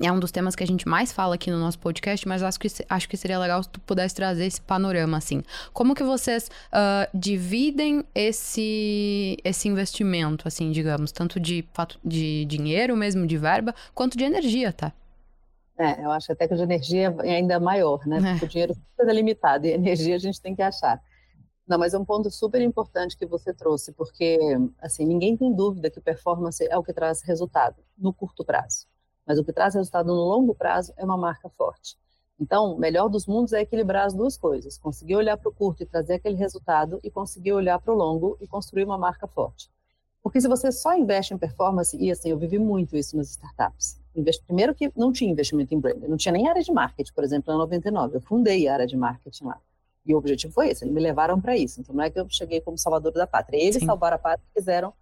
é 0.00 0.10
um 0.10 0.18
dos 0.18 0.30
temas 0.30 0.56
que 0.56 0.64
a 0.64 0.66
gente 0.66 0.88
mais 0.88 1.12
fala 1.12 1.34
aqui 1.34 1.50
no 1.50 1.58
nosso 1.58 1.78
podcast, 1.78 2.26
mas 2.26 2.42
acho 2.42 2.58
que, 2.58 2.68
acho 2.88 3.08
que 3.08 3.16
seria 3.16 3.38
legal 3.38 3.62
se 3.62 3.68
tu 3.68 3.80
pudesse 3.80 4.14
trazer 4.14 4.46
esse 4.46 4.60
panorama, 4.60 5.18
assim. 5.18 5.42
Como 5.72 5.94
que 5.94 6.02
vocês 6.02 6.48
uh, 6.72 7.08
dividem 7.12 8.04
esse, 8.14 9.36
esse 9.44 9.68
investimento, 9.68 10.48
assim, 10.48 10.70
digamos, 10.70 11.12
tanto 11.12 11.38
de, 11.38 11.64
de 12.02 12.44
dinheiro 12.46 12.96
mesmo, 12.96 13.26
de 13.26 13.36
verba, 13.36 13.74
quanto 13.94 14.16
de 14.16 14.24
energia, 14.24 14.72
tá? 14.72 14.92
É, 15.78 16.04
eu 16.04 16.10
acho 16.10 16.32
até 16.32 16.46
que 16.46 16.54
a 16.54 16.56
de 16.56 16.62
energia 16.62 17.14
é 17.22 17.36
ainda 17.36 17.58
maior, 17.58 18.06
né? 18.06 18.18
É. 18.18 18.30
Porque 18.32 18.44
o 18.44 18.48
dinheiro 18.48 18.76
é 18.98 19.12
limitado 19.12 19.66
e 19.66 19.72
a 19.72 19.74
energia 19.74 20.16
a 20.16 20.18
gente 20.18 20.40
tem 20.40 20.54
que 20.54 20.62
achar. 20.62 21.02
Não, 21.66 21.78
mas 21.78 21.94
é 21.94 21.98
um 21.98 22.04
ponto 22.04 22.30
super 22.30 22.60
importante 22.60 23.16
que 23.16 23.26
você 23.26 23.52
trouxe, 23.52 23.92
porque, 23.92 24.38
assim, 24.80 25.06
ninguém 25.06 25.36
tem 25.36 25.54
dúvida 25.54 25.90
que 25.90 26.00
performance 26.00 26.66
é 26.68 26.76
o 26.76 26.82
que 26.82 26.92
traz 26.92 27.22
resultado 27.22 27.76
no 27.96 28.12
curto 28.12 28.44
prazo. 28.44 28.86
Mas 29.26 29.38
o 29.38 29.44
que 29.44 29.52
traz 29.52 29.74
resultado 29.74 30.06
no 30.06 30.14
longo 30.14 30.54
prazo 30.54 30.92
é 30.96 31.04
uma 31.04 31.16
marca 31.16 31.48
forte. 31.48 31.96
Então, 32.40 32.74
o 32.74 32.78
melhor 32.78 33.08
dos 33.08 33.26
mundos 33.26 33.52
é 33.52 33.60
equilibrar 33.60 34.06
as 34.06 34.14
duas 34.14 34.36
coisas: 34.36 34.76
conseguir 34.76 35.16
olhar 35.16 35.36
para 35.36 35.48
o 35.48 35.54
curto 35.54 35.82
e 35.82 35.86
trazer 35.86 36.14
aquele 36.14 36.34
resultado, 36.34 36.98
e 37.04 37.10
conseguir 37.10 37.52
olhar 37.52 37.78
para 37.78 37.92
o 37.92 37.96
longo 37.96 38.36
e 38.40 38.46
construir 38.46 38.84
uma 38.84 38.98
marca 38.98 39.26
forte. 39.26 39.70
Porque 40.22 40.40
se 40.40 40.48
você 40.48 40.70
só 40.70 40.96
investe 40.96 41.34
em 41.34 41.38
performance, 41.38 41.96
e 41.96 42.10
assim, 42.10 42.30
eu 42.30 42.38
vivi 42.38 42.58
muito 42.58 42.96
isso 42.96 43.16
nas 43.16 43.30
startups. 43.30 44.00
Primeiro 44.46 44.74
que 44.74 44.92
não 44.96 45.12
tinha 45.12 45.30
investimento 45.30 45.74
em 45.74 45.80
branding, 45.80 46.06
não 46.06 46.16
tinha 46.16 46.32
nem 46.32 46.48
área 46.48 46.62
de 46.62 46.70
marketing, 46.70 47.12
por 47.12 47.24
exemplo, 47.24 47.52
na 47.52 47.58
99. 47.58 48.16
Eu 48.16 48.20
fundei 48.20 48.68
a 48.68 48.74
área 48.74 48.86
de 48.86 48.96
marketing 48.96 49.44
lá. 49.44 49.60
E 50.04 50.14
o 50.14 50.18
objetivo 50.18 50.52
foi 50.52 50.68
esse, 50.68 50.84
eles 50.84 50.92
me 50.92 51.00
levaram 51.00 51.40
para 51.40 51.56
isso. 51.56 51.80
Então 51.80 51.94
não 51.94 52.02
é 52.02 52.10
que 52.10 52.18
eu 52.18 52.26
cheguei 52.28 52.60
como 52.60 52.76
salvador 52.76 53.12
da 53.12 53.26
pátria. 53.26 53.56
Eles 53.56 53.76
Sim. 53.76 53.86
salvaram 53.86 54.16
a 54.16 54.18
pátria 54.18 54.44
e 54.50 54.58
quiseram 54.58 54.92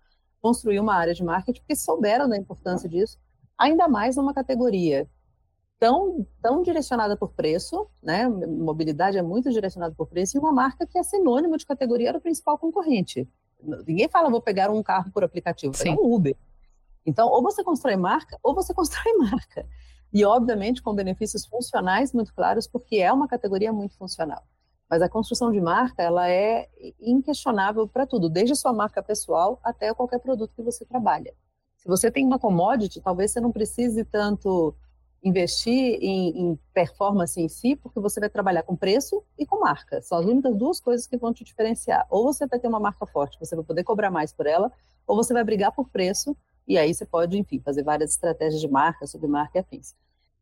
construir 0.40 0.78
uma 0.78 0.94
área 0.94 1.14
de 1.14 1.22
marketing 1.24 1.60
porque 1.60 1.76
souberam 1.76 2.28
da 2.28 2.36
importância 2.36 2.88
disso 2.88 3.18
ainda 3.60 3.86
mais 3.86 4.16
numa 4.16 4.32
categoria 4.32 5.06
tão, 5.78 6.26
tão 6.42 6.62
direcionada 6.62 7.16
por 7.16 7.30
preço, 7.32 7.86
né? 8.02 8.28
Mobilidade 8.28 9.18
é 9.18 9.22
muito 9.22 9.50
direcionada 9.50 9.94
por 9.94 10.06
preço, 10.06 10.36
e 10.36 10.40
uma 10.40 10.52
marca 10.52 10.86
que 10.86 10.98
é 10.98 11.02
sinônimo 11.02 11.56
de 11.56 11.66
categoria 11.66 12.12
do 12.12 12.20
principal 12.20 12.58
concorrente. 12.58 13.28
Ninguém 13.86 14.08
fala, 14.08 14.30
vou 14.30 14.40
pegar 14.40 14.70
um 14.70 14.82
carro 14.82 15.10
por 15.12 15.22
aplicativo, 15.22 15.74
é 15.84 15.90
um 15.90 16.14
Uber. 16.14 16.36
Então, 17.04 17.28
ou 17.28 17.42
você 17.42 17.62
constrói 17.62 17.96
marca, 17.96 18.38
ou 18.42 18.54
você 18.54 18.72
constrói 18.74 19.12
marca. 19.18 19.66
E, 20.12 20.24
obviamente, 20.24 20.82
com 20.82 20.94
benefícios 20.94 21.46
funcionais 21.46 22.12
muito 22.12 22.34
claros, 22.34 22.66
porque 22.66 22.96
é 22.96 23.12
uma 23.12 23.28
categoria 23.28 23.72
muito 23.72 23.96
funcional. 23.96 24.42
Mas 24.88 25.02
a 25.02 25.08
construção 25.08 25.52
de 25.52 25.60
marca, 25.60 26.02
ela 26.02 26.28
é 26.28 26.68
inquestionável 27.00 27.86
para 27.86 28.06
tudo, 28.06 28.28
desde 28.28 28.56
sua 28.56 28.72
marca 28.72 29.02
pessoal 29.02 29.60
até 29.62 29.94
qualquer 29.94 30.18
produto 30.18 30.52
que 30.54 30.62
você 30.62 30.84
trabalha. 30.84 31.32
Se 31.80 31.88
você 31.88 32.10
tem 32.10 32.26
uma 32.26 32.38
commodity, 32.38 33.00
talvez 33.00 33.30
você 33.30 33.40
não 33.40 33.50
precise 33.50 34.04
tanto 34.04 34.74
investir 35.24 35.98
em, 36.00 36.28
em, 36.28 36.58
performance 36.74 37.40
em 37.40 37.48
si, 37.48 37.74
porque 37.74 37.98
você 37.98 38.20
vai 38.20 38.28
trabalhar 38.28 38.62
com 38.62 38.76
preço 38.76 39.22
e 39.38 39.46
com 39.46 39.60
marca. 39.60 40.02
São 40.02 40.18
as 40.18 40.26
únicas 40.26 40.54
duas 40.56 40.78
coisas 40.78 41.06
que 41.06 41.16
vão 41.16 41.32
te 41.32 41.42
diferenciar. 41.42 42.06
Ou 42.10 42.24
você 42.24 42.46
vai 42.46 42.58
ter 42.58 42.68
uma 42.68 42.78
marca 42.78 43.06
forte, 43.06 43.38
você 43.40 43.56
vai 43.56 43.64
poder 43.64 43.82
cobrar 43.82 44.10
mais 44.10 44.30
por 44.30 44.46
ela, 44.46 44.70
ou 45.06 45.16
você 45.16 45.32
vai 45.32 45.42
brigar 45.42 45.72
por 45.72 45.88
preço, 45.88 46.36
e 46.68 46.76
aí 46.76 46.92
você 46.92 47.06
pode, 47.06 47.38
enfim, 47.38 47.58
fazer 47.60 47.82
várias 47.82 48.10
estratégias 48.10 48.60
de 48.60 48.68
marca, 48.68 49.06
submarca 49.06 49.56
e 49.56 49.60
afins. 49.60 49.94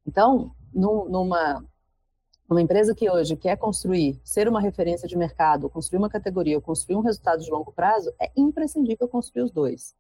Então, 0.05 0.53
num, 0.75 1.09
numa, 1.09 1.65
numa 2.49 2.61
empresa 2.61 2.97
que 2.97 3.09
hoje 3.09 3.37
quer 3.37 3.57
construir, 3.57 4.21
ser 4.25 4.49
uma 4.49 4.61
referência 4.61 5.07
de 5.07 5.17
mercado, 5.17 5.71
construir 5.71 5.99
uma 5.99 6.11
categoria, 6.11 6.61
construir 6.61 6.97
um 6.97 7.03
resultado 7.03 7.45
de 7.45 7.51
longo 7.51 7.73
prazo, 7.73 8.13
é 8.21 8.29
imprescindível 8.37 9.07
construir 9.07 9.45
os 9.45 9.53
dois. 9.53 9.95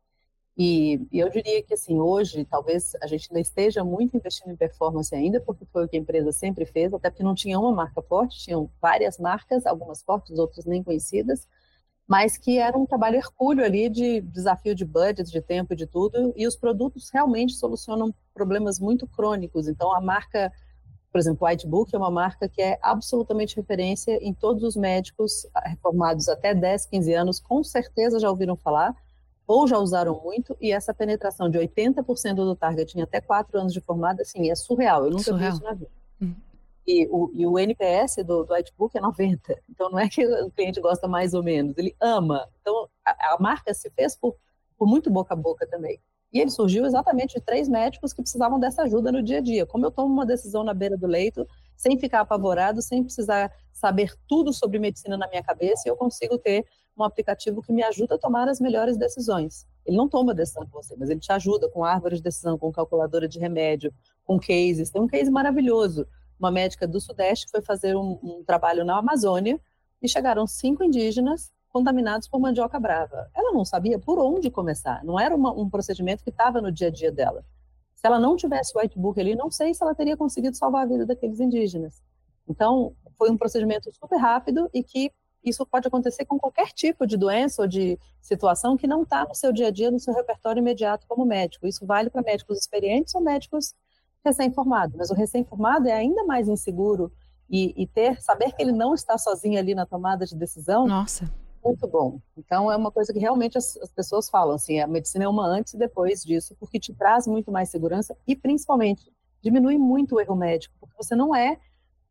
E, 0.58 1.06
e, 1.12 1.20
eu 1.20 1.30
diria 1.30 1.62
que, 1.62 1.72
assim, 1.72 2.00
hoje, 2.00 2.44
talvez 2.44 2.96
a 3.00 3.06
gente 3.06 3.28
ainda 3.30 3.40
esteja 3.40 3.84
muito 3.84 4.16
investindo 4.16 4.50
em 4.50 4.56
performance 4.56 5.14
ainda, 5.14 5.40
porque 5.40 5.64
foi 5.66 5.84
o 5.84 5.88
que 5.88 5.96
a 5.96 6.00
empresa 6.00 6.32
sempre 6.32 6.66
fez, 6.66 6.92
até 6.92 7.10
porque 7.10 7.22
não 7.22 7.34
tinha 7.34 7.60
uma 7.60 7.70
marca 7.70 8.02
forte, 8.02 8.40
tinham 8.40 8.68
várias 8.82 9.18
marcas, 9.18 9.64
algumas 9.64 10.02
fortes, 10.02 10.36
outras 10.36 10.64
nem 10.66 10.82
conhecidas, 10.82 11.46
mas 12.08 12.36
que 12.36 12.58
era 12.58 12.76
um 12.76 12.84
trabalho 12.84 13.18
hercúleo 13.18 13.64
ali 13.64 13.88
de 13.88 14.20
desafio 14.20 14.74
de 14.74 14.84
budget, 14.84 15.30
de 15.30 15.40
tempo 15.40 15.76
de 15.76 15.86
tudo, 15.86 16.32
e 16.36 16.44
os 16.44 16.56
produtos 16.56 17.08
realmente 17.08 17.52
solucionam 17.52 18.12
problemas 18.34 18.80
muito 18.80 19.06
crônicos. 19.06 19.68
Então, 19.68 19.94
a 19.94 20.00
marca, 20.00 20.52
por 21.12 21.20
exemplo, 21.20 21.46
o 21.46 21.48
Whitebook 21.48 21.94
é 21.94 21.98
uma 21.98 22.10
marca 22.10 22.48
que 22.48 22.60
é 22.60 22.80
absolutamente 22.82 23.54
referência 23.54 24.18
em 24.20 24.34
todos 24.34 24.64
os 24.64 24.74
médicos 24.74 25.46
reformados 25.66 26.28
até 26.28 26.52
10, 26.52 26.86
15 26.86 27.14
anos, 27.14 27.38
com 27.38 27.62
certeza 27.62 28.18
já 28.18 28.28
ouviram 28.28 28.56
falar, 28.56 28.96
ou 29.48 29.66
já 29.66 29.78
usaram 29.78 30.20
muito, 30.22 30.54
e 30.60 30.70
essa 30.70 30.92
penetração 30.92 31.48
de 31.48 31.58
80% 31.58 32.34
do 32.34 32.54
target 32.54 32.98
em 32.98 33.00
até 33.00 33.18
4 33.18 33.58
anos 33.58 33.72
de 33.72 33.80
formada, 33.80 34.20
assim, 34.20 34.50
é 34.50 34.54
surreal. 34.54 35.06
Eu 35.06 35.10
nunca 35.10 35.22
surreal. 35.22 35.50
vi 35.50 35.56
isso 35.56 35.64
na 35.64 35.72
vida. 35.72 35.90
Uhum. 36.20 36.34
E, 36.86 37.08
o, 37.10 37.30
e 37.32 37.46
o 37.46 37.58
NPS 37.58 38.16
do, 38.26 38.44
do 38.44 38.52
Whitebook 38.52 38.96
é 38.96 39.00
90. 39.00 39.58
Então, 39.70 39.88
não 39.88 39.98
é 39.98 40.06
que 40.06 40.24
o 40.26 40.50
cliente 40.50 40.80
gosta 40.82 41.08
mais 41.08 41.32
ou 41.32 41.42
menos, 41.42 41.78
ele 41.78 41.96
ama. 41.98 42.46
Então, 42.60 42.88
a, 43.02 43.34
a 43.34 43.38
marca 43.40 43.72
se 43.72 43.88
fez 43.90 44.14
por, 44.14 44.36
por 44.76 44.86
muito 44.86 45.10
boca 45.10 45.32
a 45.32 45.36
boca 45.36 45.66
também. 45.66 45.98
E 46.30 46.40
ele 46.40 46.50
surgiu 46.50 46.84
exatamente 46.84 47.34
de 47.34 47.40
três 47.40 47.70
médicos 47.70 48.12
que 48.12 48.20
precisavam 48.20 48.60
dessa 48.60 48.82
ajuda 48.82 49.10
no 49.10 49.22
dia 49.22 49.38
a 49.38 49.40
dia. 49.40 49.64
Como 49.64 49.86
eu 49.86 49.90
tomo 49.90 50.12
uma 50.12 50.26
decisão 50.26 50.62
na 50.62 50.74
beira 50.74 50.96
do 50.96 51.06
leito, 51.06 51.46
sem 51.74 51.98
ficar 51.98 52.20
apavorado, 52.20 52.82
sem 52.82 53.02
precisar 53.02 53.50
saber 53.72 54.12
tudo 54.26 54.52
sobre 54.52 54.78
medicina 54.78 55.16
na 55.16 55.26
minha 55.26 55.42
cabeça, 55.42 55.88
eu 55.88 55.96
consigo 55.96 56.36
ter 56.36 56.66
um 56.98 57.04
aplicativo 57.04 57.62
que 57.62 57.72
me 57.72 57.82
ajuda 57.82 58.16
a 58.16 58.18
tomar 58.18 58.48
as 58.48 58.60
melhores 58.60 58.96
decisões. 58.96 59.66
Ele 59.86 59.96
não 59.96 60.08
toma 60.08 60.34
decisão 60.34 60.66
por 60.66 60.82
você, 60.82 60.94
mas 60.96 61.08
ele 61.08 61.20
te 61.20 61.32
ajuda 61.32 61.68
com 61.68 61.84
árvore 61.84 62.16
de 62.16 62.22
decisão, 62.22 62.58
com 62.58 62.72
calculadora 62.72 63.28
de 63.28 63.38
remédio, 63.38 63.92
com 64.24 64.38
cases. 64.38 64.90
Tem 64.90 65.00
um 65.00 65.06
case 65.06 65.30
maravilhoso. 65.30 66.06
Uma 66.38 66.50
médica 66.50 66.86
do 66.86 67.00
Sudeste 67.00 67.46
foi 67.50 67.62
fazer 67.62 67.96
um, 67.96 68.18
um 68.22 68.44
trabalho 68.44 68.84
na 68.84 68.98
Amazônia 68.98 69.60
e 70.02 70.08
chegaram 70.08 70.46
cinco 70.46 70.84
indígenas 70.84 71.52
contaminados 71.68 72.28
por 72.28 72.40
mandioca 72.40 72.78
brava. 72.78 73.30
Ela 73.34 73.52
não 73.52 73.64
sabia 73.64 73.98
por 73.98 74.18
onde 74.18 74.50
começar. 74.50 75.04
Não 75.04 75.18
era 75.18 75.34
uma, 75.34 75.52
um 75.52 75.68
procedimento 75.68 76.24
que 76.24 76.30
estava 76.30 76.60
no 76.60 76.72
dia 76.72 76.88
a 76.88 76.90
dia 76.90 77.12
dela. 77.12 77.44
Se 77.94 78.06
ela 78.06 78.18
não 78.18 78.36
tivesse 78.36 78.76
o 78.76 78.80
whitebook 78.80 79.20
ali, 79.20 79.34
não 79.34 79.50
sei 79.50 79.74
se 79.74 79.82
ela 79.82 79.94
teria 79.94 80.16
conseguido 80.16 80.56
salvar 80.56 80.84
a 80.84 80.86
vida 80.86 81.04
daqueles 81.04 81.40
indígenas. 81.40 82.02
Então, 82.48 82.94
foi 83.16 83.30
um 83.30 83.36
procedimento 83.36 83.90
super 83.92 84.16
rápido 84.16 84.70
e 84.72 84.82
que 84.82 85.12
isso 85.44 85.64
pode 85.66 85.88
acontecer 85.88 86.24
com 86.24 86.38
qualquer 86.38 86.68
tipo 86.72 87.06
de 87.06 87.16
doença 87.16 87.62
ou 87.62 87.68
de 87.68 87.98
situação 88.20 88.76
que 88.76 88.86
não 88.86 89.02
está 89.02 89.24
no 89.24 89.34
seu 89.34 89.52
dia 89.52 89.68
a 89.68 89.70
dia, 89.70 89.90
no 89.90 90.00
seu 90.00 90.14
repertório 90.14 90.60
imediato 90.60 91.06
como 91.06 91.24
médico. 91.24 91.66
Isso 91.66 91.86
vale 91.86 92.10
para 92.10 92.22
médicos 92.22 92.58
experientes 92.58 93.14
ou 93.14 93.20
médicos 93.20 93.74
recém-formados. 94.24 94.96
Mas 94.96 95.10
o 95.10 95.14
recém-formado 95.14 95.88
é 95.88 95.92
ainda 95.92 96.24
mais 96.24 96.48
inseguro 96.48 97.12
e, 97.48 97.72
e, 97.82 97.86
ter, 97.86 98.20
saber 98.20 98.52
que 98.52 98.62
ele 98.62 98.72
não 98.72 98.94
está 98.94 99.16
sozinho 99.16 99.58
ali 99.58 99.74
na 99.74 99.86
tomada 99.86 100.26
de 100.26 100.36
decisão. 100.36 100.86
Nossa. 100.86 101.32
Muito 101.64 101.86
bom. 101.88 102.20
Então 102.36 102.70
é 102.70 102.76
uma 102.76 102.90
coisa 102.90 103.12
que 103.12 103.18
realmente 103.18 103.58
as, 103.58 103.76
as 103.78 103.90
pessoas 103.90 104.30
falam 104.30 104.54
assim, 104.54 104.80
a 104.80 104.86
medicina 104.86 105.24
é 105.24 105.28
uma 105.28 105.46
antes 105.46 105.74
e 105.74 105.78
depois 105.78 106.22
disso, 106.22 106.56
porque 106.58 106.78
te 106.78 106.94
traz 106.94 107.26
muito 107.26 107.50
mais 107.50 107.68
segurança 107.68 108.16
e 108.26 108.36
principalmente 108.36 109.10
diminui 109.42 109.76
muito 109.76 110.16
o 110.16 110.20
erro 110.20 110.36
médico, 110.36 110.74
porque 110.80 110.94
você 110.96 111.14
não 111.14 111.34
é 111.34 111.58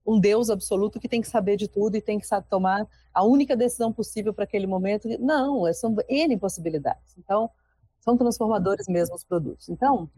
um 0.07 0.17
Deus 0.17 0.49
absoluto 0.49 1.01
que 1.01 1.09
tem 1.09 1.19
que 1.19 1.27
saber 1.27 1.57
de 1.57 1.67
tudo 1.67 1.97
e 1.97 2.01
tem 2.01 2.17
que 2.17 2.25
tomar 2.49 2.87
a 3.13 3.23
única 3.25 3.57
decisão 3.57 3.91
possível 3.91 4.33
para 4.33 4.45
aquele 4.45 4.65
momento. 4.65 5.09
Não, 5.19 5.67
é, 5.67 5.73
são 5.73 5.93
N 6.07 6.37
possibilidades. 6.37 7.13
Então, 7.17 7.51
são 7.99 8.15
transformadores 8.15 8.87
mesmo 8.87 9.15
os 9.15 9.25
produtos. 9.25 9.67
Então, 9.67 10.09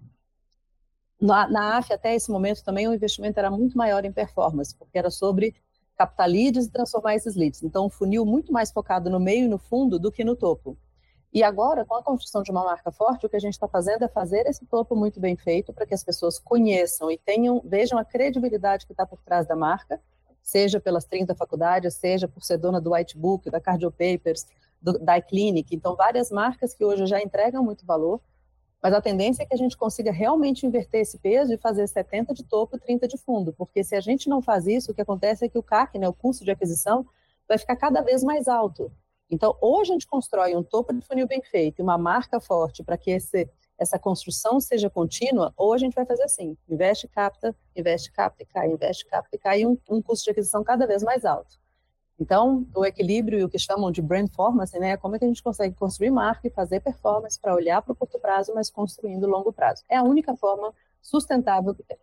na, 1.19 1.47
na 1.49 1.77
AF, 1.77 1.91
até 1.91 2.13
esse 2.13 2.29
momento, 2.29 2.63
também 2.63 2.87
o 2.87 2.93
investimento 2.93 3.39
era 3.39 3.49
muito 3.49 3.75
maior 3.75 4.05
em 4.05 4.11
performance, 4.11 4.75
porque 4.75 4.97
era 4.97 5.09
sobre 5.09 5.55
captar 5.97 6.29
leads 6.29 6.67
e 6.67 6.71
transformar 6.71 7.15
esses 7.15 7.35
leads. 7.35 7.63
Então, 7.63 7.87
um 7.87 7.89
funil 7.89 8.23
muito 8.25 8.53
mais 8.53 8.71
focado 8.71 9.09
no 9.09 9.19
meio 9.19 9.45
e 9.45 9.49
no 9.49 9.57
fundo 9.57 9.97
do 9.97 10.11
que 10.11 10.23
no 10.23 10.35
topo. 10.35 10.77
E 11.31 11.43
agora, 11.43 11.85
com 11.85 11.95
a 11.95 12.03
construção 12.03 12.41
de 12.41 12.49
uma 12.49 12.63
marca 12.63 12.91
forte, 12.91 13.25
o 13.25 13.29
que 13.29 13.35
a 13.35 13.39
gente 13.39 13.53
está 13.53 13.67
fazendo 13.67 14.03
é 14.03 14.07
fazer 14.07 14.47
esse 14.47 14.65
topo 14.65 14.95
muito 14.95 15.19
bem 15.19 15.35
feito 15.35 15.71
para 15.71 15.85
que 15.85 15.93
as 15.93 16.03
pessoas 16.03 16.39
conheçam 16.39 17.11
e 17.11 17.17
tenham, 17.19 17.61
vejam 17.63 17.99
a 17.99 18.05
credibilidade 18.05 18.85
que 18.87 18.93
está 18.93 19.05
por 19.05 19.21
trás 19.21 19.45
da 19.45 19.55
marca, 19.55 20.01
seja 20.41 20.79
pelas 20.79 21.05
30 21.05 21.35
faculdades, 21.35 21.93
seja 21.93 22.27
por 22.27 22.43
ser 22.43 22.57
dona 22.57 22.81
do 22.81 22.93
Whitebook, 22.93 23.49
da 23.51 23.61
Cardio 23.61 23.91
Papers, 23.91 24.47
do, 24.81 24.97
da 24.97 25.19
iClinic. 25.19 25.75
Então, 25.75 25.95
várias 25.95 26.31
marcas 26.31 26.73
que 26.73 26.83
hoje 26.83 27.05
já 27.05 27.21
entregam 27.21 27.63
muito 27.63 27.85
valor, 27.85 28.19
mas 28.81 28.93
a 28.93 29.01
tendência 29.01 29.43
é 29.43 29.45
que 29.45 29.53
a 29.53 29.57
gente 29.57 29.77
consiga 29.77 30.11
realmente 30.11 30.65
inverter 30.65 31.01
esse 31.01 31.19
peso 31.19 31.53
e 31.53 31.57
fazer 31.57 31.85
70 31.85 32.33
de 32.33 32.43
topo 32.43 32.77
e 32.77 32.79
30 32.79 33.07
de 33.07 33.17
fundo, 33.17 33.53
porque 33.53 33.83
se 33.83 33.95
a 33.95 34.01
gente 34.01 34.29
não 34.29 34.41
faz 34.41 34.65
isso, 34.65 34.91
o 34.91 34.95
que 34.95 35.01
acontece 35.01 35.45
é 35.45 35.49
que 35.49 35.57
o 35.57 35.63
CAC, 35.63 35.99
né, 35.99 36.07
o 36.07 36.13
custo 36.13 36.43
de 36.43 36.51
aquisição, 36.51 37.05
vai 37.47 37.57
ficar 37.57 37.75
cada 37.75 38.01
vez 38.01 38.23
mais 38.23 38.47
alto. 38.47 38.91
Então, 39.29 39.55
ou 39.61 39.79
a 39.79 39.83
gente 39.83 40.07
constrói 40.07 40.55
um 40.55 40.63
topo 40.63 40.93
de 40.93 41.01
funil 41.01 41.27
bem 41.27 41.41
feito 41.41 41.79
e 41.79 41.83
uma 41.83 41.97
marca 41.97 42.39
forte 42.39 42.83
para 42.83 42.97
que 42.97 43.11
esse, 43.11 43.47
essa 43.77 43.99
construção 43.99 44.59
seja 44.59 44.89
contínua, 44.89 45.53
ou 45.55 45.73
a 45.73 45.77
gente 45.77 45.93
vai 45.93 46.05
fazer 46.05 46.23
assim: 46.23 46.57
investe, 46.67 47.07
capta, 47.07 47.55
investe, 47.75 48.11
capta 48.11 48.43
e 48.43 48.45
cai, 48.45 48.67
investe, 48.67 49.05
capta 49.05 49.35
e 49.35 49.39
cai, 49.39 49.61
e 49.61 49.67
um, 49.67 49.77
um 49.89 50.01
custo 50.01 50.25
de 50.25 50.31
aquisição 50.31 50.63
cada 50.63 50.87
vez 50.87 51.03
mais 51.03 51.25
alto. 51.25 51.59
Então, 52.19 52.67
o 52.75 52.85
equilíbrio 52.85 53.39
e 53.39 53.43
o 53.45 53.49
que 53.49 53.57
chamam 53.57 53.91
de 53.91 54.01
brand 54.01 54.27
performance, 54.27 54.77
né, 54.77 54.91
é 54.91 54.97
como 54.97 55.15
é 55.15 55.19
que 55.19 55.25
a 55.25 55.27
gente 55.27 55.41
consegue 55.41 55.73
construir 55.73 56.11
marca 56.11 56.47
e 56.47 56.49
fazer 56.51 56.81
performance 56.81 57.39
para 57.39 57.55
olhar 57.55 57.81
para 57.81 57.93
o 57.93 57.95
curto 57.95 58.19
prazo, 58.19 58.51
mas 58.53 58.69
construindo 58.69 59.23
o 59.23 59.29
longo 59.29 59.53
prazo. 59.53 59.83
É 59.87 59.95
a 59.95 60.03
única 60.03 60.35
forma 60.35 60.73
sustentável 61.01 61.73
que 61.73 61.83
tem. 61.83 61.97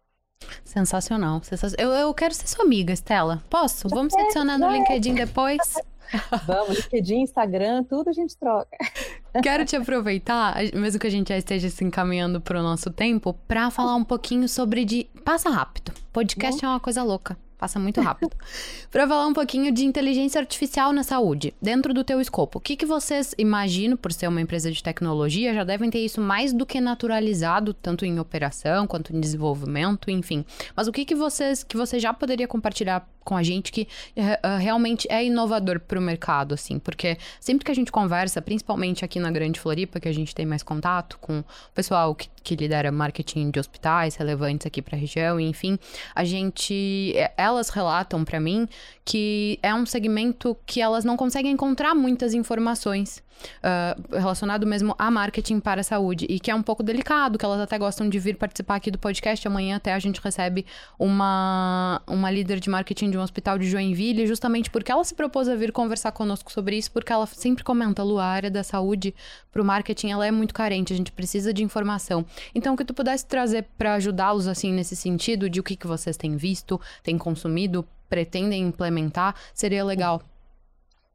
Sensacional. 0.65 1.41
Eu, 1.79 1.91
eu 1.91 2.15
quero 2.15 2.33
ser 2.33 2.47
sua 2.47 2.65
amiga, 2.65 2.93
Estela. 2.93 3.43
Posso? 3.51 3.89
Vamos 3.89 4.15
se 4.15 4.21
adicionar 4.21 4.59
no 4.59 4.71
LinkedIn 4.71 5.15
depois? 5.15 5.59
Vamos, 6.47 6.79
LinkedIn, 6.79 7.23
Instagram, 7.23 7.85
tudo 7.85 8.11
a 8.11 8.13
gente 8.13 8.37
troca. 8.37 8.77
Quero 9.43 9.65
te 9.65 9.77
aproveitar, 9.77 10.57
mesmo 10.75 11.01
que 11.01 11.07
a 11.07 11.11
gente 11.11 11.29
já 11.29 11.39
esteja 11.39 11.69
se 11.69 11.85
encaminhando 11.85 12.41
para 12.41 12.59
o 12.59 12.63
nosso 12.63 12.91
tempo, 12.91 13.35
para 13.47 13.71
falar 13.71 13.95
um 13.95 14.05
pouquinho 14.05 14.49
sobre 14.49 14.85
de 14.85 15.07
passa 15.25 15.51
rápido. 15.51 15.93
Podcast 16.13 16.65
é 16.65 16.69
uma 16.69 16.81
coisa 16.81 17.03
louca. 17.03 17.37
Passa 17.59 17.79
muito 17.79 18.01
rápido. 18.03 18.37
Para 18.93 19.09
falar 19.09 19.27
um 19.27 19.33
pouquinho 19.33 19.73
de 19.73 19.85
inteligência 19.85 20.39
artificial 20.39 20.93
na 20.93 21.03
saúde, 21.03 21.55
dentro 21.61 21.95
do 21.95 22.05
teu 22.05 22.21
escopo, 22.21 22.59
o 22.59 22.61
que, 22.61 22.77
que 22.77 22.85
vocês 22.85 23.35
imaginam, 23.39 23.97
por 23.97 24.13
ser 24.13 24.29
uma 24.29 24.41
empresa 24.41 24.71
de 24.71 24.83
tecnologia, 24.83 25.55
já 25.55 25.65
devem 25.65 25.89
ter 25.89 26.01
isso 26.01 26.21
mais 26.21 26.53
do 26.53 26.67
que 26.67 26.81
naturalizado, 26.81 27.73
tanto 27.73 28.05
em 28.05 28.21
operação 28.21 28.87
quanto 28.87 29.17
em 29.17 29.21
desenvolvimento, 29.21 30.11
enfim. 30.11 30.45
Mas 30.77 30.87
o 30.87 30.93
que, 30.93 31.05
que 31.07 31.15
vocês 31.15 31.65
que 31.65 31.79
você 31.79 31.99
já 31.99 32.13
poderia 32.13 32.47
compartilhar 32.47 33.09
com 33.27 33.37
a 33.37 33.43
gente 33.43 33.73
que 33.73 33.89
uh, 34.17 34.57
realmente 34.59 35.07
é 35.11 35.25
inovador 35.25 35.81
para 35.81 35.99
o 35.99 36.03
mercado, 36.03 36.55
assim, 36.55 36.79
porque 36.79 37.19
sempre 37.41 37.65
que 37.65 37.73
a 37.73 37.75
gente 37.75 37.91
conversa, 37.91 38.41
principalmente 38.41 39.05
aqui 39.05 39.19
na 39.19 39.33
Grande 39.33 39.59
Floripa, 39.59 39.99
que 39.99 40.09
a 40.09 40.15
gente 40.15 40.33
tem 40.33 40.47
mais 40.47 40.63
contato 40.63 41.19
com 41.21 41.41
o 41.41 41.45
pessoal 41.75 42.15
que, 42.15 42.29
que 42.45 42.55
lidera 42.55 42.93
marketing 42.93 43.51
de 43.51 43.59
hospitais 43.59 44.15
relevantes 44.15 44.65
aqui 44.65 44.81
para 44.81 44.97
a 44.97 44.99
região, 44.99 45.41
enfim, 45.41 45.77
a 46.15 46.25
gente, 46.25 47.13
é, 47.17 47.33
elas 47.37 47.69
relatam 47.69 48.25
para 48.25 48.39
mim 48.39 48.69
que 49.05 49.59
é 49.61 49.75
um 49.75 49.85
segmento 49.85 50.57
que 50.65 50.81
elas 50.81 51.05
não 51.05 51.17
conseguem 51.17 51.51
encontrar 51.51 51.97
muitas 51.97 52.33
informações 52.33 53.23
uh, 53.59 54.17
relacionado 54.17 54.67
mesmo 54.67 54.95
a 54.99 55.11
marketing 55.11 55.61
para 55.61 55.81
a 55.81 55.85
saúde 55.85 56.27
e 56.29 56.41
que 56.41 56.51
é 56.51 56.55
um 56.55 56.63
pouco 56.63 56.83
delicado, 56.83 57.39
que 57.39 57.45
elas 57.45 57.61
até 57.61 57.79
gostam 57.79 58.09
de 58.09 58.19
vir 58.19 58.37
participar 58.37 58.77
aqui 58.77 58.91
do 58.91 58.99
podcast. 58.99 59.47
Amanhã 59.47 59.77
até 59.77 59.93
a 59.95 59.99
gente 59.99 60.21
recebe 60.21 60.67
uma, 60.99 62.03
uma 62.07 62.31
líder 62.31 62.61
de 62.61 62.71
marketing 62.71 63.11
de 63.11 63.16
um 63.17 63.23
hospital 63.23 63.59
de 63.59 63.69
Joinville, 63.69 64.27
justamente 64.27 64.71
porque 64.71 64.91
ela 64.91 65.05
se 65.05 65.15
propôs 65.15 65.49
a 65.49 65.55
vir 65.55 65.73
conversar 65.73 66.13
conosco 66.13 66.51
sobre 66.53 66.77
isso, 66.77 66.91
porque 66.93 67.13
ela 67.13 67.27
sempre 67.27 67.65
comenta, 67.65 68.03
Lu, 68.03 68.19
a 68.19 68.25
área 68.25 68.51
da 68.51 68.63
saúde 68.63 69.15
para 69.51 69.63
o 69.63 69.65
marketing 69.65 70.11
ela 70.11 70.27
é 70.27 70.31
muito 70.31 70.55
carente, 70.55 70.93
a 70.93 70.97
gente 70.97 71.13
precisa 71.13 71.53
de 71.53 71.63
informação. 71.63 72.25
Então, 72.55 72.75
o 72.75 72.77
que 72.77 72.85
tu 72.85 72.95
pudesse 72.95 73.27
trazer 73.27 73.67
para 73.77 73.95
ajudá-los 73.95 74.47
assim 74.47 74.73
nesse 74.73 74.97
sentido 74.97 75.49
de 75.49 75.61
o 75.61 75.63
que, 75.63 75.77
que 75.77 75.87
vocês 75.87 76.17
têm 76.17 76.37
visto, 76.37 76.81
têm 77.03 77.19
consumido, 77.19 77.87
pretendem 78.09 78.63
implementar, 78.63 79.35
seria 79.55 79.85
legal. 79.85 80.23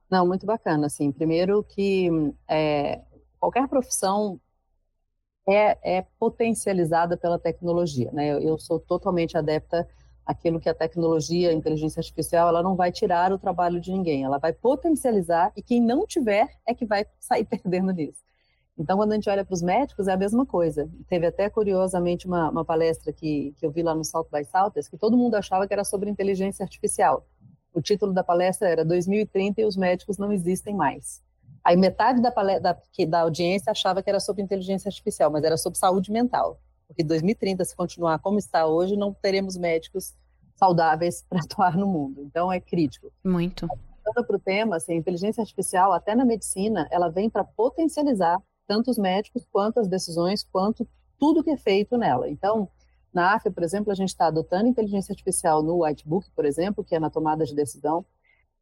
Não, 0.09 0.27
muito 0.27 0.45
bacana, 0.45 0.87
assim. 0.87 1.11
Primeiro 1.11 1.63
que 1.63 2.09
é, 2.47 3.01
qualquer 3.39 3.67
profissão 3.67 4.39
é, 5.47 5.97
é, 5.97 6.05
potencializada 6.19 7.17
pela 7.17 7.39
tecnologia, 7.39 8.11
né? 8.11 8.27
Eu, 8.33 8.39
eu, 8.39 8.57
sou 8.57 8.79
totalmente 8.79 9.37
adepta 9.37 9.87
àquilo 10.25 10.59
que 10.59 10.69
a 10.69 10.73
tecnologia, 10.73 11.49
a 11.49 11.53
inteligência 11.53 11.99
artificial, 11.99 12.47
ela 12.47 12.63
não 12.63 12.75
vai 12.75 12.91
tirar 12.91 13.31
o 13.31 13.39
trabalho 13.39 13.79
de 13.79 13.91
ninguém, 13.91 14.23
ela 14.23 14.37
vai 14.37 14.53
potencializar 14.53 15.51
e 15.55 15.61
quem 15.61 15.81
não 15.81 16.05
tiver 16.05 16.47
é 16.65 16.73
que 16.73 16.85
vai 16.85 17.05
sair 17.19 17.45
perdendo 17.45 17.91
nisso. 17.91 18.21
Então, 18.77 18.97
quando 18.97 19.11
a 19.11 19.15
gente 19.15 19.29
olha 19.29 19.45
para 19.45 19.53
os 19.53 19.61
médicos, 19.61 20.07
é 20.07 20.13
a 20.13 20.17
mesma 20.17 20.45
coisa. 20.45 20.89
Teve 21.07 21.27
até, 21.27 21.49
curiosamente, 21.49 22.25
uma, 22.25 22.49
uma 22.49 22.65
palestra 22.65 23.11
que, 23.13 23.53
que 23.57 23.65
eu 23.65 23.69
vi 23.69 23.83
lá 23.83 23.93
no 23.93 24.03
Salto 24.03 24.29
by 24.31 24.43
Salters, 24.45 24.87
que 24.87 24.97
todo 24.97 25.17
mundo 25.17 25.35
achava 25.35 25.67
que 25.67 25.73
era 25.73 25.83
sobre 25.83 26.09
inteligência 26.09 26.63
artificial. 26.63 27.25
O 27.73 27.81
título 27.81 28.13
da 28.13 28.23
palestra 28.23 28.67
era 28.67 28.83
2030 28.83 29.61
e 29.61 29.65
os 29.65 29.77
médicos 29.77 30.17
não 30.17 30.31
existem 30.31 30.73
mais. 30.73 31.21
Aí 31.63 31.77
metade 31.77 32.21
da, 32.21 32.31
palestra, 32.31 32.73
da, 32.73 33.05
da 33.07 33.21
audiência 33.21 33.71
achava 33.71 34.01
que 34.01 34.09
era 34.09 34.19
sobre 34.19 34.41
inteligência 34.41 34.89
artificial, 34.89 35.29
mas 35.29 35.43
era 35.43 35.57
sobre 35.57 35.77
saúde 35.77 36.11
mental. 36.11 36.59
Porque 36.91 37.05
2030, 37.05 37.63
se 37.63 37.73
continuar 37.73 38.19
como 38.19 38.37
está 38.37 38.67
hoje, 38.67 38.97
não 38.97 39.13
teremos 39.13 39.55
médicos 39.55 40.13
saudáveis 40.55 41.23
para 41.27 41.39
atuar 41.39 41.77
no 41.77 41.87
mundo. 41.87 42.21
Então 42.21 42.51
é 42.51 42.59
crítico. 42.59 43.11
Muito. 43.23 43.65
Voltando 43.65 44.27
para 44.27 44.35
o 44.35 44.39
tema, 44.39 44.75
assim, 44.75 44.93
a 44.93 44.97
inteligência 44.97 45.41
artificial, 45.41 45.93
até 45.93 46.13
na 46.13 46.25
medicina, 46.25 46.87
ela 46.91 47.07
vem 47.07 47.29
para 47.29 47.45
potencializar 47.45 48.37
tanto 48.67 48.91
os 48.91 48.97
médicos 48.97 49.47
quanto 49.49 49.79
as 49.79 49.87
decisões, 49.87 50.43
quanto 50.43 50.87
tudo 51.17 51.43
que 51.43 51.51
é 51.51 51.57
feito 51.57 51.97
nela. 51.97 52.29
Então, 52.29 52.67
na 53.13 53.35
AFA, 53.35 53.49
por 53.49 53.63
exemplo, 53.63 53.91
a 53.91 53.95
gente 53.95 54.09
está 54.09 54.27
adotando 54.27 54.67
inteligência 54.67 55.13
artificial 55.13 55.63
no 55.63 55.83
Whitebook, 55.83 56.29
por 56.31 56.45
exemplo, 56.45 56.83
que 56.83 56.95
é 56.95 56.99
na 56.99 57.09
tomada 57.09 57.45
de 57.45 57.55
decisão. 57.55 58.05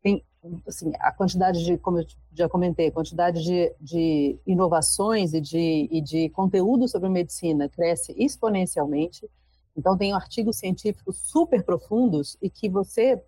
Tem, 0.03 0.23
assim, 0.67 0.91
a 0.99 1.11
quantidade 1.11 1.63
de, 1.63 1.77
como 1.77 1.99
eu 1.99 2.05
já 2.33 2.47
comentei, 2.47 2.87
a 2.87 2.91
quantidade 2.91 3.43
de, 3.43 3.73
de 3.79 4.39
inovações 4.45 5.33
e 5.33 5.41
de, 5.41 5.87
e 5.91 6.01
de 6.01 6.29
conteúdo 6.29 6.87
sobre 6.87 7.09
medicina 7.09 7.67
cresce 7.67 8.13
exponencialmente. 8.17 9.29
Então, 9.75 9.97
tem 9.97 10.13
artigos 10.13 10.57
científicos 10.57 11.17
super 11.17 11.63
profundos 11.63 12.37
e 12.41 12.49
que 12.49 12.69
você 12.69 13.21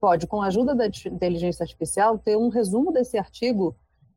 pode, 0.00 0.26
com 0.26 0.42
a 0.42 0.46
ajuda 0.46 0.74
da 0.74 0.86
inteligência 0.86 1.62
artificial, 1.62 2.18
ter 2.18 2.36
um 2.36 2.48
resumo 2.48 2.92
desse 2.92 3.16
artigo 3.16 3.76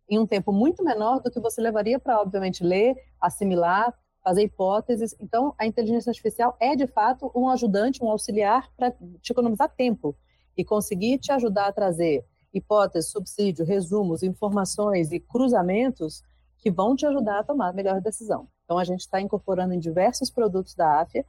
em 0.10 0.20
um 0.20 0.26
tempo 0.26 0.52
muito 0.52 0.84
menor 0.84 1.22
do 1.22 1.30
que 1.30 1.40
você 1.40 1.62
levaria 1.62 2.00
para, 2.00 2.22
obviamente, 2.22 2.64
ler, 2.64 2.96
assimilar 3.20 3.94
fazer 4.28 4.44
hipóteses. 4.44 5.16
Então, 5.22 5.54
a 5.58 5.66
inteligência 5.66 6.10
artificial 6.10 6.58
é, 6.60 6.76
de 6.76 6.86
fato, 6.86 7.32
um 7.34 7.48
ajudante, 7.48 8.04
um 8.04 8.10
auxiliar 8.10 8.70
para 8.76 8.92
te 9.22 9.32
economizar 9.32 9.70
tempo 9.74 10.14
e 10.58 10.66
conseguir 10.66 11.18
te 11.18 11.32
ajudar 11.32 11.68
a 11.68 11.72
trazer 11.72 12.26
hipóteses, 12.58 13.12
subsídio, 13.12 13.66
resumos, 13.66 14.24
informações 14.24 15.12
e 15.12 15.20
cruzamentos 15.20 16.24
que 16.58 16.72
vão 16.72 16.96
te 16.96 17.06
ajudar 17.06 17.40
a 17.40 17.44
tomar 17.44 17.70
a 17.70 17.74
melhor 17.74 18.02
decisão. 18.02 18.48
Então, 18.66 18.78
a 18.78 18.84
gente 18.84 19.02
está 19.02 19.22
incorporando 19.22 19.74
em 19.74 19.80
diversos 19.80 20.30
produtos 20.30 20.76
da 20.76 21.00
AFIA 21.00 21.26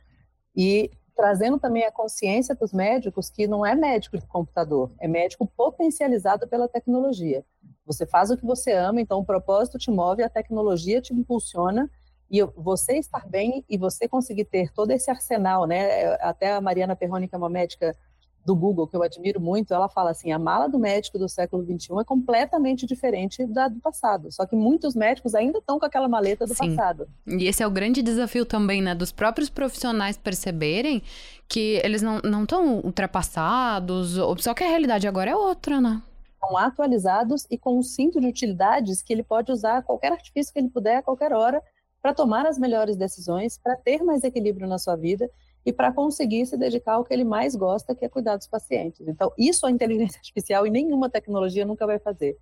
E 0.57 0.91
trazendo 1.18 1.59
também 1.59 1.85
a 1.85 1.91
consciência 1.91 2.55
para 2.55 2.64
os 2.64 2.72
médicos 2.72 3.29
que 3.29 3.49
não 3.49 3.66
é 3.66 3.74
médico 3.74 4.16
de 4.16 4.24
computador, 4.24 4.93
é 5.01 5.09
médico 5.09 5.51
potencializado 5.57 6.47
pela 6.47 6.68
tecnologia. 6.68 7.45
Você 7.85 8.07
faz 8.07 8.31
o 8.31 8.37
que 8.37 8.47
você 8.47 8.72
ama, 8.72 9.01
então 9.01 9.18
o 9.18 9.24
propósito 9.24 9.79
te 9.79 9.91
move, 9.91 10.22
a 10.22 10.29
tecnologia 10.29 11.01
te 11.03 11.12
impulsiona 11.12 11.91
e 12.31 12.41
você 12.57 12.99
estar 12.99 13.26
bem 13.26 13.64
e 13.68 13.76
você 13.76 14.07
conseguir 14.07 14.45
ter 14.45 14.72
todo 14.72 14.93
esse 14.93 15.11
arsenal, 15.11 15.66
né? 15.66 16.14
Até 16.20 16.53
a 16.53 16.61
Mariana 16.61 16.95
Perroni, 16.95 17.26
que 17.26 17.35
é 17.35 17.39
uma 17.39 17.49
médica 17.49 17.97
do 18.45 18.57
Google, 18.57 18.86
que 18.86 18.97
eu 18.97 19.03
admiro 19.03 19.41
muito, 19.41 19.74
ela 19.74 19.89
fala 19.89 20.11
assim: 20.11 20.32
a 20.32 20.39
mala 20.39 20.68
do 20.68 20.78
médico 20.78 21.18
do 21.18 21.28
século 21.28 21.62
XXI 21.64 22.01
é 22.01 22.05
completamente 22.05 22.86
diferente 22.86 23.47
da 23.47 23.68
do 23.68 23.80
passado. 23.80 24.32
Só 24.32 24.47
que 24.47 24.57
muitos 24.57 24.95
médicos 24.95 25.34
ainda 25.34 25.59
estão 25.59 25.78
com 25.78 25.84
aquela 25.84 26.09
maleta 26.09 26.47
do 26.47 26.55
Sim. 26.55 26.74
passado. 26.74 27.07
E 27.26 27.47
esse 27.47 27.62
é 27.62 27.66
o 27.66 27.70
grande 27.70 28.03
desafio 28.03 28.47
também, 28.47 28.80
né? 28.80 28.95
Dos 28.95 29.12
próprios 29.12 29.51
profissionais 29.51 30.16
perceberem 30.16 31.03
que 31.47 31.80
eles 31.84 32.03
não 32.03 32.43
estão 32.43 32.80
ultrapassados, 32.80 34.16
só 34.39 34.55
que 34.55 34.64
a 34.64 34.68
realidade 34.68 35.07
agora 35.07 35.30
é 35.30 35.36
outra, 35.36 35.80
né? 35.80 36.03
Estão 36.34 36.57
atualizados 36.57 37.47
e 37.51 37.59
com 37.59 37.78
um 37.78 37.82
cinto 37.82 38.20
de 38.20 38.26
utilidades 38.26 39.03
que 39.03 39.12
ele 39.12 39.22
pode 39.22 39.51
usar 39.51 39.82
qualquer 39.82 40.12
artifício 40.12 40.53
que 40.53 40.59
ele 40.59 40.68
puder 40.68 40.99
a 40.99 41.03
qualquer 41.03 41.32
hora 41.32 41.62
para 42.01 42.14
tomar 42.14 42.47
as 42.47 42.59
melhores 42.59 42.97
decisões, 42.97 43.59
para 43.59 43.76
ter 43.76 44.03
mais 44.05 44.22
equilíbrio 44.22 44.68
na 44.68 44.78
sua 44.78 44.97
vida 44.97 45.28
e 45.65 45.73
para 45.73 45.93
conseguir 45.93 46.47
se 46.47 46.57
dedicar 46.57 46.95
ao 46.95 47.05
que 47.05 47.13
ele 47.13 47.25
mais 47.25 47.55
gosta, 47.55 47.95
que 47.95 48.05
é 48.05 48.09
cuidar 48.09 48.37
dos 48.37 48.47
pacientes. 48.47 49.07
Então, 49.07 49.33
isso 49.37 49.67
a 49.67 49.71
inteligência 49.71 50.17
artificial 50.19 50.67
e 50.67 50.71
nenhuma 50.71 51.11
tecnologia 51.11 51.65
nunca 51.65 51.87
vai 51.87 51.99
fazer. 51.99 52.37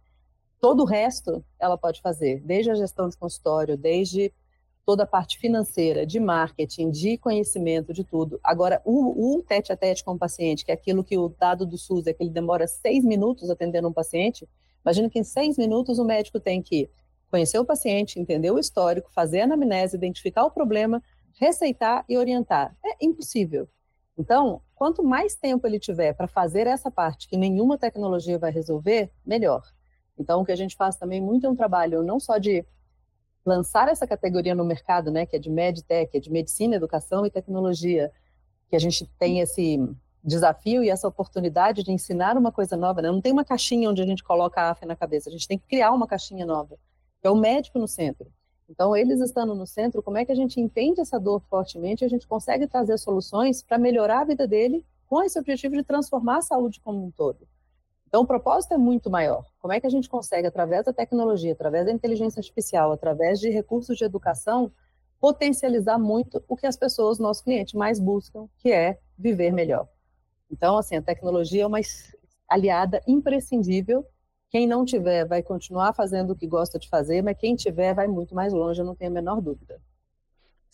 Todo 0.60 0.82
o 0.82 0.86
resto 0.86 1.44
ela 1.58 1.76
pode 1.76 2.00
fazer, 2.00 2.40
desde 2.40 2.70
a 2.70 2.74
gestão 2.74 3.08
de 3.08 3.16
consultório, 3.16 3.76
desde 3.76 4.32
toda 4.86 5.02
a 5.02 5.06
parte 5.06 5.36
financeira, 5.38 6.06
de 6.06 6.20
marketing, 6.20 6.90
de 6.90 7.18
conhecimento, 7.18 7.92
de 7.92 8.04
tudo. 8.04 8.38
Agora, 8.42 8.80
o, 8.84 9.36
o 9.36 9.42
tete 9.42 9.72
a 9.72 9.76
tete 9.76 10.04
com 10.04 10.12
o 10.12 10.18
paciente, 10.18 10.64
que 10.64 10.70
é 10.70 10.74
aquilo 10.74 11.02
que 11.02 11.18
o 11.18 11.28
dado 11.28 11.66
do 11.66 11.76
SUS 11.76 12.06
é 12.06 12.12
que 12.12 12.22
ele 12.22 12.30
demora 12.30 12.68
seis 12.68 13.04
minutos 13.04 13.50
atendendo 13.50 13.88
um 13.88 13.92
paciente, 13.92 14.48
imagina 14.84 15.10
que 15.10 15.18
em 15.18 15.24
seis 15.24 15.58
minutos 15.58 15.98
o 15.98 16.04
médico 16.04 16.38
tem 16.38 16.62
que 16.62 16.88
conhecer 17.28 17.58
o 17.58 17.64
paciente, 17.64 18.20
entender 18.20 18.52
o 18.52 18.58
histórico, 18.60 19.10
fazer 19.12 19.40
a 19.40 19.44
anamnese, 19.44 19.96
identificar 19.96 20.44
o 20.44 20.50
problema, 20.52 21.02
receitar 21.38 22.04
e 22.08 22.16
orientar. 22.16 22.76
É 22.84 23.04
impossível. 23.04 23.68
Então, 24.18 24.62
quanto 24.74 25.02
mais 25.02 25.34
tempo 25.34 25.66
ele 25.66 25.78
tiver 25.78 26.14
para 26.14 26.26
fazer 26.26 26.66
essa 26.66 26.90
parte 26.90 27.28
que 27.28 27.36
nenhuma 27.36 27.78
tecnologia 27.78 28.38
vai 28.38 28.50
resolver, 28.50 29.10
melhor. 29.24 29.62
Então, 30.18 30.40
o 30.40 30.44
que 30.44 30.52
a 30.52 30.56
gente 30.56 30.74
faz 30.74 30.96
também 30.96 31.20
muito 31.20 31.46
é 31.46 31.50
um 31.50 31.56
trabalho 31.56 32.02
não 32.02 32.18
só 32.18 32.38
de 32.38 32.64
lançar 33.44 33.88
essa 33.88 34.06
categoria 34.06 34.54
no 34.54 34.64
mercado, 34.64 35.10
né, 35.10 35.24
que 35.26 35.36
é 35.36 35.38
de 35.38 35.50
MedTech, 35.50 36.16
é 36.16 36.20
de 36.20 36.32
medicina, 36.32 36.76
educação 36.76 37.24
e 37.24 37.30
tecnologia, 37.30 38.10
que 38.68 38.74
a 38.74 38.78
gente 38.78 39.06
tem 39.18 39.40
esse 39.40 39.78
desafio 40.24 40.82
e 40.82 40.90
essa 40.90 41.06
oportunidade 41.06 41.84
de 41.84 41.92
ensinar 41.92 42.36
uma 42.36 42.50
coisa 42.50 42.76
nova. 42.76 43.00
Né? 43.00 43.10
Não 43.10 43.20
tem 43.20 43.32
uma 43.32 43.44
caixinha 43.44 43.88
onde 43.88 44.02
a 44.02 44.06
gente 44.06 44.24
coloca 44.24 44.60
a 44.60 44.70
AFE 44.70 44.86
na 44.86 44.96
cabeça, 44.96 45.28
a 45.28 45.32
gente 45.32 45.46
tem 45.46 45.58
que 45.58 45.66
criar 45.66 45.92
uma 45.92 46.06
caixinha 46.06 46.44
nova, 46.44 46.76
é 47.22 47.30
o 47.30 47.36
médico 47.36 47.78
no 47.78 47.86
centro. 47.86 48.32
Então, 48.68 48.96
eles 48.96 49.20
estando 49.20 49.54
no 49.54 49.66
centro, 49.66 50.02
como 50.02 50.18
é 50.18 50.24
que 50.24 50.32
a 50.32 50.34
gente 50.36 50.60
entende 50.60 51.00
essa 51.00 51.20
dor 51.20 51.40
fortemente 51.48 52.02
e 52.02 52.06
a 52.06 52.08
gente 52.08 52.26
consegue 52.26 52.66
trazer 52.66 52.98
soluções 52.98 53.62
para 53.62 53.78
melhorar 53.78 54.20
a 54.20 54.24
vida 54.24 54.46
dele 54.46 54.84
com 55.06 55.22
esse 55.22 55.38
objetivo 55.38 55.76
de 55.76 55.84
transformar 55.84 56.38
a 56.38 56.42
saúde 56.42 56.80
como 56.80 57.04
um 57.04 57.10
todo? 57.10 57.46
Então, 58.08 58.22
o 58.22 58.26
propósito 58.26 58.74
é 58.74 58.78
muito 58.78 59.10
maior. 59.10 59.44
Como 59.60 59.72
é 59.72 59.80
que 59.80 59.86
a 59.86 59.90
gente 59.90 60.08
consegue, 60.08 60.46
através 60.46 60.84
da 60.84 60.92
tecnologia, 60.92 61.52
através 61.52 61.86
da 61.86 61.92
inteligência 61.92 62.40
artificial, 62.40 62.92
através 62.92 63.38
de 63.38 63.50
recursos 63.50 63.96
de 63.96 64.04
educação, 64.04 64.72
potencializar 65.20 65.98
muito 65.98 66.42
o 66.48 66.56
que 66.56 66.66
as 66.66 66.76
pessoas, 66.76 67.18
nossos 67.18 67.42
clientes, 67.42 67.74
mais 67.74 67.98
buscam, 68.00 68.48
que 68.58 68.72
é 68.72 68.98
viver 69.18 69.52
melhor. 69.52 69.88
Então, 70.50 70.76
assim, 70.76 70.96
a 70.96 71.02
tecnologia 71.02 71.64
é 71.64 71.66
uma 71.66 71.80
aliada 72.48 73.02
imprescindível 73.06 74.06
quem 74.50 74.66
não 74.66 74.84
tiver 74.84 75.24
vai 75.26 75.42
continuar 75.42 75.92
fazendo 75.94 76.32
o 76.32 76.36
que 76.36 76.46
gosta 76.46 76.78
de 76.78 76.88
fazer, 76.88 77.22
mas 77.22 77.36
quem 77.38 77.54
tiver 77.56 77.94
vai 77.94 78.06
muito 78.08 78.34
mais 78.34 78.52
longe, 78.52 78.80
eu 78.80 78.86
não 78.86 78.94
tenho 78.96 79.10
a 79.10 79.14
menor 79.14 79.40
dúvida. 79.40 79.80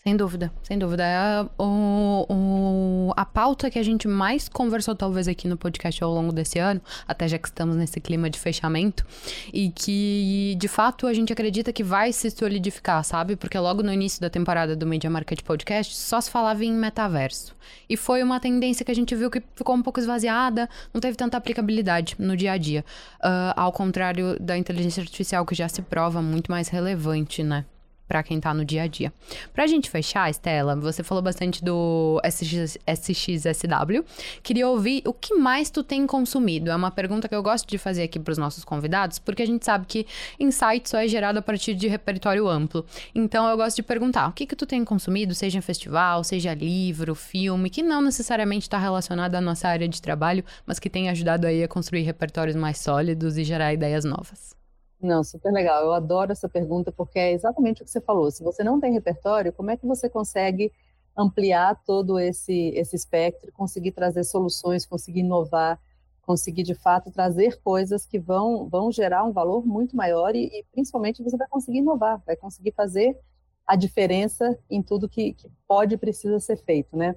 Sem 0.02 0.16
dúvida, 0.16 0.52
sem 0.64 0.76
dúvida. 0.76 1.04
É 1.04 1.46
o, 1.56 2.26
o, 2.28 3.12
a 3.16 3.24
pauta 3.24 3.70
que 3.70 3.78
a 3.78 3.82
gente 3.84 4.08
mais 4.08 4.48
conversou, 4.48 4.96
talvez, 4.96 5.28
aqui 5.28 5.46
no 5.46 5.56
podcast 5.56 6.02
ao 6.02 6.12
longo 6.12 6.32
desse 6.32 6.58
ano, 6.58 6.80
até 7.06 7.28
já 7.28 7.38
que 7.38 7.46
estamos 7.46 7.76
nesse 7.76 8.00
clima 8.00 8.28
de 8.28 8.36
fechamento, 8.36 9.06
e 9.52 9.70
que, 9.70 10.56
de 10.58 10.66
fato, 10.66 11.06
a 11.06 11.14
gente 11.14 11.32
acredita 11.32 11.72
que 11.72 11.84
vai 11.84 12.12
se 12.12 12.28
solidificar, 12.32 13.04
sabe? 13.04 13.36
Porque 13.36 13.56
logo 13.56 13.80
no 13.80 13.92
início 13.92 14.20
da 14.20 14.28
temporada 14.28 14.74
do 14.74 14.84
Media 14.84 15.08
Market 15.08 15.40
Podcast 15.42 15.94
só 15.94 16.20
se 16.20 16.28
falava 16.28 16.64
em 16.64 16.72
metaverso. 16.72 17.54
E 17.88 17.96
foi 17.96 18.24
uma 18.24 18.40
tendência 18.40 18.84
que 18.84 18.90
a 18.90 18.96
gente 18.96 19.14
viu 19.14 19.30
que 19.30 19.40
ficou 19.54 19.76
um 19.76 19.82
pouco 19.82 20.00
esvaziada, 20.00 20.68
não 20.92 21.00
teve 21.00 21.16
tanta 21.16 21.36
aplicabilidade 21.36 22.16
no 22.18 22.36
dia 22.36 22.50
a 22.50 22.56
dia. 22.56 22.84
Uh, 23.20 23.54
ao 23.54 23.70
contrário 23.70 24.36
da 24.40 24.58
inteligência 24.58 25.00
artificial, 25.00 25.46
que 25.46 25.54
já 25.54 25.68
se 25.68 25.80
prova 25.80 26.20
muito 26.20 26.50
mais 26.50 26.66
relevante, 26.66 27.44
né? 27.44 27.64
Para 28.12 28.22
quem 28.22 28.38
tá 28.38 28.52
no 28.52 28.62
dia 28.62 28.82
a 28.82 28.86
dia. 28.86 29.10
Pra 29.54 29.66
gente 29.66 29.88
fechar, 29.88 30.28
Estela, 30.28 30.76
você 30.76 31.02
falou 31.02 31.22
bastante 31.22 31.64
do 31.64 32.20
SX, 32.22 32.76
SXSW. 32.86 34.04
Queria 34.42 34.68
ouvir 34.68 35.02
o 35.06 35.14
que 35.14 35.34
mais 35.34 35.70
tu 35.70 35.82
tem 35.82 36.06
consumido. 36.06 36.70
É 36.70 36.76
uma 36.76 36.90
pergunta 36.90 37.26
que 37.26 37.34
eu 37.34 37.42
gosto 37.42 37.66
de 37.66 37.78
fazer 37.78 38.02
aqui 38.02 38.20
pros 38.20 38.36
nossos 38.36 38.66
convidados, 38.66 39.18
porque 39.18 39.42
a 39.42 39.46
gente 39.46 39.64
sabe 39.64 39.86
que 39.86 40.06
insight 40.38 40.90
só 40.90 40.98
é 40.98 41.08
gerado 41.08 41.38
a 41.38 41.42
partir 41.42 41.72
de 41.72 41.88
repertório 41.88 42.46
amplo. 42.46 42.84
Então 43.14 43.48
eu 43.48 43.56
gosto 43.56 43.76
de 43.76 43.82
perguntar, 43.82 44.28
o 44.28 44.32
que 44.32 44.44
que 44.44 44.54
tu 44.54 44.66
tem 44.66 44.84
consumido, 44.84 45.34
seja 45.34 45.56
em 45.56 45.62
festival, 45.62 46.22
seja 46.22 46.52
livro, 46.52 47.14
filme, 47.14 47.70
que 47.70 47.82
não 47.82 48.02
necessariamente 48.02 48.66
está 48.66 48.76
relacionado 48.76 49.36
à 49.36 49.40
nossa 49.40 49.68
área 49.68 49.88
de 49.88 50.02
trabalho, 50.02 50.44
mas 50.66 50.78
que 50.78 50.90
tem 50.90 51.08
ajudado 51.08 51.46
aí 51.46 51.64
a 51.64 51.68
construir 51.68 52.02
repertórios 52.02 52.56
mais 52.56 52.76
sólidos 52.78 53.38
e 53.38 53.44
gerar 53.44 53.72
ideias 53.72 54.04
novas. 54.04 54.61
Não, 55.02 55.24
super 55.24 55.52
legal. 55.52 55.82
Eu 55.82 55.92
adoro 55.92 56.30
essa 56.30 56.48
pergunta 56.48 56.92
porque 56.92 57.18
é 57.18 57.32
exatamente 57.32 57.82
o 57.82 57.84
que 57.84 57.90
você 57.90 58.00
falou. 58.00 58.30
Se 58.30 58.42
você 58.42 58.62
não 58.62 58.78
tem 58.80 58.92
repertório, 58.92 59.52
como 59.52 59.70
é 59.70 59.76
que 59.76 59.84
você 59.86 60.08
consegue 60.08 60.72
ampliar 61.16 61.74
todo 61.84 62.18
esse, 62.18 62.68
esse 62.74 62.94
espectro, 62.96 63.52
conseguir 63.52 63.92
trazer 63.92 64.22
soluções, 64.24 64.86
conseguir 64.86 65.20
inovar, 65.20 65.78
conseguir 66.22 66.62
de 66.62 66.74
fato 66.74 67.10
trazer 67.10 67.60
coisas 67.62 68.06
que 68.06 68.18
vão, 68.18 68.68
vão 68.68 68.92
gerar 68.92 69.24
um 69.24 69.32
valor 69.32 69.66
muito 69.66 69.96
maior 69.96 70.36
e, 70.36 70.46
e 70.46 70.64
principalmente 70.72 71.22
você 71.22 71.36
vai 71.36 71.48
conseguir 71.48 71.78
inovar, 71.78 72.22
vai 72.24 72.36
conseguir 72.36 72.72
fazer 72.72 73.18
a 73.66 73.74
diferença 73.76 74.56
em 74.70 74.82
tudo 74.82 75.08
que, 75.08 75.34
que 75.34 75.50
pode 75.66 75.94
e 75.94 75.98
precisa 75.98 76.38
ser 76.38 76.56
feito, 76.56 76.96
né? 76.96 77.16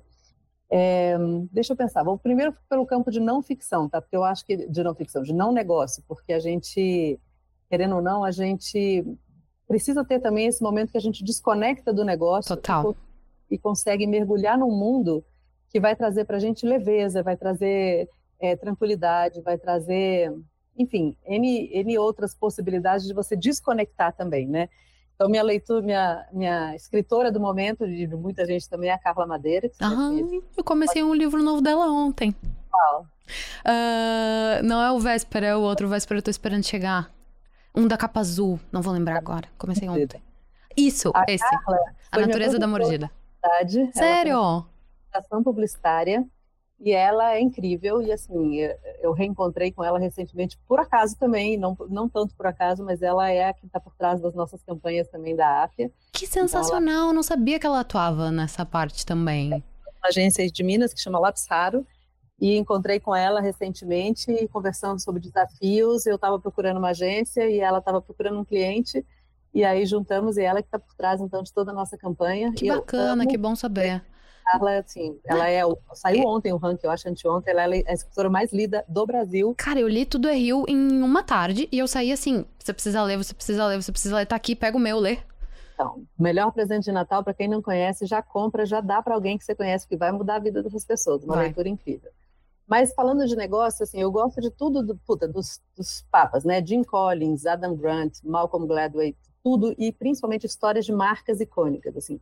É, 0.69 1.15
deixa 1.51 1.73
eu 1.73 1.77
pensar. 1.77 2.03
Vou 2.03 2.17
primeiro 2.17 2.55
pelo 2.67 2.85
campo 2.85 3.11
de 3.11 3.19
não 3.19 3.41
ficção, 3.43 3.87
tá? 3.87 4.01
Porque 4.01 4.15
eu 4.15 4.23
acho 4.23 4.43
que 4.45 4.67
de 4.67 4.83
não 4.83 4.95
ficção, 4.95 5.21
de 5.21 5.33
não 5.33 5.51
negócio, 5.51 6.03
porque 6.07 6.33
a 6.33 6.39
gente 6.39 7.19
querendo 7.69 7.95
ou 7.95 8.01
não, 8.01 8.23
a 8.23 8.31
gente 8.31 9.05
precisa 9.67 10.03
ter 10.05 10.19
também 10.19 10.47
esse 10.47 10.61
momento 10.61 10.91
que 10.91 10.97
a 10.97 11.01
gente 11.01 11.23
desconecta 11.23 11.91
do 11.91 12.03
negócio 12.05 12.55
Total. 12.55 12.95
E, 13.49 13.57
consegue 13.57 14.05
mergulhar 14.05 14.57
num 14.57 14.71
mundo 14.71 15.23
que 15.69 15.79
vai 15.79 15.95
trazer 15.95 16.25
para 16.25 16.37
a 16.37 16.39
gente 16.39 16.65
leveza, 16.65 17.23
vai 17.23 17.35
trazer 17.35 18.09
é, 18.39 18.55
tranquilidade, 18.55 19.41
vai 19.41 19.57
trazer, 19.57 20.33
enfim, 20.77 21.15
N, 21.25 21.69
N 21.71 21.97
outras 21.97 22.33
possibilidades 22.33 23.05
de 23.05 23.13
você 23.13 23.35
desconectar 23.35 24.13
também, 24.13 24.47
né? 24.47 24.69
Então, 25.15 25.29
minha 25.29 25.43
leitura, 25.43 25.81
minha, 25.81 26.25
minha 26.33 26.75
escritora 26.75 27.31
do 27.31 27.39
momento, 27.39 27.87
de 27.87 28.05
muita 28.07 28.45
gente 28.45 28.69
também, 28.69 28.89
é 28.89 28.93
a 28.93 28.97
Carla 28.97 29.25
Madeira. 29.25 29.71
Ah, 29.79 30.09
eu 30.57 30.63
comecei 30.63 31.01
um 31.03 31.13
livro 31.13 31.41
novo 31.41 31.61
dela 31.61 31.89
ontem. 31.89 32.35
Qual? 32.69 33.07
Uh, 33.65 34.63
não 34.63 34.81
é 34.81 34.91
o 34.91 34.99
Véspera, 34.99 35.47
é 35.47 35.55
o 35.55 35.61
outro. 35.61 35.87
O 35.87 35.89
Véspera 35.89 36.19
eu 36.19 36.23
tô 36.23 36.29
esperando 36.29 36.63
chegar. 36.63 37.14
Um 37.75 37.87
da 37.87 37.97
capa 37.97 38.19
azul, 38.19 38.59
não 38.71 38.81
vou 38.81 38.93
lembrar 38.93 39.17
agora. 39.17 39.47
Comecei 39.57 39.89
ontem. 39.89 40.21
Isso, 40.75 41.11
a 41.13 41.25
esse. 41.27 41.43
a 42.11 42.19
natureza 42.19 42.57
da 42.57 42.67
mordida. 42.67 43.09
Sério? 43.93 44.65
Ação 45.13 45.43
publicitária. 45.43 46.25
E 46.79 46.91
ela 46.91 47.33
é 47.33 47.39
incrível, 47.39 48.01
e 48.01 48.11
assim, 48.11 48.57
eu 49.01 49.13
reencontrei 49.13 49.71
com 49.71 49.81
ela 49.81 49.97
recentemente, 49.97 50.59
por 50.67 50.77
acaso 50.77 51.17
também, 51.17 51.57
não, 51.57 51.75
não 51.89 52.09
tanto 52.09 52.35
por 52.35 52.45
acaso, 52.45 52.83
mas 52.83 53.01
ela 53.01 53.31
é 53.31 53.47
a 53.47 53.53
que 53.53 53.65
está 53.65 53.79
por 53.79 53.95
trás 53.95 54.19
das 54.19 54.35
nossas 54.35 54.61
campanhas 54.61 55.07
também 55.07 55.37
da 55.37 55.63
AFIA. 55.63 55.89
Que 56.11 56.27
sensacional, 56.27 56.81
então 56.81 57.03
ela... 57.05 57.13
não 57.13 57.23
sabia 57.23 57.59
que 57.59 57.65
ela 57.65 57.79
atuava 57.79 58.29
nessa 58.29 58.65
parte 58.65 59.05
também. 59.05 59.53
É 59.53 59.55
uma 59.55 60.09
agência 60.09 60.45
de 60.51 60.63
Minas 60.63 60.93
que 60.93 60.99
chama 60.99 61.17
Lápis 61.17 61.47
Raro, 61.49 61.87
e 62.39 62.57
encontrei 62.57 62.99
com 62.99 63.15
ela 63.15 63.39
recentemente, 63.39 64.47
conversando 64.51 64.99
sobre 65.01 65.21
desafios. 65.21 66.05
Eu 66.05 66.15
estava 66.15 66.39
procurando 66.39 66.77
uma 66.77 66.89
agência 66.89 67.49
e 67.49 67.59
ela 67.59 67.79
estava 67.79 68.01
procurando 68.01 68.39
um 68.39 68.45
cliente. 68.45 69.05
E 69.53 69.63
aí 69.63 69.85
juntamos 69.85 70.35
e 70.35 70.41
ela 70.41 70.61
que 70.61 70.67
está 70.67 70.77
por 70.77 70.93
trás 70.95 71.21
então 71.21 71.41
de 71.41 71.53
toda 71.53 71.71
a 71.71 71.73
nossa 71.73 71.97
campanha. 71.97 72.51
Que 72.53 72.67
bacana, 72.67 73.23
amo... 73.23 73.29
que 73.29 73.37
bom 73.37 73.55
saber. 73.55 74.03
Ela, 74.53 74.77
assim, 74.77 75.17
ela 75.25 75.49
é, 75.49 75.61
saiu 75.93 76.23
é. 76.23 76.27
ontem 76.27 76.53
o 76.53 76.57
ranking, 76.57 76.85
eu 76.85 76.91
acho, 76.91 77.09
anteontem, 77.09 77.51
ela 77.51 77.75
é 77.75 77.83
a 77.87 77.93
escritora 77.93 78.29
mais 78.29 78.53
lida 78.53 78.85
do 78.87 79.03
Brasil. 79.05 79.55
Cara, 79.57 79.79
eu 79.79 79.87
li 79.87 80.05
tudo 80.05 80.27
é 80.27 80.35
Rio 80.35 80.65
em 80.67 81.01
uma 81.01 81.23
tarde 81.23 81.67
e 81.71 81.79
eu 81.79 81.87
saí 81.87 82.11
assim, 82.11 82.45
você 82.59 82.71
precisa 82.71 83.01
ler, 83.01 83.17
você 83.17 83.33
precisa 83.33 83.65
ler, 83.65 83.81
você 83.81 83.91
precisa 83.91 84.15
ler, 84.15 84.27
tá 84.27 84.35
aqui, 84.35 84.55
pega 84.55 84.77
o 84.77 84.79
meu, 84.79 84.99
lê. 84.99 85.17
Então, 85.73 86.03
melhor 86.17 86.51
presente 86.51 86.85
de 86.85 86.91
Natal, 86.91 87.23
para 87.23 87.33
quem 87.33 87.47
não 87.47 87.61
conhece, 87.61 88.05
já 88.05 88.21
compra, 88.21 88.67
já 88.67 88.81
dá 88.81 89.01
para 89.01 89.15
alguém 89.15 89.35
que 89.35 89.43
você 89.43 89.55
conhece, 89.55 89.87
que 89.87 89.97
vai 89.97 90.11
mudar 90.11 90.35
a 90.35 90.39
vida 90.39 90.61
dessas 90.61 90.85
pessoas. 90.85 91.23
Uma 91.23 91.35
vai. 91.35 91.45
leitura 91.45 91.67
incrível. 91.67 92.11
Mas 92.67 92.93
falando 92.93 93.25
de 93.27 93.35
negócio, 93.35 93.83
assim, 93.83 93.99
eu 93.99 94.11
gosto 94.11 94.41
de 94.41 94.49
tudo 94.49 94.81
do, 94.81 94.97
puta, 94.97 95.27
dos, 95.27 95.61
dos 95.75 96.03
papas, 96.09 96.43
né? 96.43 96.65
Jim 96.65 96.83
Collins, 96.83 97.45
Adam 97.45 97.75
Grant, 97.75 98.17
Malcolm 98.23 98.65
Gladwell, 98.65 99.13
tudo, 99.43 99.75
e 99.77 99.91
principalmente 99.91 100.47
histórias 100.47 100.85
de 100.85 100.91
marcas 100.91 101.39
icônicas, 101.39 101.95
assim. 101.95 102.19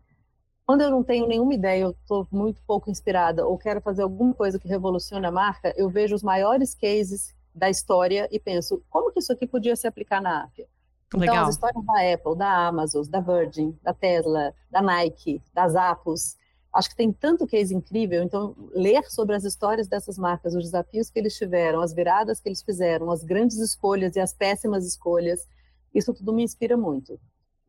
Quando 0.66 0.82
eu 0.82 0.92
não 0.92 1.04
tenho 1.04 1.28
nenhuma 1.28 1.54
ideia, 1.54 1.84
eu 1.84 1.92
estou 1.92 2.28
muito 2.32 2.62
pouco 2.66 2.90
inspirada 2.90 3.46
ou 3.46 3.58
quero 3.58 3.82
fazer 3.82 4.02
alguma 4.02 4.34
coisa 4.34 4.60
que 4.60 4.68
revolucione 4.68 5.26
a 5.26 5.32
marca, 5.32 5.74
eu 5.78 5.90
vejo 5.90 6.16
os 6.16 6.24
maiores 6.24 6.74
cases 6.74 7.34
da 7.54 7.70
história 7.70 8.28
e 8.32 8.40
penso, 8.40 8.82
como 8.90 9.12
que 9.12 9.20
isso 9.20 9.32
aqui 9.32 9.46
podia 9.46 9.76
se 9.76 9.88
aplicar 9.88 10.22
na 10.22 10.44
África? 10.44 10.68
Então, 11.16 11.36
as 11.36 11.50
histórias 11.50 11.86
da 11.86 12.14
Apple, 12.14 12.36
da 12.36 12.68
Amazon, 12.68 13.06
da 13.08 13.20
Virgin, 13.20 13.78
da 13.84 13.94
Tesla, 13.94 14.54
da 14.72 14.82
Nike, 14.82 15.42
das 15.54 15.74
Zappos, 15.74 16.36
acho 16.74 16.90
que 16.90 16.96
tem 16.96 17.14
tanto 17.14 17.46
case 17.46 17.74
incrível. 17.74 18.24
Então, 18.24 18.56
ler 18.74 19.04
sobre 19.10 19.36
as 19.36 19.44
histórias 19.44 19.88
dessas 19.88 20.18
marcas, 20.18 20.56
os 20.56 20.64
desafios 20.64 21.10
que 21.10 21.20
eles 21.20 21.36
tiveram, 21.36 21.82
as 21.82 21.94
viradas 21.94 22.40
que 22.40 22.50
eles 22.50 22.64
fizeram, 22.64 23.12
as 23.12 23.24
grandes 23.24 23.58
escolhas 23.58 24.16
e 24.16 24.20
as 24.20 24.34
péssimas 24.34 24.86
escolhas, 24.86 25.48
isso 25.94 26.14
tudo 26.14 26.34
me 26.34 26.44
inspira 26.44 26.76
muito. 26.76 27.20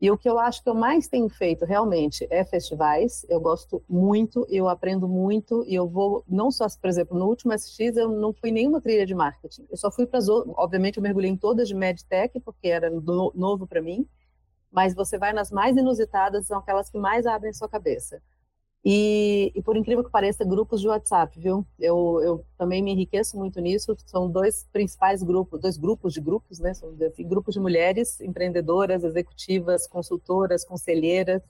E 0.01 0.11
o 0.11 0.17
que 0.17 0.29
eu 0.29 0.37
acho 0.37 0.61
que 0.61 0.69
eu 0.69 0.75
mais 0.75 1.07
tenho 1.07 1.29
feito 1.29 1.63
realmente 1.63 2.27
é 2.29 2.43
festivais. 2.43 3.25
Eu 3.29 3.39
gosto 3.39 3.81
muito, 3.87 4.45
eu 4.49 4.67
aprendo 4.67 5.07
muito 5.07 5.63
e 5.65 5.73
eu 5.73 5.87
vou 5.87 6.23
não 6.27 6.51
só, 6.51 6.67
por 6.81 6.89
exemplo, 6.89 7.17
no 7.17 7.25
último 7.25 7.53
SX 7.53 7.95
eu 7.95 8.09
não 8.09 8.33
fui 8.33 8.51
nenhuma 8.51 8.81
trilha 8.81 9.05
de 9.05 9.15
marketing. 9.15 9.65
Eu 9.69 9.77
só 9.77 9.89
fui 9.89 10.05
para 10.05 10.19
as 10.19 10.27
obviamente 10.27 10.97
eu 10.97 11.03
mergulhei 11.03 11.31
em 11.31 11.37
todas 11.37 11.67
de 11.67 11.73
medtech 11.73 12.39
porque 12.41 12.67
era 12.67 12.89
novo 12.89 13.65
para 13.65 13.81
mim, 13.81 14.05
mas 14.69 14.93
você 14.93 15.17
vai 15.17 15.31
nas 15.31 15.49
mais 15.49 15.77
inusitadas, 15.77 16.47
são 16.47 16.59
aquelas 16.59 16.89
que 16.89 16.97
mais 16.97 17.25
abrem 17.25 17.53
sua 17.53 17.69
cabeça. 17.69 18.21
E, 18.87 19.51
e, 19.55 19.63
por 19.63 19.75
incrível 19.75 20.03
que 20.03 20.11
pareça, 20.11 20.45
grupos 20.45 20.79
de 20.79 20.87
WhatsApp, 20.87 21.39
viu? 21.39 21.65
Eu, 21.79 22.21
eu, 22.21 22.45
também 22.55 22.83
me 22.83 22.91
enriqueço 22.91 23.35
muito 23.35 23.59
nisso. 23.59 23.97
São 24.05 24.29
dois 24.29 24.67
principais 24.71 25.23
grupos, 25.23 25.59
dois 25.59 25.75
grupos 25.75 26.13
de 26.13 26.21
grupos, 26.21 26.59
né? 26.59 26.71
São 26.75 26.95
assim, 27.03 27.27
grupos 27.27 27.55
de 27.55 27.59
mulheres 27.59 28.21
empreendedoras, 28.21 29.03
executivas, 29.03 29.87
consultoras, 29.87 30.63
conselheiras. 30.63 31.41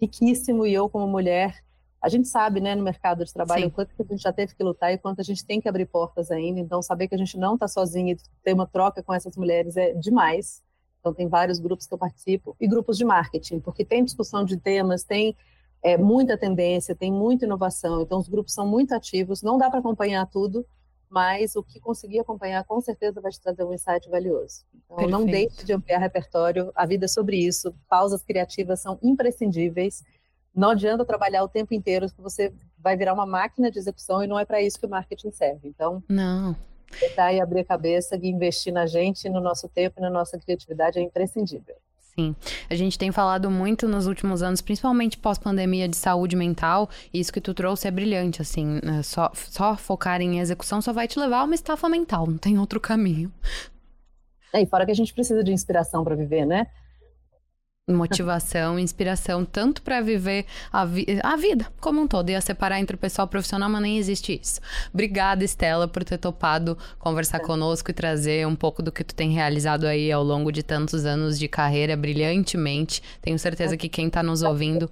Riquíssimo. 0.00 0.64
E 0.64 0.72
eu, 0.72 0.88
como 0.88 1.08
mulher, 1.08 1.60
a 2.00 2.08
gente 2.08 2.28
sabe, 2.28 2.60
né, 2.60 2.76
no 2.76 2.84
mercado 2.84 3.24
de 3.24 3.32
trabalho, 3.34 3.62
Sim. 3.62 3.68
o 3.68 3.72
quanto 3.72 3.92
que 3.92 4.02
a 4.02 4.04
gente 4.04 4.22
já 4.22 4.32
teve 4.32 4.54
que 4.54 4.62
lutar 4.62 4.92
e 4.92 4.98
quanto 4.98 5.20
a 5.20 5.24
gente 5.24 5.44
tem 5.44 5.60
que 5.60 5.68
abrir 5.68 5.86
portas 5.86 6.30
ainda. 6.30 6.60
Então, 6.60 6.80
saber 6.80 7.08
que 7.08 7.16
a 7.16 7.18
gente 7.18 7.36
não 7.36 7.54
está 7.54 7.66
sozinha 7.66 8.12
e 8.12 8.18
ter 8.44 8.52
uma 8.52 8.66
troca 8.68 9.02
com 9.02 9.12
essas 9.12 9.36
mulheres 9.36 9.76
é 9.76 9.92
demais. 9.94 10.62
Então, 11.00 11.12
tem 11.12 11.26
vários 11.26 11.58
grupos 11.58 11.88
que 11.88 11.94
eu 11.94 11.98
participo. 11.98 12.54
E 12.60 12.68
grupos 12.68 12.96
de 12.96 13.04
marketing, 13.04 13.58
porque 13.58 13.84
tem 13.84 14.04
discussão 14.04 14.44
de 14.44 14.56
temas, 14.56 15.02
tem 15.02 15.36
é, 15.82 15.96
muita 15.96 16.36
tendência, 16.36 16.94
tem 16.94 17.12
muita 17.12 17.44
inovação, 17.44 18.02
então 18.02 18.18
os 18.18 18.28
grupos 18.28 18.52
são 18.52 18.66
muito 18.66 18.92
ativos, 18.94 19.42
não 19.42 19.56
dá 19.56 19.70
para 19.70 19.80
acompanhar 19.80 20.26
tudo, 20.26 20.66
mas 21.08 21.56
o 21.56 21.62
que 21.62 21.80
conseguir 21.80 22.20
acompanhar 22.20 22.64
com 22.64 22.80
certeza 22.80 23.20
vai 23.20 23.32
te 23.32 23.40
trazer 23.40 23.64
um 23.64 23.72
insight 23.72 24.08
valioso. 24.08 24.64
Então 24.84 24.96
Perfeito. 24.96 25.10
não 25.10 25.24
deixe 25.24 25.64
de 25.64 25.72
ampliar 25.72 25.98
repertório, 25.98 26.70
a 26.74 26.86
vida 26.86 27.06
é 27.06 27.08
sobre 27.08 27.36
isso, 27.36 27.74
pausas 27.88 28.22
criativas 28.22 28.80
são 28.80 28.98
imprescindíveis, 29.02 30.04
não 30.54 30.70
adianta 30.70 31.04
trabalhar 31.04 31.42
o 31.42 31.48
tempo 31.48 31.74
inteiro, 31.74 32.06
que 32.08 32.20
você 32.20 32.52
vai 32.78 32.96
virar 32.96 33.14
uma 33.14 33.26
máquina 33.26 33.70
de 33.70 33.78
execução 33.78 34.22
e 34.22 34.26
não 34.26 34.38
é 34.38 34.44
para 34.44 34.60
isso 34.60 34.78
que 34.78 34.86
o 34.86 34.90
marketing 34.90 35.30
serve. 35.30 35.68
Então, 35.68 36.02
não. 36.08 36.56
Tentar 36.98 37.32
e 37.32 37.40
abrir 37.40 37.60
a 37.60 37.64
cabeça 37.64 38.16
e 38.16 38.28
investir 38.28 38.72
na 38.72 38.84
gente, 38.84 39.28
no 39.28 39.40
nosso 39.40 39.68
tempo 39.68 40.00
e 40.00 40.02
na 40.02 40.10
nossa 40.10 40.38
criatividade 40.38 40.98
é 40.98 41.02
imprescindível. 41.02 41.76
Sim. 42.14 42.34
A 42.68 42.74
gente 42.74 42.98
tem 42.98 43.12
falado 43.12 43.50
muito 43.50 43.88
nos 43.88 44.06
últimos 44.06 44.42
anos, 44.42 44.60
principalmente 44.60 45.16
pós-pandemia, 45.16 45.88
de 45.88 45.96
saúde 45.96 46.36
mental. 46.36 46.88
E 47.12 47.20
isso 47.20 47.32
que 47.32 47.40
tu 47.40 47.54
trouxe 47.54 47.88
é 47.88 47.90
brilhante, 47.90 48.42
assim. 48.42 48.80
Né? 48.82 49.02
Só, 49.02 49.30
só 49.34 49.76
focar 49.76 50.20
em 50.20 50.40
execução 50.40 50.82
só 50.82 50.92
vai 50.92 51.06
te 51.06 51.18
levar 51.18 51.40
a 51.40 51.44
uma 51.44 51.54
estafa 51.54 51.88
mental, 51.88 52.26
não 52.26 52.38
tem 52.38 52.58
outro 52.58 52.80
caminho. 52.80 53.32
É, 54.52 54.60
e 54.60 54.66
fora 54.66 54.84
que 54.84 54.90
a 54.90 54.94
gente 54.94 55.14
precisa 55.14 55.44
de 55.44 55.52
inspiração 55.52 56.02
para 56.02 56.16
viver, 56.16 56.44
né? 56.44 56.66
Motivação, 57.92 58.78
inspiração, 58.78 59.44
tanto 59.44 59.82
para 59.82 60.00
viver 60.00 60.46
a, 60.72 60.84
vi 60.84 61.06
a, 61.22 61.36
vida 61.36 61.66
como 61.80 62.00
um 62.00 62.06
todo. 62.06 62.30
Ia 62.30 62.40
separar 62.40 62.80
entre 62.80 62.96
o 62.96 62.98
pessoal 62.98 63.26
profissional, 63.26 63.68
mas 63.68 63.82
nem 63.82 63.98
existe 63.98 64.38
isso. 64.42 64.60
Obrigada, 64.92 65.44
Estela, 65.44 65.86
por 65.88 66.04
ter 66.04 66.18
topado 66.18 66.76
conversar 66.98 67.38
é. 67.38 67.40
conosco 67.40 67.90
e 67.90 67.94
trazer 67.94 68.46
um 68.46 68.56
pouco 68.56 68.82
do 68.82 68.92
que 68.92 69.04
tu 69.04 69.14
tem 69.14 69.30
realizado 69.30 69.84
aí 69.86 70.10
ao 70.10 70.22
longo 70.22 70.50
de 70.50 70.62
tantos 70.62 71.04
anos 71.04 71.38
de 71.38 71.48
carreira 71.48 71.96
brilhantemente. 71.96 73.02
Tenho 73.22 73.38
certeza 73.38 73.76
que 73.76 73.88
quem 73.88 74.06
está 74.06 74.22
nos 74.22 74.42
ouvindo 74.42 74.90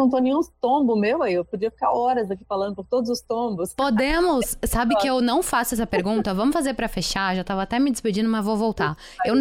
não 0.00 0.10
tô 0.10 0.18
nenhum 0.18 0.40
tombo 0.60 0.96
meu 0.96 1.22
aí, 1.22 1.34
eu 1.34 1.44
podia 1.44 1.70
ficar 1.70 1.92
horas 1.92 2.30
aqui 2.30 2.44
falando 2.44 2.74
por 2.74 2.86
todos 2.86 3.10
os 3.10 3.20
tombos. 3.20 3.74
Podemos. 3.74 4.56
Sabe 4.64 4.96
que 4.96 5.06
eu 5.08 5.20
não 5.20 5.42
faço 5.42 5.74
essa 5.74 5.86
pergunta? 5.86 6.32
Vamos 6.32 6.54
fazer 6.54 6.74
para 6.74 6.88
fechar, 6.88 7.36
já 7.36 7.44
tava 7.44 7.62
até 7.62 7.78
me 7.78 7.90
despedindo, 7.90 8.28
mas 8.28 8.44
vou 8.44 8.56
voltar. 8.56 8.96
Eu, 9.24 9.34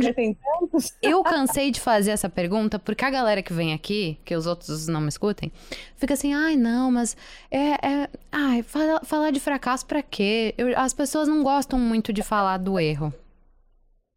eu 1.02 1.24
cansei 1.24 1.72
de 1.72 1.80
fazer 1.80 2.12
essa 2.12 2.30
pergunta 2.30 2.78
porque 2.78 3.06
a 3.06 3.10
galera 3.10 3.42
que 3.42 3.54
vem 3.54 3.74
aqui, 3.74 4.20
que 4.26 4.36
os 4.36 4.46
outros 4.46 4.88
não 4.88 5.02
me 5.02 5.10
escutem, 5.10 5.52
fica 5.96 6.14
assim, 6.14 6.34
ai 6.34 6.56
não, 6.56 6.92
mas 6.92 7.16
é, 7.50 7.88
é 7.88 8.10
ai, 8.32 8.62
fala, 8.62 9.02
falar 9.04 9.32
de 9.32 9.40
fracasso 9.40 9.86
para 9.86 10.02
quê? 10.02 10.54
Eu, 10.58 10.78
as 10.78 10.94
pessoas 10.94 11.28
não 11.28 11.44
gostam 11.44 11.80
muito 11.80 12.12
de 12.12 12.22
falar 12.22 12.58
do 12.58 12.80
erro. 12.80 13.14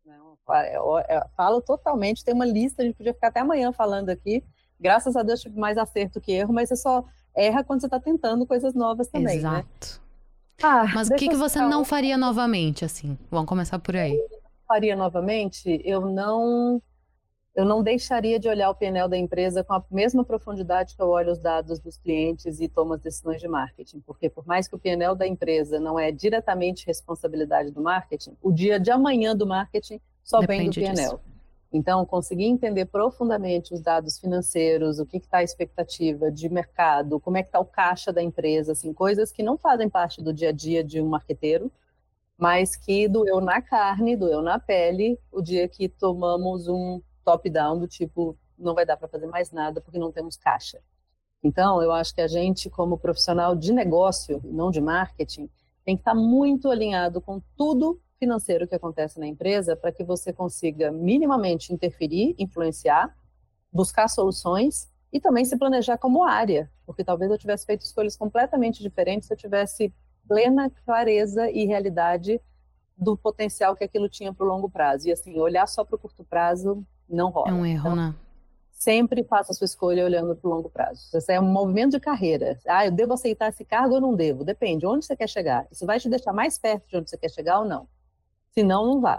Não, 0.05 0.37
eu, 0.73 0.99
eu 1.09 1.23
falo 1.37 1.61
totalmente, 1.61 2.25
tem 2.25 2.35
uma 2.35 2.47
lista, 2.47 2.83
a 2.83 2.85
gente 2.85 2.97
podia 2.97 3.15
ficar 3.15 3.29
até 3.29 3.41
amanhã 3.41 3.73
falando 3.73 4.11
aqui, 4.11 4.43
graças 4.83 5.17
a 5.17 5.23
Deus 5.23 5.41
tive 5.41 5.59
mais 5.59 5.79
acerto 5.79 6.21
que 6.21 6.33
erro, 6.33 6.53
mas 6.53 6.69
você 6.69 6.77
só 6.77 7.05
erra 7.35 7.65
quando 7.65 7.81
você 7.81 7.87
está 7.87 8.01
tentando 8.01 8.45
coisas 8.47 8.75
novas 8.75 9.09
também, 9.09 9.37
né? 9.37 9.37
Exato. 9.37 10.03
né? 10.03 10.03
Ah, 10.63 10.85
mas 10.95 11.09
o 11.09 11.15
que, 11.15 11.29
que 11.29 11.37
você 11.37 11.61
não 11.61 11.85
faria 11.85 12.19
novamente, 12.19 12.85
assim? 12.85 13.19
Vamos 13.31 13.49
começar 13.49 13.79
por 13.79 13.97
aí. 13.97 14.15
Eu 14.15 14.41
faria 14.67 14.95
novamente? 14.95 15.81
Eu 15.85 16.03
não 16.03 16.81
eu 17.55 17.67
não 17.67 17.83
deixaria 17.83 18.39
de 18.39 18.49
olhar 18.49 18.71
o 18.71 18.75
PNL 18.75 19.11
da 19.11 19.17
empresa 19.17 19.63
com 19.63 19.75
a 19.75 19.85
mesma 19.91 20.25
profundidade 20.25 20.97
que 20.97 21.03
eu 21.03 21.09
olho 21.09 21.33
os 21.33 21.39
dados 21.39 21.79
dos 21.79 21.99
clientes 21.99 22.61
e 22.61 22.69
tomo 22.69 22.95
as 22.95 23.01
decisões 23.01 23.43
de 23.43 23.49
marketing, 23.49 24.01
porque 24.07 24.31
por 24.31 24.47
mais 24.47 24.67
que 24.67 24.75
o 24.75 24.79
PNL 24.79 25.15
da 25.15 25.27
empresa 25.27 25.79
não 25.79 25.99
é 25.99 26.11
diretamente 26.11 26.87
responsabilidade 26.87 27.71
do 27.71 27.83
marketing, 27.83 28.35
o 28.41 28.51
dia 28.51 28.81
de 28.81 28.91
amanhã 28.91 29.37
do 29.37 29.47
marketing 29.47 30.01
só 30.23 30.41
Depende 30.41 30.81
vem 30.81 30.89
do 30.91 30.95
PNL. 30.95 31.17
Disso. 31.17 31.32
Então, 31.73 32.05
conseguir 32.05 32.45
entender 32.45 32.85
profundamente 32.85 33.73
os 33.73 33.81
dados 33.81 34.19
financeiros, 34.19 34.99
o 34.99 35.07
que 35.07 35.17
está 35.17 35.39
a 35.39 35.43
expectativa 35.43 36.31
de 36.31 36.49
mercado, 36.51 37.19
como 37.19 37.39
é 37.39 37.43
que 37.43 37.49
está 37.49 37.59
o 37.59 37.65
caixa 37.65 38.13
da 38.13 38.23
empresa, 38.23 38.73
assim, 38.73 38.93
coisas 38.93 39.33
que 39.33 39.43
não 39.43 39.57
fazem 39.57 39.89
parte 39.89 40.23
do 40.23 40.35
dia 40.35 40.51
a 40.51 40.53
dia 40.53 40.85
de 40.85 41.01
um 41.01 41.09
marqueteiro, 41.09 41.73
mas 42.37 42.77
que 42.77 43.09
doeu 43.09 43.41
na 43.41 43.63
carne, 43.63 44.17
doeu 44.17 44.43
na 44.43 44.59
pele, 44.59 45.19
o 45.31 45.41
dia 45.41 45.67
que 45.67 45.89
tomamos 45.89 46.69
um 46.69 47.01
top-down 47.25 47.79
do 47.79 47.89
tipo, 47.89 48.37
não 48.59 48.75
vai 48.75 48.85
dar 48.85 48.99
para 48.99 49.09
fazer 49.09 49.27
mais 49.27 49.51
nada 49.51 49.81
porque 49.81 49.99
não 49.99 50.13
temos 50.13 50.37
caixa. 50.37 50.79
Então, 51.43 51.83
eu 51.83 51.91
acho 51.91 52.15
que 52.15 52.21
a 52.21 52.29
gente, 52.29 52.69
como 52.69 52.99
profissional 52.99 53.57
de 53.57 53.73
negócio, 53.73 54.41
não 54.45 54.71
de 54.71 54.81
marketing, 54.81 55.49
tem 55.85 55.97
que 55.97 56.03
estar 56.03 56.15
tá 56.15 56.21
muito 56.21 56.71
alinhado 56.71 57.21
com 57.21 57.41
tudo 57.57 58.01
financeiro 58.23 58.69
que 58.69 58.75
acontece 58.77 59.19
na 59.19 59.27
empresa 59.27 59.75
para 59.75 59.91
que 59.91 60.05
você 60.05 60.33
consiga 60.33 60.93
minimamente 60.93 61.73
interferir, 61.73 62.37
influenciar, 62.39 63.13
buscar 63.73 64.07
soluções 64.07 64.89
e 65.13 65.19
também 65.19 65.45
se 65.45 65.59
planejar 65.59 65.99
como 65.99 66.23
área, 66.23 66.71
porque 66.87 67.03
talvez 67.03 67.33
eu 67.33 67.37
tivesse 67.37 67.67
feito 67.67 67.81
escolhas 67.81 68.17
completamente 68.17 68.81
diferentes 68.81 69.27
se 69.27 69.35
eu 69.35 69.37
tivesse 69.37 69.93
plena 70.29 70.71
clareza 70.87 71.51
e 71.51 71.67
realidade 71.67 72.41
do 72.97 73.17
potencial 73.17 73.75
que 73.75 73.83
aquilo 73.83 74.09
tinha 74.09 74.33
para 74.33 74.47
o 74.47 74.49
longo 74.49 74.71
prazo. 74.71 75.09
E 75.09 75.13
assim, 75.13 75.41
olhar 75.41 75.67
só 75.67 75.85
para 75.85 75.97
o 75.97 75.99
curto 75.99 76.23
prazo 76.23 76.87
não 77.09 77.29
rola. 77.31 77.51
É 77.51 77.53
um 77.53 77.67
erro, 77.67 77.81
então, 77.81 77.97
né? 77.97 78.15
Sempre 78.71 79.25
faça 79.25 79.51
a 79.51 79.55
sua 79.55 79.65
escolha 79.65 80.05
olhando 80.05 80.37
para 80.37 80.49
o 80.49 80.55
longo 80.55 80.71
prazo. 80.71 81.09
Esse 81.13 81.33
é 81.33 81.41
um 81.41 81.45
movimento 81.45 81.93
de 81.93 82.01
carreira. 82.01 82.57
Ah, 82.69 82.87
eu 82.87 82.93
devo 82.93 83.15
aceitar 83.15 83.49
esse 83.49 83.65
cargo 83.65 83.97
ou 83.97 84.01
não 84.01 84.15
devo? 84.15 84.45
Depende. 84.45 84.87
Onde 84.87 85.05
você 85.05 85.17
quer 85.17 85.29
chegar? 85.29 85.67
Isso 85.73 85.85
vai 85.85 85.99
te 85.99 86.09
deixar 86.09 86.33
mais 86.33 86.57
perto 86.57 86.89
de 86.89 86.97
onde 86.97 87.11
você 87.11 87.19
quer 87.19 87.31
chegar 87.31 87.59
ou 87.59 87.65
não? 87.65 87.89
Senão, 88.55 88.87
não 88.87 89.01
vá. 89.01 89.19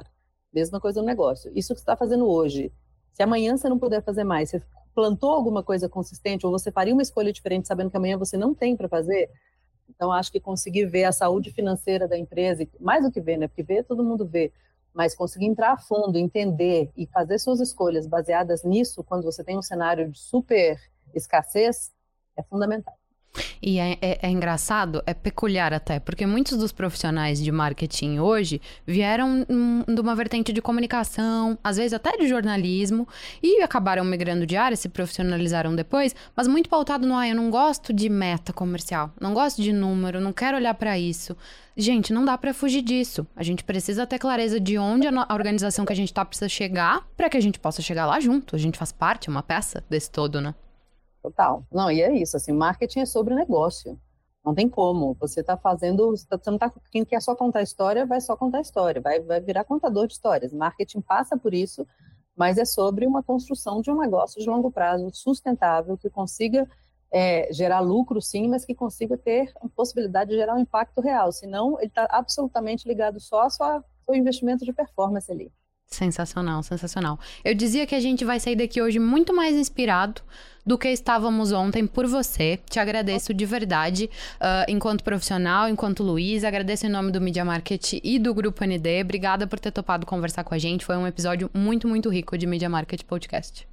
Mesma 0.54 0.80
coisa 0.80 1.02
no 1.02 1.08
negócio. 1.08 1.52
Isso 1.56 1.74
que 1.74 1.80
você 1.80 1.84
está 1.84 1.98
fazendo 1.98 2.28
hoje. 2.30 2.72
Se 3.14 3.24
amanhã 3.24 3.58
você 3.58 3.68
não 3.68 3.80
puder 3.80 4.04
fazer 4.04 4.24
mais, 4.24 4.50
você 4.52 4.62
plantou 4.94 5.32
alguma 5.32 5.64
coisa 5.64 5.90
consistente, 5.90 6.46
ou 6.46 6.52
você 6.52 6.72
faria 6.72 6.94
uma 6.94 7.02
escolha 7.02 7.34
diferente 7.34 7.68
sabendo 7.68 7.90
que 7.90 7.98
amanhã 7.98 8.18
você 8.18 8.38
não 8.38 8.54
tem 8.54 8.78
para 8.78 8.88
fazer, 8.88 9.30
então 9.90 10.12
acho 10.12 10.32
que 10.32 10.40
conseguir 10.40 10.86
ver 10.86 11.06
a 11.06 11.12
saúde 11.12 11.52
financeira 11.52 12.08
da 12.08 12.18
empresa, 12.18 12.68
mais 12.80 13.04
do 13.04 13.12
que 13.12 13.20
ver, 13.20 13.38
né? 13.38 13.48
Porque 13.48 13.64
ver 13.64 13.84
todo 13.84 14.04
mundo 14.04 14.28
vê, 14.28 14.52
mas 14.94 15.16
conseguir 15.16 15.46
entrar 15.48 15.74
a 15.74 15.78
fundo, 15.78 16.18
entender 16.18 16.92
e 16.96 17.08
fazer 17.08 17.40
suas 17.40 17.60
escolhas 17.60 18.06
baseadas 18.06 18.64
nisso, 18.64 19.04
quando 19.04 19.24
você 19.24 19.44
tem 19.44 19.58
um 19.58 19.64
cenário 19.64 20.12
de 20.12 20.20
super 20.20 20.80
escassez, 21.16 21.92
é 22.38 22.44
fundamental. 22.44 23.03
E 23.62 23.80
é, 23.80 23.98
é, 24.02 24.20
é, 24.22 24.30
engraçado, 24.30 25.02
é 25.06 25.14
peculiar 25.14 25.74
até, 25.74 26.00
porque 26.00 26.26
muitos 26.26 26.58
dos 26.58 26.72
profissionais 26.72 27.42
de 27.42 27.52
marketing 27.52 28.20
hoje 28.20 28.62
vieram 28.86 29.46
de 29.88 30.02
uma 30.02 30.16
vertente 30.16 30.54
de 30.54 30.62
comunicação, 30.62 31.58
às 31.64 31.78
vezes 31.78 31.94
até 31.94 32.18
de 32.18 32.28
jornalismo, 32.28 33.08
e 33.42 33.62
acabaram 33.62 34.04
migrando 34.04 34.46
de 34.46 34.56
área, 34.56 34.78
se 34.78 34.90
profissionalizaram 34.90 35.76
depois, 35.76 36.16
mas 36.36 36.48
muito 36.48 36.70
pautado 36.70 37.08
no, 37.08 37.16
ah, 37.16 37.28
eu 37.28 37.36
não 37.36 37.50
gosto 37.50 37.92
de 37.92 38.10
meta 38.10 38.54
comercial, 38.54 39.12
não 39.20 39.34
gosto 39.34 39.62
de 39.62 39.74
número, 39.74 40.22
não 40.22 40.34
quero 40.34 40.58
olhar 40.58 40.74
para 40.74 41.00
isso. 41.00 41.36
Gente, 41.76 42.14
não 42.14 42.24
dá 42.24 42.38
para 42.38 42.54
fugir 42.54 42.84
disso. 42.84 43.26
A 43.36 43.42
gente 43.42 43.64
precisa 43.64 44.06
ter 44.06 44.20
clareza 44.20 44.60
de 44.60 44.78
onde 44.78 45.08
a, 45.08 45.26
a 45.28 45.34
organização 45.34 45.86
que 45.86 45.94
a 45.94 45.96
gente 45.96 46.14
tá 46.14 46.24
precisa 46.24 46.48
chegar 46.48 47.08
para 47.18 47.30
que 47.30 47.38
a 47.38 47.42
gente 47.42 47.60
possa 47.60 47.82
chegar 47.82 48.06
lá 48.06 48.20
junto. 48.20 48.56
A 48.56 48.60
gente 48.60 48.78
faz 48.78 48.92
parte, 48.92 49.28
uma 49.28 49.42
peça 49.42 49.84
desse 49.90 50.12
todo, 50.12 50.40
né? 50.40 50.54
Total. 51.24 51.66
Não, 51.72 51.90
e 51.90 52.02
é 52.02 52.14
isso, 52.14 52.36
assim, 52.36 52.52
marketing 52.52 53.00
é 53.00 53.06
sobre 53.06 53.34
negócio. 53.34 53.98
Não 54.46 54.54
tem 54.54 54.68
como. 54.68 55.16
Você 55.22 55.40
está 55.40 55.56
fazendo. 55.56 56.12
Você 56.12 56.28
não 56.48 56.58
tá, 56.58 56.70
quem 56.92 57.06
quer 57.06 57.22
só 57.22 57.34
contar 57.34 57.62
história, 57.62 58.06
vai 58.06 58.20
só 58.20 58.36
contar 58.36 58.60
história, 58.60 59.02
vai, 59.02 59.22
vai 59.22 59.40
virar 59.40 59.64
contador 59.64 60.06
de 60.06 60.14
histórias. 60.14 60.52
Marketing 60.52 61.00
passa 61.00 61.38
por 61.38 61.54
isso, 61.54 61.88
mas 62.36 62.58
é 62.58 62.66
sobre 62.66 63.08
uma 63.08 63.24
construção 63.24 63.82
de 63.82 63.90
um 63.90 63.98
negócio 63.98 64.42
de 64.42 64.50
longo 64.50 64.70
prazo, 64.70 65.10
sustentável, 65.14 65.98
que 65.98 66.10
consiga 66.10 66.70
é, 67.10 67.48
gerar 67.54 67.80
lucro, 67.80 68.22
sim, 68.22 68.50
mas 68.50 68.66
que 68.66 68.76
consiga 68.76 69.18
ter 69.18 69.50
a 69.62 69.70
possibilidade 69.70 70.32
de 70.32 70.36
gerar 70.36 70.56
um 70.56 70.60
impacto 70.60 71.00
real. 71.00 71.32
Senão, 71.32 71.80
ele 71.80 71.88
está 71.88 72.06
absolutamente 72.10 72.86
ligado 72.86 73.18
só 73.22 73.48
ao 73.62 74.14
investimento 74.14 74.66
de 74.66 74.74
performance 74.74 75.32
ali. 75.32 75.50
Sensacional, 75.94 76.64
sensacional. 76.64 77.20
Eu 77.46 77.54
dizia 77.54 77.86
que 77.86 77.94
a 77.94 78.00
gente 78.00 78.26
vai 78.26 78.40
sair 78.40 78.56
daqui 78.56 78.82
hoje 78.82 78.98
muito 78.98 79.32
mais 79.34 79.56
inspirado 79.56 80.24
do 80.66 80.76
que 80.76 80.90
estávamos 80.90 81.52
ontem 81.52 81.86
por 81.86 82.08
você. 82.08 82.58
Te 82.68 82.80
agradeço 82.80 83.32
de 83.32 83.46
verdade, 83.46 84.10
uh, 84.36 84.66
enquanto 84.68 85.04
profissional, 85.04 85.70
enquanto 85.70 86.02
Luiz. 86.02 86.44
Agradeço 86.44 86.88
em 86.88 86.90
nome 86.90 87.12
do 87.12 87.22
Media 87.22 87.46
Market 87.46 88.00
e 88.04 88.18
do 88.18 88.34
Grupo 88.34 88.66
ND. 88.66 89.04
Obrigada 89.04 89.46
por 89.46 89.60
ter 89.60 89.72
topado 89.72 90.06
conversar 90.08 90.44
com 90.44 90.56
a 90.56 90.58
gente. 90.58 90.84
Foi 90.84 90.98
um 90.98 91.06
episódio 91.06 91.48
muito, 91.54 91.88
muito 91.88 92.10
rico 92.10 92.38
de 92.40 92.48
Media 92.48 92.70
Market 92.70 93.04
Podcast. 93.04 93.68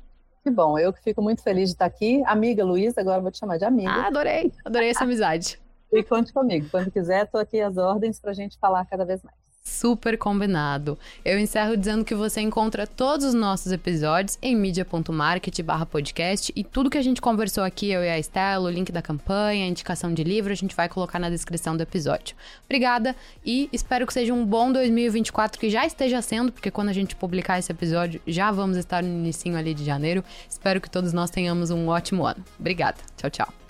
Que 0.45 0.51
bom, 0.51 0.79
eu 0.79 0.93
que 0.93 1.03
fico 1.03 1.23
muito 1.23 1.43
feliz 1.43 1.71
de 1.71 1.75
estar 1.75 1.87
aqui. 1.87 2.23
Amiga 2.27 2.63
Luiz, 2.65 2.99
agora 2.99 3.23
vou 3.23 3.31
te 3.31 3.39
chamar 3.39 3.57
de 3.57 3.65
amiga. 3.65 3.91
Ah, 3.91 4.07
adorei, 4.09 4.53
adorei 4.63 4.91
essa 4.91 5.05
amizade. 5.05 5.59
e 5.91 6.03
conte 6.03 6.35
comigo, 6.35 6.67
quando 6.71 6.91
quiser, 6.91 7.25
estou 7.25 7.41
aqui 7.41 7.61
às 7.63 7.79
ordens 7.79 8.21
para 8.21 8.31
a 8.31 8.35
gente 8.35 8.59
falar 8.59 8.85
cada 8.85 9.07
vez 9.07 9.23
mais. 9.23 9.40
Super 9.71 10.19
combinado. 10.19 10.99
Eu 11.25 11.39
encerro 11.39 11.77
dizendo 11.77 12.05
que 12.05 12.15
você 12.15 12.41
encontra 12.41 12.89
todos 12.89 13.25
os 13.25 13.33
nossos 13.33 13.71
episódios 13.71 14.37
em 14.43 14.57
media.market 14.57 15.61
podcast 15.89 16.53
e 16.57 16.65
tudo 16.65 16.91
que 16.91 16.99
a 16.99 17.03
gente 17.03 17.21
conversou 17.21 17.63
aqui, 17.63 17.91
eu 17.91 18.03
e 18.03 18.09
a 18.09 18.19
Estela, 18.19 18.69
o 18.69 18.71
link 18.71 18.91
da 18.91 19.01
campanha, 19.01 19.65
a 19.65 19.69
indicação 19.69 20.13
de 20.13 20.25
livro, 20.25 20.53
a 20.53 20.57
gente 20.57 20.75
vai 20.75 20.89
colocar 20.89 21.21
na 21.21 21.31
descrição 21.31 21.77
do 21.77 21.83
episódio. 21.83 22.37
Obrigada 22.65 23.15
e 23.47 23.69
espero 23.73 24.07
que 24.07 24.13
seja 24.13 24.35
um 24.35 24.45
bom 24.45 24.73
2024, 24.73 25.59
que 25.59 25.71
já 25.71 25.87
esteja 25.87 26.21
sendo, 26.21 26.51
porque 26.51 26.71
quando 26.71 26.89
a 26.89 26.93
gente 26.93 27.15
publicar 27.15 27.59
esse 27.59 27.71
episódio, 27.71 28.21
já 28.27 28.51
vamos 28.51 28.77
estar 28.77 29.03
no 29.03 29.09
início 29.09 29.57
ali 29.57 29.73
de 29.73 29.85
janeiro. 29.85 30.25
Espero 30.49 30.81
que 30.81 30.91
todos 30.91 31.13
nós 31.13 31.31
tenhamos 31.31 31.71
um 31.71 31.89
ótimo 31.89 32.27
ano. 32.27 32.45
Obrigada. 32.59 32.99
Tchau, 33.17 33.31
tchau. 33.31 33.70